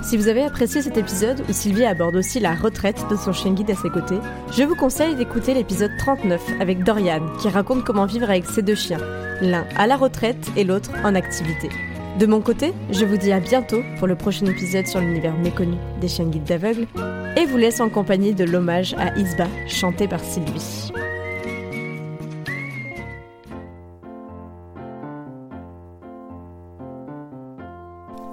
Si 0.01 0.15
vous 0.15 0.29
avez 0.29 0.43
apprécié 0.43 0.81
cet 0.81 0.95
épisode 0.95 1.43
où 1.49 1.51
Sylvie 1.51 1.83
aborde 1.83 2.15
aussi 2.15 2.39
la 2.39 2.55
retraite 2.55 3.05
de 3.09 3.17
son 3.17 3.33
chien 3.33 3.53
guide 3.53 3.71
à 3.71 3.75
ses 3.75 3.89
côtés, 3.89 4.19
je 4.51 4.63
vous 4.63 4.75
conseille 4.75 5.15
d'écouter 5.15 5.53
l'épisode 5.53 5.91
39 5.97 6.61
avec 6.61 6.83
Dorian 6.83 7.35
qui 7.41 7.49
raconte 7.49 7.83
comment 7.83 8.05
vivre 8.05 8.29
avec 8.29 8.45
ses 8.45 8.61
deux 8.61 8.75
chiens, 8.75 9.01
l'un 9.41 9.67
à 9.75 9.87
la 9.87 9.97
retraite 9.97 10.49
et 10.55 10.63
l'autre 10.63 10.91
en 11.03 11.13
activité. 11.15 11.69
De 12.19 12.25
mon 12.25 12.41
côté, 12.41 12.73
je 12.89 13.05
vous 13.05 13.17
dis 13.17 13.31
à 13.31 13.39
bientôt 13.39 13.83
pour 13.99 14.07
le 14.07 14.15
prochain 14.15 14.47
épisode 14.47 14.87
sur 14.87 14.99
l'univers 14.99 15.37
méconnu 15.37 15.77
des 16.01 16.07
chiens 16.07 16.25
guides 16.25 16.45
d'aveugles 16.45 16.87
et 17.35 17.45
vous 17.45 17.57
laisse 17.57 17.79
en 17.79 17.89
compagnie 17.89 18.33
de 18.33 18.43
l'hommage 18.43 18.95
à 18.95 19.15
Isba 19.19 19.45
chanté 19.67 20.07
par 20.07 20.21
Sylvie. 20.21 20.91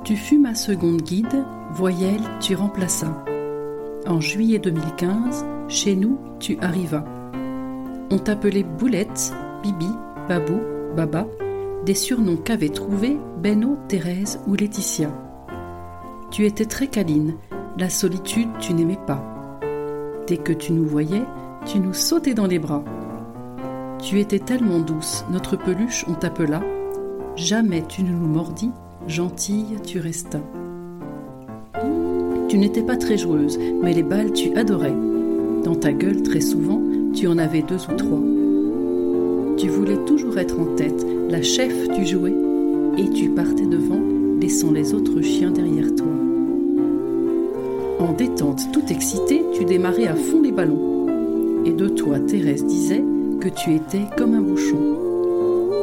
Tu 0.03 0.17
fus 0.17 0.39
ma 0.39 0.55
seconde 0.55 1.03
guide, 1.03 1.45
voyelle, 1.73 2.23
tu 2.41 2.55
remplaças. 2.55 3.23
En 4.07 4.19
juillet 4.19 4.59
2015, 4.59 5.45
chez 5.69 5.95
nous, 5.95 6.19
tu 6.41 6.57
arrivas. 6.63 7.05
On 8.11 8.19
t'appelait 8.19 8.65
Boulette, 8.65 9.35
Bibi, 9.63 9.89
Babou, 10.27 10.61
Baba, 10.97 11.27
des 11.85 11.95
surnoms 11.95 12.37
qu'avaient 12.37 12.71
trouvés 12.71 13.19
Benno, 13.43 13.77
Thérèse 13.89 14.41
ou 14.47 14.55
Laetitia. 14.55 15.11
Tu 16.31 16.47
étais 16.47 16.65
très 16.65 16.87
câline, 16.87 17.35
la 17.79 17.91
solitude 17.91 18.49
tu 18.59 18.73
n'aimais 18.73 18.99
pas. 19.07 19.23
Dès 20.27 20.39
que 20.39 20.53
tu 20.53 20.73
nous 20.73 20.87
voyais, 20.87 21.25
tu 21.67 21.79
nous 21.79 21.93
sautais 21.93 22.35
dans 22.35 22.47
les 22.47 22.59
bras. 22.59 22.83
Tu 24.03 24.19
étais 24.19 24.39
tellement 24.39 24.81
douce, 24.81 25.25
notre 25.31 25.57
peluche 25.57 26.05
on 26.09 26.15
t'appela. 26.15 26.63
Jamais 27.37 27.83
tu 27.87 28.03
ne 28.03 28.11
nous 28.11 28.27
mordis, 28.27 28.71
gentille 29.07 29.77
tu 29.85 30.01
restas. 30.01 30.43
Tu 32.49 32.59
n'étais 32.59 32.83
pas 32.83 32.97
très 32.97 33.19
joueuse, 33.19 33.59
mais 33.83 33.93
les 33.93 34.03
balles 34.03 34.33
tu 34.33 34.57
adorais. 34.57 34.95
Dans 35.65 35.75
ta 35.75 35.93
gueule, 35.93 36.23
très 36.23 36.41
souvent, 36.41 36.81
tu 37.15 37.27
en 37.27 37.39
avais 37.39 37.63
deux 37.63 37.83
ou 37.91 37.97
trois. 37.97 38.44
Tu 39.65 39.71
voulais 39.71 39.97
toujours 40.05 40.37
être 40.37 40.61
en 40.61 40.77
tête, 40.77 41.07
la 41.31 41.41
chef 41.41 41.89
du 41.89 42.05
jouet, 42.05 42.35
et 42.99 43.09
tu 43.09 43.31
partais 43.31 43.65
devant, 43.65 44.03
laissant 44.39 44.71
les 44.71 44.93
autres 44.93 45.23
chiens 45.23 45.53
derrière 45.53 45.95
toi. 45.95 46.13
En 47.99 48.13
détente, 48.13 48.71
tout 48.75 48.85
excité, 48.91 49.43
tu 49.55 49.65
démarrais 49.65 50.07
à 50.07 50.17
fond 50.17 50.43
les 50.43 50.53
ballons. 50.53 51.07
Et 51.65 51.73
de 51.73 51.89
toi, 51.89 52.21
Thérèse 52.21 52.67
disait 52.67 53.03
que 53.41 53.49
tu 53.49 53.75
étais 53.75 54.03
comme 54.19 54.35
un 54.35 54.43
bouchon. 54.43 54.99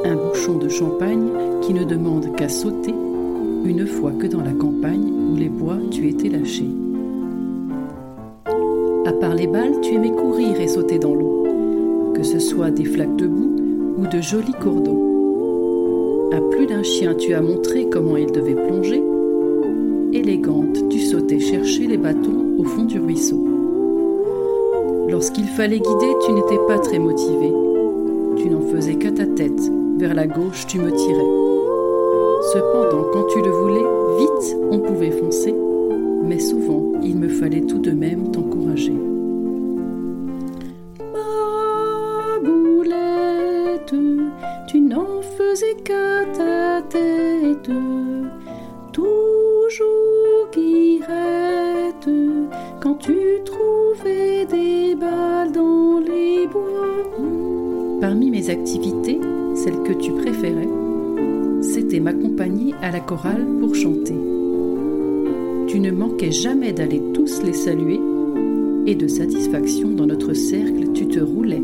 Un 0.05 0.15
bouchon 0.15 0.59
de 0.59 0.69
champagne 0.69 1.29
qui 1.63 1.73
ne 1.73 1.83
demande 1.83 2.35
qu'à 2.35 2.49
sauter 2.49 2.93
une 3.65 3.87
fois 3.87 4.11
que 4.11 4.27
dans 4.27 4.43
la 4.43 4.53
campagne 4.53 5.11
où 5.31 5.35
les 5.35 5.49
bois 5.49 5.79
tu 5.89 6.07
étais 6.07 6.29
lâché. 6.29 6.65
À 9.07 9.11
part 9.13 9.33
les 9.33 9.47
balles, 9.47 9.81
tu 9.81 9.95
aimais 9.95 10.11
courir 10.11 10.61
et 10.61 10.67
sauter 10.67 10.99
dans 10.99 11.15
l'eau, 11.15 11.47
que 12.13 12.21
ce 12.21 12.37
soit 12.37 12.69
des 12.69 12.85
flaques 12.85 13.15
de 13.15 13.25
boue 13.25 13.50
ou 14.01 14.07
de 14.07 14.19
jolis 14.19 14.53
cours 14.53 14.81
d'eau. 14.81 16.29
À 16.33 16.41
plus 16.49 16.65
d'un 16.65 16.81
chien, 16.81 17.13
tu 17.13 17.33
as 17.33 17.41
montré 17.41 17.87
comment 17.87 18.17
il 18.17 18.31
devait 18.31 18.55
plonger. 18.55 19.01
Élégante, 20.11 20.89
tu 20.89 20.99
sautais 20.99 21.39
chercher 21.39 21.85
les 21.85 21.97
bâtons 21.97 22.55
au 22.57 22.63
fond 22.63 22.83
du 22.83 22.99
ruisseau. 22.99 23.45
Lorsqu'il 25.07 25.45
fallait 25.45 25.79
guider, 25.79 26.13
tu 26.25 26.31
n'étais 26.31 26.59
pas 26.67 26.79
très 26.79 26.97
motivé. 26.97 27.53
Tu 28.37 28.49
n'en 28.49 28.61
faisais 28.61 28.95
qu'à 28.95 29.11
ta 29.11 29.25
tête. 29.25 29.71
Vers 29.97 30.15
la 30.15 30.25
gauche, 30.25 30.65
tu 30.65 30.79
me 30.79 30.91
tirais. 30.91 31.31
Cependant, 32.53 33.05
quand 33.13 33.27
tu 33.27 33.41
le 33.41 33.51
voulais, 33.51 33.85
vite, 34.17 34.57
on 34.71 34.79
pouvait 34.79 35.11
foncer. 35.11 35.53
Mais 36.23 36.39
souvent, 36.39 36.93
il 37.03 37.17
me 37.17 37.27
fallait 37.27 37.61
tout 37.61 37.79
de 37.79 37.91
même 37.91 38.31
t'encourager. 38.31 39.10
À 62.81 62.91
la 62.91 62.99
chorale 62.99 63.45
pour 63.59 63.75
chanter. 63.75 64.15
Tu 65.67 65.79
ne 65.79 65.91
manquais 65.91 66.31
jamais 66.31 66.73
d'aller 66.73 67.01
tous 67.13 67.43
les 67.43 67.53
saluer, 67.53 67.99
et 68.87 68.95
de 68.95 69.07
satisfaction 69.07 69.89
dans 69.89 70.07
notre 70.07 70.33
cercle, 70.33 70.91
tu 70.93 71.07
te 71.07 71.19
roulais. 71.19 71.61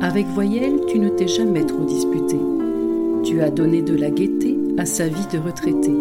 Avec 0.00 0.26
Voyelle, 0.28 0.80
tu 0.86 0.98
ne 0.98 1.08
t'es 1.08 1.28
jamais 1.28 1.64
trop 1.64 1.84
disputé. 1.84 2.36
Tu 3.24 3.40
as 3.40 3.50
donné 3.50 3.82
de 3.82 3.96
la 3.96 4.10
gaieté 4.10 4.58
à 4.78 4.84
sa 4.84 5.08
vie 5.08 5.26
de 5.32 5.38
retraité. 5.38 5.92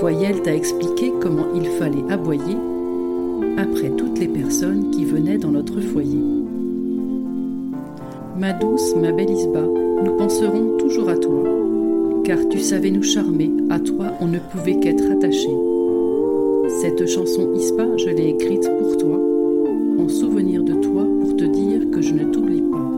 Voyelle 0.00 0.40
t'a 0.42 0.54
expliqué 0.54 1.12
comment 1.20 1.46
il 1.54 1.66
fallait 1.66 2.10
aboyer 2.10 2.56
après 3.58 3.90
toutes 3.90 4.18
les 4.18 4.28
personnes 4.28 4.90
qui 4.90 5.04
venaient 5.04 5.38
dans 5.38 5.50
notre 5.50 5.80
foyer. 5.80 6.22
Ma 8.38 8.52
douce, 8.52 8.94
ma 8.96 9.12
belle 9.12 9.30
Isba, 9.30 9.64
nous 10.02 10.16
penserons 10.16 10.76
toujours 10.78 11.08
à 11.08 11.16
toi, 11.16 11.42
car 12.24 12.38
tu 12.48 12.58
savais 12.58 12.90
nous 12.90 13.02
charmer, 13.02 13.50
à 13.68 13.78
toi 13.78 14.06
on 14.20 14.26
ne 14.26 14.38
pouvait 14.38 14.78
qu'être 14.78 15.10
attaché. 15.10 15.50
Cette 16.80 17.06
chanson 17.06 17.52
Isba, 17.54 17.96
je 17.96 18.08
l'ai 18.08 18.28
écrite 18.28 18.70
pour 18.78 18.96
toi, 18.96 19.20
en 19.98 20.08
souvenir 20.08 20.62
de 20.62 20.72
toi 20.74 21.04
pour 21.20 21.36
te 21.36 21.44
dire 21.44 21.90
que 21.90 22.00
je 22.00 22.14
ne 22.14 22.24
t'oublie 22.24 22.62
pas. 22.62 22.90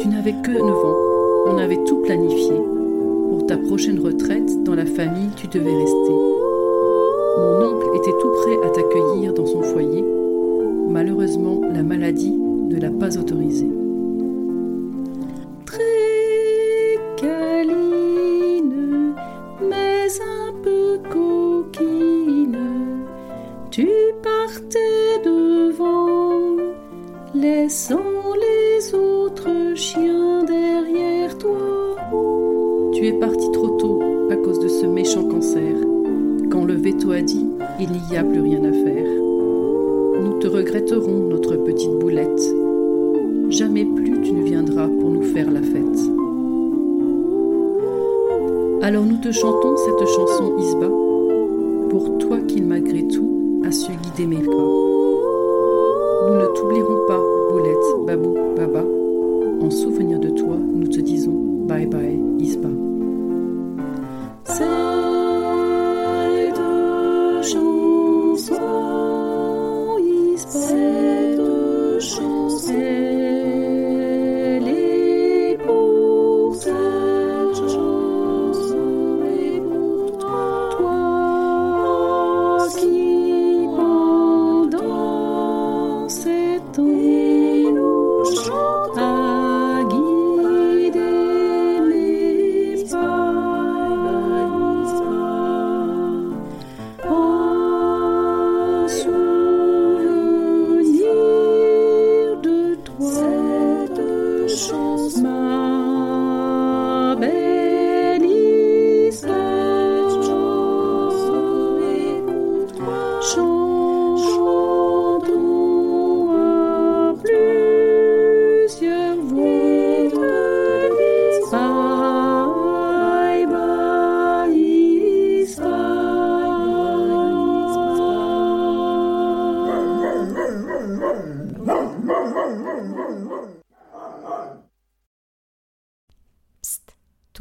Tu 0.00 0.08
n'avais 0.08 0.34
que 0.42 0.52
9 0.52 0.62
ans, 0.62 0.96
on 1.46 1.58
avait 1.58 1.82
tout 1.84 1.96
planifié. 2.02 2.54
Pour 3.30 3.46
ta 3.46 3.56
prochaine 3.56 3.98
retraite, 3.98 4.62
dans 4.62 4.74
la 4.74 4.86
famille, 4.86 5.30
tu 5.36 5.48
devais 5.48 5.74
rester. 5.74 6.12
Mon 7.38 7.64
oncle 7.64 7.86
était 7.96 8.16
tout 8.20 8.30
prêt 8.42 8.56
à 8.64 8.70
t'accueillir 8.70 9.34
dans 9.34 9.46
son 9.46 9.62
foyer. 9.62 10.04
Malheureusement, 10.88 11.60
la 11.72 11.82
maladie 11.82 12.36
ne 12.36 12.78
l'a 12.78 12.90
pas 12.90 13.18
autorisé. 13.18 13.79
Alors 49.32 49.59